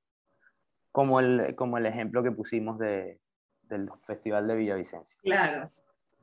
Como 0.91 1.21
el, 1.21 1.55
como 1.55 1.79
el 1.79 1.87
ejemplo 1.87 2.25
que 2.25 2.33
pusimos 2.33 2.77
de, 2.81 3.21
del 3.73 3.91
Festival 4.05 4.47
de 4.47 4.55
Villavicencio. 4.55 5.19
Claro. 5.23 5.67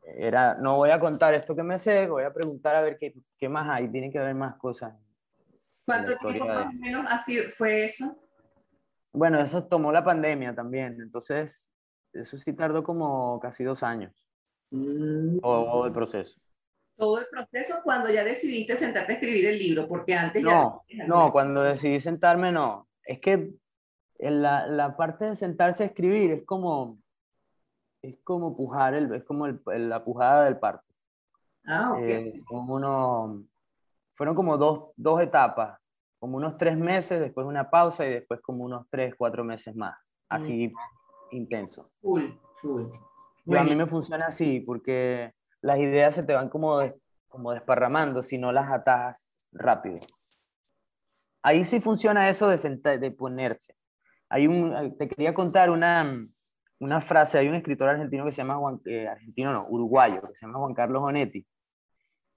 Era, 0.03 0.55
no 0.55 0.77
voy 0.77 0.91
a 0.91 0.99
contar 0.99 1.33
esto 1.33 1.55
que 1.55 1.63
me 1.63 1.77
sé, 1.77 2.07
voy 2.07 2.23
a 2.23 2.33
preguntar 2.33 2.75
a 2.75 2.81
ver 2.81 2.97
qué, 2.97 3.13
qué 3.37 3.49
más 3.49 3.67
hay, 3.69 3.89
tiene 3.89 4.11
que 4.11 4.19
haber 4.19 4.35
más 4.35 4.55
cosas. 4.55 4.93
¿Cuánto 5.85 6.15
tiempo 6.17 6.45
más 6.45 6.67
o 6.67 6.77
menos 6.77 7.05
fue 7.57 7.85
eso? 7.85 8.17
Bueno, 9.11 9.39
eso 9.39 9.63
tomó 9.65 9.91
la 9.91 10.03
pandemia 10.03 10.53
también, 10.53 10.99
entonces 11.01 11.73
eso 12.13 12.37
sí 12.37 12.53
tardó 12.53 12.83
como 12.83 13.39
casi 13.39 13.63
dos 13.63 13.83
años. 13.83 14.13
Mm. 14.71 15.39
O, 15.41 15.85
el 15.85 15.91
proceso. 15.91 16.39
Todo 16.95 17.19
el 17.19 17.25
proceso 17.31 17.79
cuando 17.83 18.09
ya 18.09 18.23
decidiste 18.23 18.75
sentarte 18.75 19.13
a 19.13 19.15
escribir 19.15 19.47
el 19.47 19.57
libro, 19.57 19.87
porque 19.87 20.13
antes 20.13 20.43
no, 20.43 20.83
ya... 20.87 21.07
No, 21.07 21.31
cuando 21.31 21.63
decidí 21.63 21.99
sentarme 21.99 22.51
no. 22.51 22.87
Es 23.03 23.19
que 23.19 23.51
la, 24.19 24.67
la, 24.67 24.95
parte 24.95 25.25
de 25.25 25.35
sentarse 25.35 25.83
a 25.83 25.87
escribir 25.87 26.31
es 26.31 26.43
como, 26.45 26.99
es 28.01 28.19
como 28.23 28.55
pujar, 28.55 28.93
el, 28.93 29.13
es 29.13 29.23
como 29.23 29.45
el, 29.45 29.61
la 29.89 30.03
pujada 30.03 30.45
del 30.45 30.57
parto. 30.57 30.85
Ah, 31.65 31.91
ok. 31.93 31.99
Eh, 32.01 32.41
uno, 32.49 33.43
fueron 34.13 34.35
como 34.35 34.57
dos, 34.57 34.91
dos 34.95 35.21
etapas, 35.21 35.79
como 36.19 36.37
unos 36.37 36.57
tres 36.57 36.77
meses, 36.77 37.19
después 37.19 37.45
una 37.45 37.69
pausa 37.69 38.05
y 38.05 38.11
después 38.11 38.41
como 38.41 38.63
unos 38.63 38.87
tres, 38.89 39.15
cuatro 39.17 39.43
meses 39.43 39.75
más, 39.75 39.95
así 40.29 40.69
mm. 40.69 41.35
intenso. 41.35 41.91
Full, 42.01 42.25
full 42.53 42.89
a 43.57 43.63
mí 43.63 43.75
me 43.75 43.87
funciona 43.87 44.27
así, 44.27 44.59
porque 44.59 45.33
las 45.61 45.79
ideas 45.79 46.15
se 46.15 46.23
te 46.23 46.33
van 46.33 46.49
como, 46.49 46.79
como 47.27 47.51
desparramando 47.51 48.21
si 48.21 48.37
no 48.37 48.51
las 48.51 48.71
atas 48.71 49.33
rápido. 49.51 49.99
Ahí 51.41 51.63
sí 51.63 51.79
funciona 51.79 52.29
eso 52.29 52.47
de, 52.47 52.97
de 52.99 53.11
ponerse. 53.11 53.75
Hay 54.29 54.47
un, 54.47 54.97
te 54.97 55.07
quería 55.07 55.33
contar 55.33 55.69
una, 55.69 56.13
una 56.80 57.01
frase, 57.01 57.38
hay 57.38 57.47
un 57.47 57.55
escritor 57.55 57.89
argentino 57.89 58.25
que 58.25 58.32
se 58.32 58.38
llama 58.38 58.55
Juan, 58.55 58.82
eh, 58.86 59.07
argentino 59.07 59.51
no, 59.51 59.67
uruguayo, 59.69 60.21
que 60.21 60.36
se 60.36 60.45
llama 60.45 60.59
Juan 60.59 60.73
Carlos 60.73 61.01
Onetti. 61.03 61.45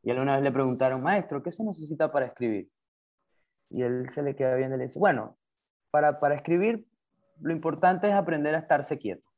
Y 0.02 0.10
él 0.10 0.18
una 0.18 0.34
vez 0.34 0.42
le 0.42 0.50
preguntaron, 0.50 1.02
maestro, 1.02 1.42
¿qué 1.42 1.52
se 1.52 1.64
necesita 1.64 2.10
para 2.10 2.26
escribir? 2.26 2.68
Y 3.70 3.82
él 3.82 4.08
se 4.10 4.22
le 4.22 4.34
queda 4.34 4.56
bien 4.56 4.72
y 4.72 4.76
le 4.76 4.84
dice, 4.84 4.98
bueno, 4.98 5.38
para, 5.90 6.18
para 6.18 6.34
escribir 6.34 6.86
lo 7.40 7.52
importante 7.52 8.08
es 8.08 8.14
aprender 8.14 8.54
a 8.54 8.58
estarse 8.58 8.98
quieto. 8.98 9.28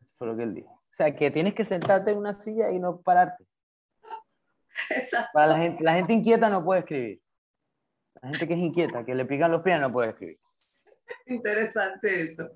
Eso 0.00 0.14
fue 0.16 0.28
lo 0.28 0.36
que 0.36 0.42
él 0.42 0.54
dijo. 0.54 0.72
O 0.72 0.92
sea, 0.92 1.14
que 1.14 1.30
tienes 1.30 1.54
que 1.54 1.64
sentarte 1.64 2.10
en 2.10 2.18
una 2.18 2.34
silla 2.34 2.70
y 2.70 2.80
no 2.80 3.00
pararte. 3.00 3.44
Exacto. 4.90 5.30
Para 5.32 5.46
la 5.48 5.58
gente, 5.58 5.84
la 5.84 5.94
gente 5.94 6.12
inquieta 6.12 6.50
no 6.50 6.64
puede 6.64 6.80
escribir. 6.80 7.22
La 8.20 8.30
gente 8.30 8.48
que 8.48 8.54
es 8.54 8.60
inquieta, 8.60 9.04
que 9.04 9.14
le 9.14 9.24
pican 9.24 9.50
los 9.50 9.62
pies, 9.62 9.80
no 9.80 9.92
puede 9.92 10.10
escribir. 10.10 10.38
Interesante 11.26 12.22
eso. 12.22 12.50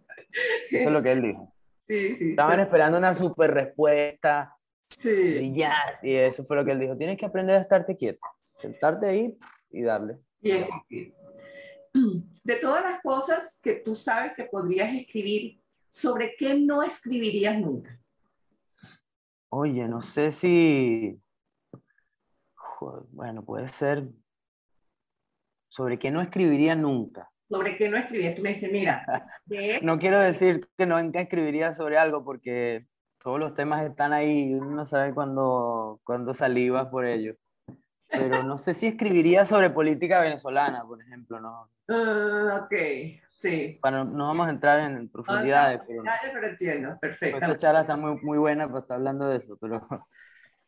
Eso 0.71 0.89
es 0.89 0.93
lo 0.93 1.03
que 1.03 1.13
él 1.13 1.23
dijo. 1.23 1.51
Sí, 1.87 2.17
sí. 2.17 2.31
Estaban 2.31 2.61
esperando 2.61 2.97
una 2.97 3.13
super 3.13 3.53
respuesta. 3.53 4.57
Sí. 4.89 5.35
Brillante, 5.35 5.99
y 6.09 6.15
eso 6.15 6.43
fue 6.47 6.57
lo 6.57 6.65
que 6.65 6.71
él 6.73 6.81
dijo. 6.81 6.97
Tienes 6.97 7.19
que 7.19 7.27
aprender 7.27 7.59
a 7.59 7.61
estarte 7.61 7.95
quieto. 7.95 8.27
Sentarte 8.43 9.07
ahí 9.07 9.37
y 9.71 9.83
darle. 9.83 10.17
Bien. 10.41 10.67
de 12.45 12.57
todas 12.57 12.83
las 12.83 13.03
cosas 13.03 13.61
que 13.63 13.75
tú 13.75 13.95
sabes 13.95 14.33
que 14.35 14.45
podrías 14.45 14.95
escribir, 14.95 15.61
¿sobre 15.89 16.35
qué 16.37 16.55
no 16.55 16.83
escribirías 16.83 17.59
nunca? 17.59 18.01
Oye, 19.51 19.87
no 19.87 20.03
sé 20.03 20.33
si... 20.33 21.21
Bueno, 23.11 23.45
puede 23.45 23.69
ser... 23.69 24.09
¿Sobre 25.69 25.99
qué 25.99 26.11
no 26.11 26.21
escribiría 26.21 26.75
nunca? 26.75 27.31
¿Sobre 27.49 27.77
qué 27.77 27.89
no 27.89 27.97
escribirías? 27.97 28.37
Tú 28.37 28.43
me 28.43 28.51
dices, 28.51 28.73
mira... 28.73 29.05
no 29.83 29.99
quiero 29.99 30.19
decir 30.19 30.69
que 30.77 30.87
no 30.87 30.99
escribiría 30.99 31.75
sobre 31.75 31.99
algo 31.99 32.25
porque 32.25 32.87
todos 33.23 33.39
los 33.39 33.55
temas 33.55 33.85
están 33.85 34.13
ahí 34.13 34.51
y 34.51 34.55
uno 34.55 34.71
no 34.71 34.87
sabe 34.87 35.15
cuándo, 35.15 36.01
cuándo 36.05 36.35
salivas 36.35 36.89
por 36.89 37.07
ellos. 37.07 37.37
Pero 38.09 38.43
no 38.43 38.59
sé 38.59 38.75
si 38.75 38.87
escribiría 38.87 39.45
sobre 39.45 39.71
política 39.71 40.21
venezolana, 40.21 40.85
por 40.85 41.03
ejemplo, 41.03 41.41
¿no? 41.41 41.71
Uh, 41.89 42.63
ok, 42.63 42.75
sí. 43.35 43.79
Bueno, 43.83 44.05
no 44.05 44.29
vamos 44.29 44.47
a 44.47 44.51
entrar 44.51 44.81
en 44.81 45.09
profundidades. 45.09 45.81
pero, 45.87 46.03
pero 46.33 46.47
entiendo, 46.47 46.99
perfecto. 47.01 47.39
Esta 47.39 47.57
charla 47.57 47.81
está 47.81 47.97
muy, 47.97 48.21
muy 48.23 48.39
buena, 48.39 48.71
pues 48.71 48.83
está 48.83 48.95
hablando 48.95 49.27
de 49.27 49.39
eso, 49.39 49.57
pero, 49.61 49.83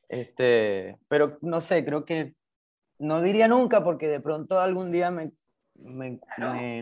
este, 0.09 0.99
pero 1.09 1.39
no 1.43 1.61
sé, 1.61 1.85
creo 1.85 2.05
que 2.05 2.35
no 2.99 3.20
diría 3.22 3.49
nunca 3.49 3.85
porque 3.85 4.09
de 4.09 4.20
pronto 4.20 4.59
algún 4.59 4.91
día 4.91 5.11
me, 5.11 5.31
me, 5.79 6.20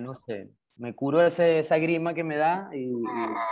no 0.00 0.14
sé, 0.26 0.50
me 0.76 0.94
curo 0.94 1.22
ese, 1.22 1.60
esa 1.60 1.78
grima 1.78 2.14
que 2.14 2.24
me 2.24 2.36
da 2.36 2.68
y, 2.72 2.92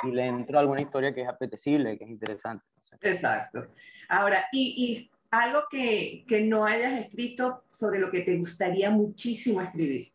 y, 0.02 0.10
le 0.10 0.26
entro 0.26 0.58
a 0.58 0.60
alguna 0.60 0.80
historia 0.80 1.12
que 1.12 1.22
es 1.22 1.28
apetecible, 1.28 1.96
que 1.98 2.04
es 2.04 2.10
interesante. 2.10 2.64
Exacto. 3.00 3.66
Ahora, 4.08 4.44
y, 4.52 4.74
y 4.76 5.10
algo 5.30 5.60
que, 5.70 6.24
que, 6.28 6.42
no 6.42 6.64
hayas 6.64 7.00
escrito 7.00 7.64
sobre 7.70 7.98
lo 7.98 8.10
que 8.10 8.20
te 8.20 8.36
gustaría 8.36 8.90
muchísimo 8.90 9.60
escribir. 9.62 10.12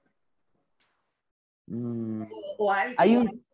Mm. 1.68 2.24
O, 2.58 2.72
algo. 2.72 2.96
Hay 2.98 3.18
un... 3.18 3.46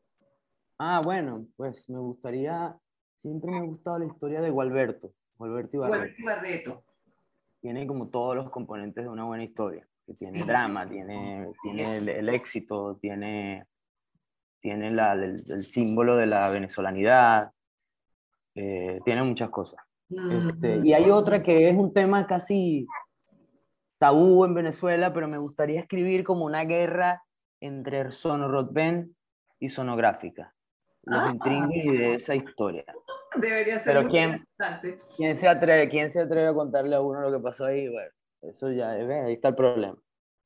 Ah, 0.78 1.02
bueno, 1.04 1.48
pues 1.56 1.88
me 1.90 2.00
gustaría, 2.00 2.76
siempre 3.16 3.52
me 3.52 3.60
ha 3.60 3.64
gustado 3.64 4.00
la 4.00 4.06
historia 4.06 4.42
de 4.42 4.50
Gualberto, 4.50 5.14
Gualberto 5.38 5.78
y 5.78 5.80
Barreto. 6.24 6.84
Tiene 7.62 7.88
como 7.88 8.10
todos 8.10 8.36
los 8.36 8.50
componentes 8.50 9.06
de 9.06 9.10
una 9.10 9.24
buena 9.24 9.44
historia, 9.44 9.88
que 10.06 10.14
tiene 10.14 10.44
drama, 10.44 10.88
tiene, 10.88 11.48
tiene 11.62 11.98
el, 11.98 12.30
éxito, 12.30 12.98
tiene, 13.02 13.66
tiene 14.60 14.92
la, 14.92 15.14
el, 15.14 15.64
símbolo 15.64 16.16
de 16.18 16.26
la 16.26 16.50
venezolanidad, 16.50 17.52
eh, 18.56 19.00
tiene 19.06 19.24
muchas 19.24 19.50
cosas. 19.50 19.80
Este, 20.10 20.80
y 20.84 20.94
hay 20.94 21.10
otra 21.10 21.42
que 21.42 21.70
es 21.70 21.76
un 21.76 21.94
tema 21.94 22.28
casi 22.28 22.86
tabú 23.98 24.44
en 24.46 24.54
Venezuela, 24.54 25.14
pero 25.14 25.28
me 25.28 25.38
gustaría 25.38 25.80
escribir 25.80 26.24
como 26.24 26.46
una 26.46 26.66
guerra 26.66 27.24
entre 27.62 28.12
sonorodben 28.12 29.16
y 29.60 29.70
sonográfica. 29.70 30.54
Los 31.04 31.20
ah. 31.20 31.68
de 31.70 32.16
esa 32.16 32.36
historia. 32.36 32.86
Debería 33.36 33.80
ser 33.80 33.96
pero 33.96 34.10
¿quién, 34.10 34.46
¿quién 35.16 35.36
se, 35.36 35.48
atreve, 35.48 35.90
¿quién 35.90 36.12
se 36.12 36.22
atreve 36.22 36.48
a 36.48 36.54
contarle 36.54 36.96
a 36.96 37.02
uno 37.02 37.22
lo 37.22 37.32
que 37.32 37.44
pasó 37.44 37.66
ahí? 37.66 37.88
Bueno, 37.88 38.12
eso 38.44 38.72
ya, 38.72 38.92
ahí 38.92 39.34
está 39.34 39.50
el 39.50 39.56
problema. 39.56 39.98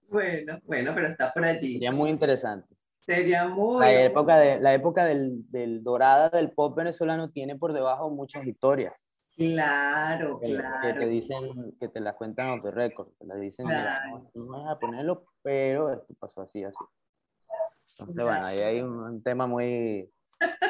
Bueno, 0.09 0.57
bueno, 0.65 0.91
pero 0.95 1.07
está 1.07 1.33
por 1.33 1.43
allí. 1.43 1.73
Sería 1.73 1.91
muy 1.91 2.09
interesante. 2.09 2.75
Sería 3.05 3.47
muy... 3.47 3.79
La 3.79 4.01
época, 4.01 4.37
de, 4.37 4.59
la 4.59 4.73
época 4.73 5.05
del, 5.05 5.49
del 5.51 5.83
dorada 5.83 6.29
del 6.29 6.51
pop 6.51 6.77
venezolano 6.77 7.29
tiene 7.29 7.55
por 7.55 7.73
debajo 7.73 8.09
muchas 8.09 8.45
historias. 8.45 8.93
Claro, 9.37 10.39
claro. 10.39 10.81
Que 10.81 10.93
te 10.99 11.07
dicen, 11.07 11.75
que 11.79 11.87
te 11.89 11.99
las 11.99 12.15
cuentan 12.15 12.59
los 12.59 12.73
récord, 12.73 13.09
te 13.19 13.25
las 13.27 13.39
dicen, 13.39 13.67
mira, 13.67 14.01
no, 14.33 14.47
vas 14.47 14.71
a 14.71 14.79
ponerlo, 14.79 15.25
pero 15.43 15.93
esto 15.93 16.11
pasó 16.19 16.41
así, 16.41 16.63
así. 16.63 16.83
Entonces, 17.91 18.23
bueno, 18.23 18.45
ahí 18.47 18.59
hay 18.59 18.81
un, 18.81 19.21
tema 19.21 19.45
muy 19.45 20.11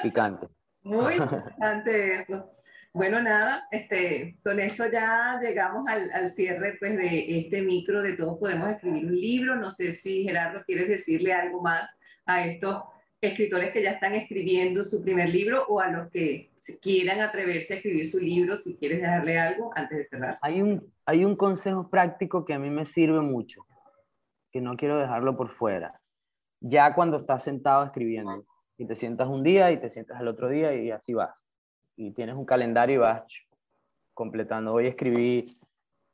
picante. 0.04 0.48
Muy 0.82 1.14
picante 1.56 2.16
eso. 2.16 2.52
Bueno, 2.98 3.22
nada, 3.22 3.62
este, 3.70 4.40
con 4.44 4.60
esto 4.60 4.90
ya 4.92 5.40
llegamos 5.40 5.88
al, 5.88 6.10
al, 6.12 6.32
cierre 6.32 6.78
pues, 6.80 6.98
de 6.98 7.42
este 7.42 7.62
micro 7.62 8.02
de 8.02 8.14
Todos 8.14 8.40
Podemos 8.40 8.72
Escribir 8.72 9.06
un 9.06 9.16
Libro. 9.16 9.56
No 9.56 9.70
sé 9.70 9.92
si 9.92 10.24
Gerardo 10.24 10.64
quieres 10.66 10.88
decirle 10.88 11.32
algo 11.32 11.62
más 11.62 11.96
a 12.26 12.48
estos 12.48 12.86
escritores 13.22 13.72
que 13.72 13.84
ya 13.84 13.92
están 13.92 14.16
escribiendo 14.16 14.84
su 14.84 15.04
primer 15.04 15.30
libro 15.30 15.64
o 15.68 15.80
a 15.80 15.92
los 15.92 16.10
que 16.10 16.50
quieran 16.82 17.20
atreverse 17.20 17.76
a 17.76 17.78
escribir 17.78 18.08
su 18.08 18.18
libro, 18.18 18.58
si 18.58 18.76
quieres 18.80 19.00
dejarle 19.00 19.38
algo 19.38 19.70
antes 19.76 20.00
de 20.00 20.04
cerrar. 20.04 20.36
Hay 20.42 20.64
un, 20.64 20.92
hay 21.06 21.24
un 21.24 21.36
consejo 21.36 21.88
práctico 21.88 22.46
que 22.46 22.56
a 22.56 22.60
mí 22.60 22.72
me 22.72 22.88
sirve 22.88 23.22
mucho, 23.22 23.68
que 24.52 24.60
no 24.60 24.76
quiero 24.76 24.98
dejarlo 24.98 25.38
por 25.38 25.52
fuera. 25.52 25.94
Ya 26.62 26.96
cuando 26.96 27.18
estás 27.18 27.44
sentado 27.44 27.86
escribiendo 27.86 28.44
y 28.76 28.88
te 28.88 28.96
sientas 28.96 29.28
un 29.28 29.44
día 29.44 29.70
y 29.72 29.80
te 29.80 29.92
sientas 29.92 30.20
el 30.20 30.28
otro 30.28 30.50
día 30.50 30.74
y 30.74 30.90
así 30.90 31.14
vas. 31.14 31.47
Y 31.98 32.12
tienes 32.12 32.36
un 32.36 32.46
calendario 32.46 32.96
y 32.96 33.00
vas 33.00 33.24
completando. 34.14 34.74
Hoy 34.74 34.86
escribí 34.86 35.46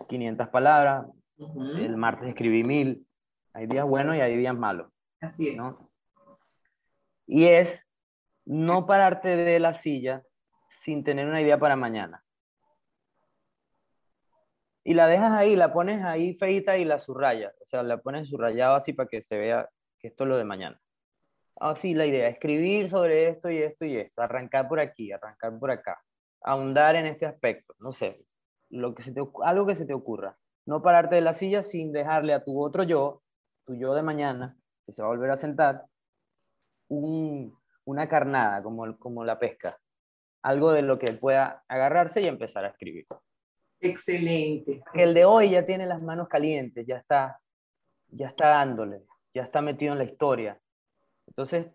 500 0.07 0.47
palabras, 0.47 1.05
el 1.37 1.97
martes 1.97 2.29
escribí 2.29 2.63
1000. 2.63 3.05
Hay 3.53 3.67
días 3.67 3.85
buenos 3.85 4.15
y 4.15 4.21
hay 4.21 4.35
días 4.35 4.55
malos. 4.55 4.91
Así 5.21 5.49
es. 5.49 5.57
¿no? 5.57 5.91
Y 7.25 7.45
es 7.45 7.87
no 8.45 8.85
pararte 8.85 9.35
de 9.35 9.59
la 9.59 9.73
silla 9.73 10.23
sin 10.69 11.03
tener 11.03 11.27
una 11.27 11.41
idea 11.41 11.59
para 11.59 11.75
mañana. 11.75 12.23
Y 14.85 14.93
la 14.95 15.07
dejas 15.07 15.31
ahí, 15.31 15.55
la 15.55 15.71
pones 15.71 16.03
ahí 16.03 16.35
feita 16.35 16.77
y 16.77 16.85
la 16.85 16.99
subrayas. 16.99 17.53
O 17.61 17.65
sea, 17.65 17.83
la 17.83 17.97
pones 17.97 18.29
subrayado 18.29 18.75
así 18.75 18.91
para 18.91 19.07
que 19.07 19.21
se 19.21 19.37
vea 19.37 19.69
que 19.99 20.07
esto 20.07 20.23
es 20.23 20.29
lo 20.29 20.37
de 20.37 20.43
mañana. 20.43 20.81
Así 21.63 21.93
la 21.93 22.05
idea, 22.05 22.27
escribir 22.27 22.89
sobre 22.89 23.29
esto 23.29 23.49
y 23.49 23.59
esto 23.59 23.85
y 23.85 23.95
esto, 23.95 24.21
arrancar 24.21 24.67
por 24.67 24.81
aquí, 24.81 25.13
arrancar 25.13 25.57
por 25.57 25.71
acá, 25.71 25.97
ahondar 26.41 26.97
en 26.97 27.05
este 27.05 27.25
aspecto, 27.25 27.73
no 27.79 27.93
sé, 27.93 28.25
lo 28.69 28.93
que 28.93 29.01
se 29.01 29.13
te, 29.13 29.21
algo 29.43 29.65
que 29.65 29.75
se 29.75 29.85
te 29.85 29.93
ocurra. 29.93 30.37
No 30.65 30.81
pararte 30.81 31.15
de 31.15 31.21
la 31.21 31.33
silla 31.33 31.63
sin 31.63 31.93
dejarle 31.93 32.33
a 32.33 32.43
tu 32.43 32.61
otro 32.61 32.83
yo, 32.83 33.21
tu 33.65 33.75
yo 33.75 33.93
de 33.93 34.03
mañana, 34.03 34.57
que 34.85 34.91
se 34.91 35.01
va 35.01 35.07
a 35.07 35.11
volver 35.11 35.31
a 35.31 35.37
sentar, 35.37 35.85
una 36.89 38.09
carnada, 38.09 38.61
como, 38.61 38.97
como 38.97 39.23
la 39.23 39.39
pesca. 39.39 39.73
Algo 40.41 40.73
de 40.73 40.81
lo 40.81 40.99
que 40.99 41.13
pueda 41.13 41.63
agarrarse 41.69 42.21
y 42.21 42.27
empezar 42.27 42.65
a 42.65 42.69
escribir. 42.69 43.07
Excelente. 43.79 44.83
El 44.93 45.13
de 45.13 45.23
hoy 45.23 45.51
ya 45.51 45.65
tiene 45.65 45.85
las 45.85 46.01
manos 46.01 46.27
calientes, 46.27 46.85
ya 46.85 46.97
está, 46.97 47.39
ya 48.09 48.27
está 48.27 48.49
dándole, 48.49 49.05
ya 49.33 49.43
está 49.43 49.61
metido 49.61 49.93
en 49.93 49.99
la 49.99 50.03
historia. 50.03 50.59
Entonces, 51.35 51.69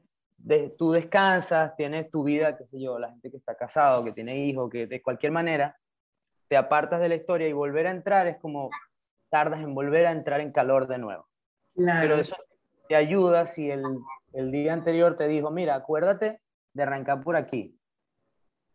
tú 0.76 0.92
descansas, 0.92 1.74
tienes 1.76 2.10
tu 2.10 2.24
vida, 2.24 2.56
qué 2.56 2.66
sé 2.66 2.80
yo, 2.80 2.98
la 2.98 3.10
gente 3.10 3.30
que 3.30 3.36
está 3.36 3.54
casado, 3.54 4.04
que 4.04 4.12
tiene 4.12 4.38
hijos, 4.38 4.70
que 4.70 4.86
de 4.86 5.02
cualquier 5.02 5.32
manera 5.32 5.76
te 6.48 6.56
apartas 6.56 7.00
de 7.00 7.08
la 7.08 7.16
historia 7.16 7.48
y 7.48 7.52
volver 7.52 7.86
a 7.86 7.90
entrar 7.90 8.26
es 8.26 8.38
como 8.38 8.70
tardas 9.28 9.60
en 9.60 9.74
volver 9.74 10.06
a 10.06 10.12
entrar 10.12 10.40
en 10.40 10.52
calor 10.52 10.86
de 10.86 10.98
nuevo. 10.98 11.28
Pero 11.74 12.16
eso 12.16 12.36
te 12.88 12.96
ayuda 12.96 13.46
si 13.46 13.70
el 13.70 13.82
el 14.32 14.50
día 14.50 14.72
anterior 14.72 15.16
te 15.16 15.28
dijo, 15.28 15.50
mira, 15.50 15.74
acuérdate 15.74 16.40
de 16.72 16.82
arrancar 16.82 17.22
por 17.22 17.36
aquí. 17.36 17.78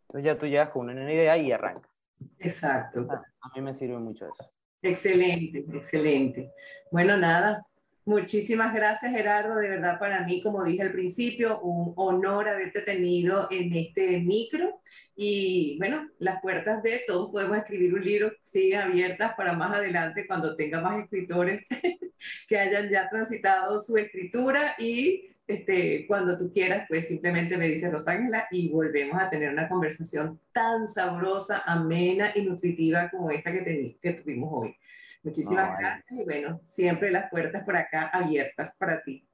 Entonces 0.08 0.26
ya 0.26 0.38
tú 0.38 0.48
llegas 0.48 0.70
con 0.70 0.90
una 0.90 1.12
idea 1.12 1.38
y 1.38 1.52
arrancas. 1.52 1.92
Exacto. 2.40 3.08
A, 3.10 3.50
mí 3.56 3.62
me 3.62 3.74
sirve 3.74 3.98
mucho 3.98 4.26
eso. 4.28 4.52
Excelente, 4.82 5.66
excelente. 5.74 6.52
Bueno, 6.92 7.18
nada, 7.18 7.60
Muchísimas 8.06 8.74
gracias, 8.74 9.14
Gerardo. 9.14 9.56
De 9.56 9.70
verdad, 9.70 9.97
para 9.97 10.26
mí, 10.26 10.41
como 10.41 10.64
dije 10.66 10.82
al 10.82 10.91
principio, 10.91 11.62
un 11.62 11.93
honor 11.95 12.49
haberte 12.49 12.82
tenido 12.82 13.47
en 13.49 13.74
este 13.74 14.20
micro. 14.20 14.82
Y 15.16 15.78
bueno, 15.78 16.10
las 16.20 16.41
puertas 16.41 16.84
de 16.84 17.01
todos 17.08 17.32
podemos 17.32 17.58
escribir 17.58 17.93
un 17.93 18.04
libro 18.04 18.34
siguen 18.41 18.82
abiertas 18.82 19.34
para 19.38 19.54
más 19.54 19.74
adelante 19.74 20.28
cuando 20.28 20.56
tenga 20.56 20.82
más 20.82 21.04
escritores 21.04 21.66
que 22.47 22.58
hayan 22.58 22.89
ya 22.89 23.10
transitado 23.10 23.80
su 23.80 23.95
escritura 23.95 24.76
y 24.78 25.30
este, 25.47 26.06
cuando 26.08 26.38
tú 26.38 26.51
quieras, 26.51 26.86
pues 26.89 27.08
simplemente 27.08 27.58
me 27.58 27.68
dices 27.68 27.91
Rosángela 27.91 28.47
y 28.51 28.70
volvemos 28.70 29.22
a 29.22 29.30
tener 29.30 29.51
una 29.51 29.70
conversación 29.70 30.39
tan 30.51 30.88
sabrosa, 30.88 31.64
amena 31.66 32.32
y 32.36 32.41
nutritiva 32.41 33.10
como 33.10 33.32
esta 33.32 33.51
que, 33.51 33.97
que 34.01 34.14
tuvimos 34.14 34.49
hoy. 34.51 34.76
Muchísimas 35.24 35.80
gracias 35.80 36.12
y 36.12 36.24
bueno, 36.26 36.60
siempre 36.66 37.10
las 37.10 37.30
puertas 37.30 37.64
por 37.64 37.78
acá 37.78 38.10
abiertas 38.10 38.76
para 38.78 39.02
ti. 39.04 39.26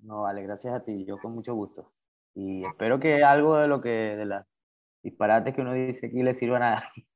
No, 0.00 0.22
vale, 0.22 0.42
gracias 0.42 0.74
a 0.74 0.84
ti, 0.84 1.04
yo 1.04 1.18
con 1.18 1.34
mucho 1.34 1.54
gusto. 1.54 1.92
Y 2.34 2.64
espero 2.64 3.00
que 3.00 3.24
algo 3.24 3.56
de 3.58 3.66
lo 3.66 3.80
que, 3.80 3.88
de 3.88 4.24
las 4.26 4.46
disparates 5.02 5.54
que 5.54 5.62
uno 5.62 5.72
dice 5.72 6.06
aquí 6.06 6.22
le 6.22 6.34
sirva 6.34 6.58
a 6.58 6.60
nadie. 6.60 7.06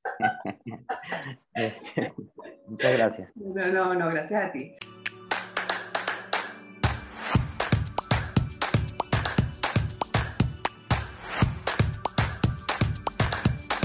Muchas 2.67 2.93
gracias. 2.95 3.31
No, 3.37 3.67
no, 3.67 3.95
no, 3.95 4.09
gracias 4.09 4.45
a 4.45 4.53
ti. 4.53 4.75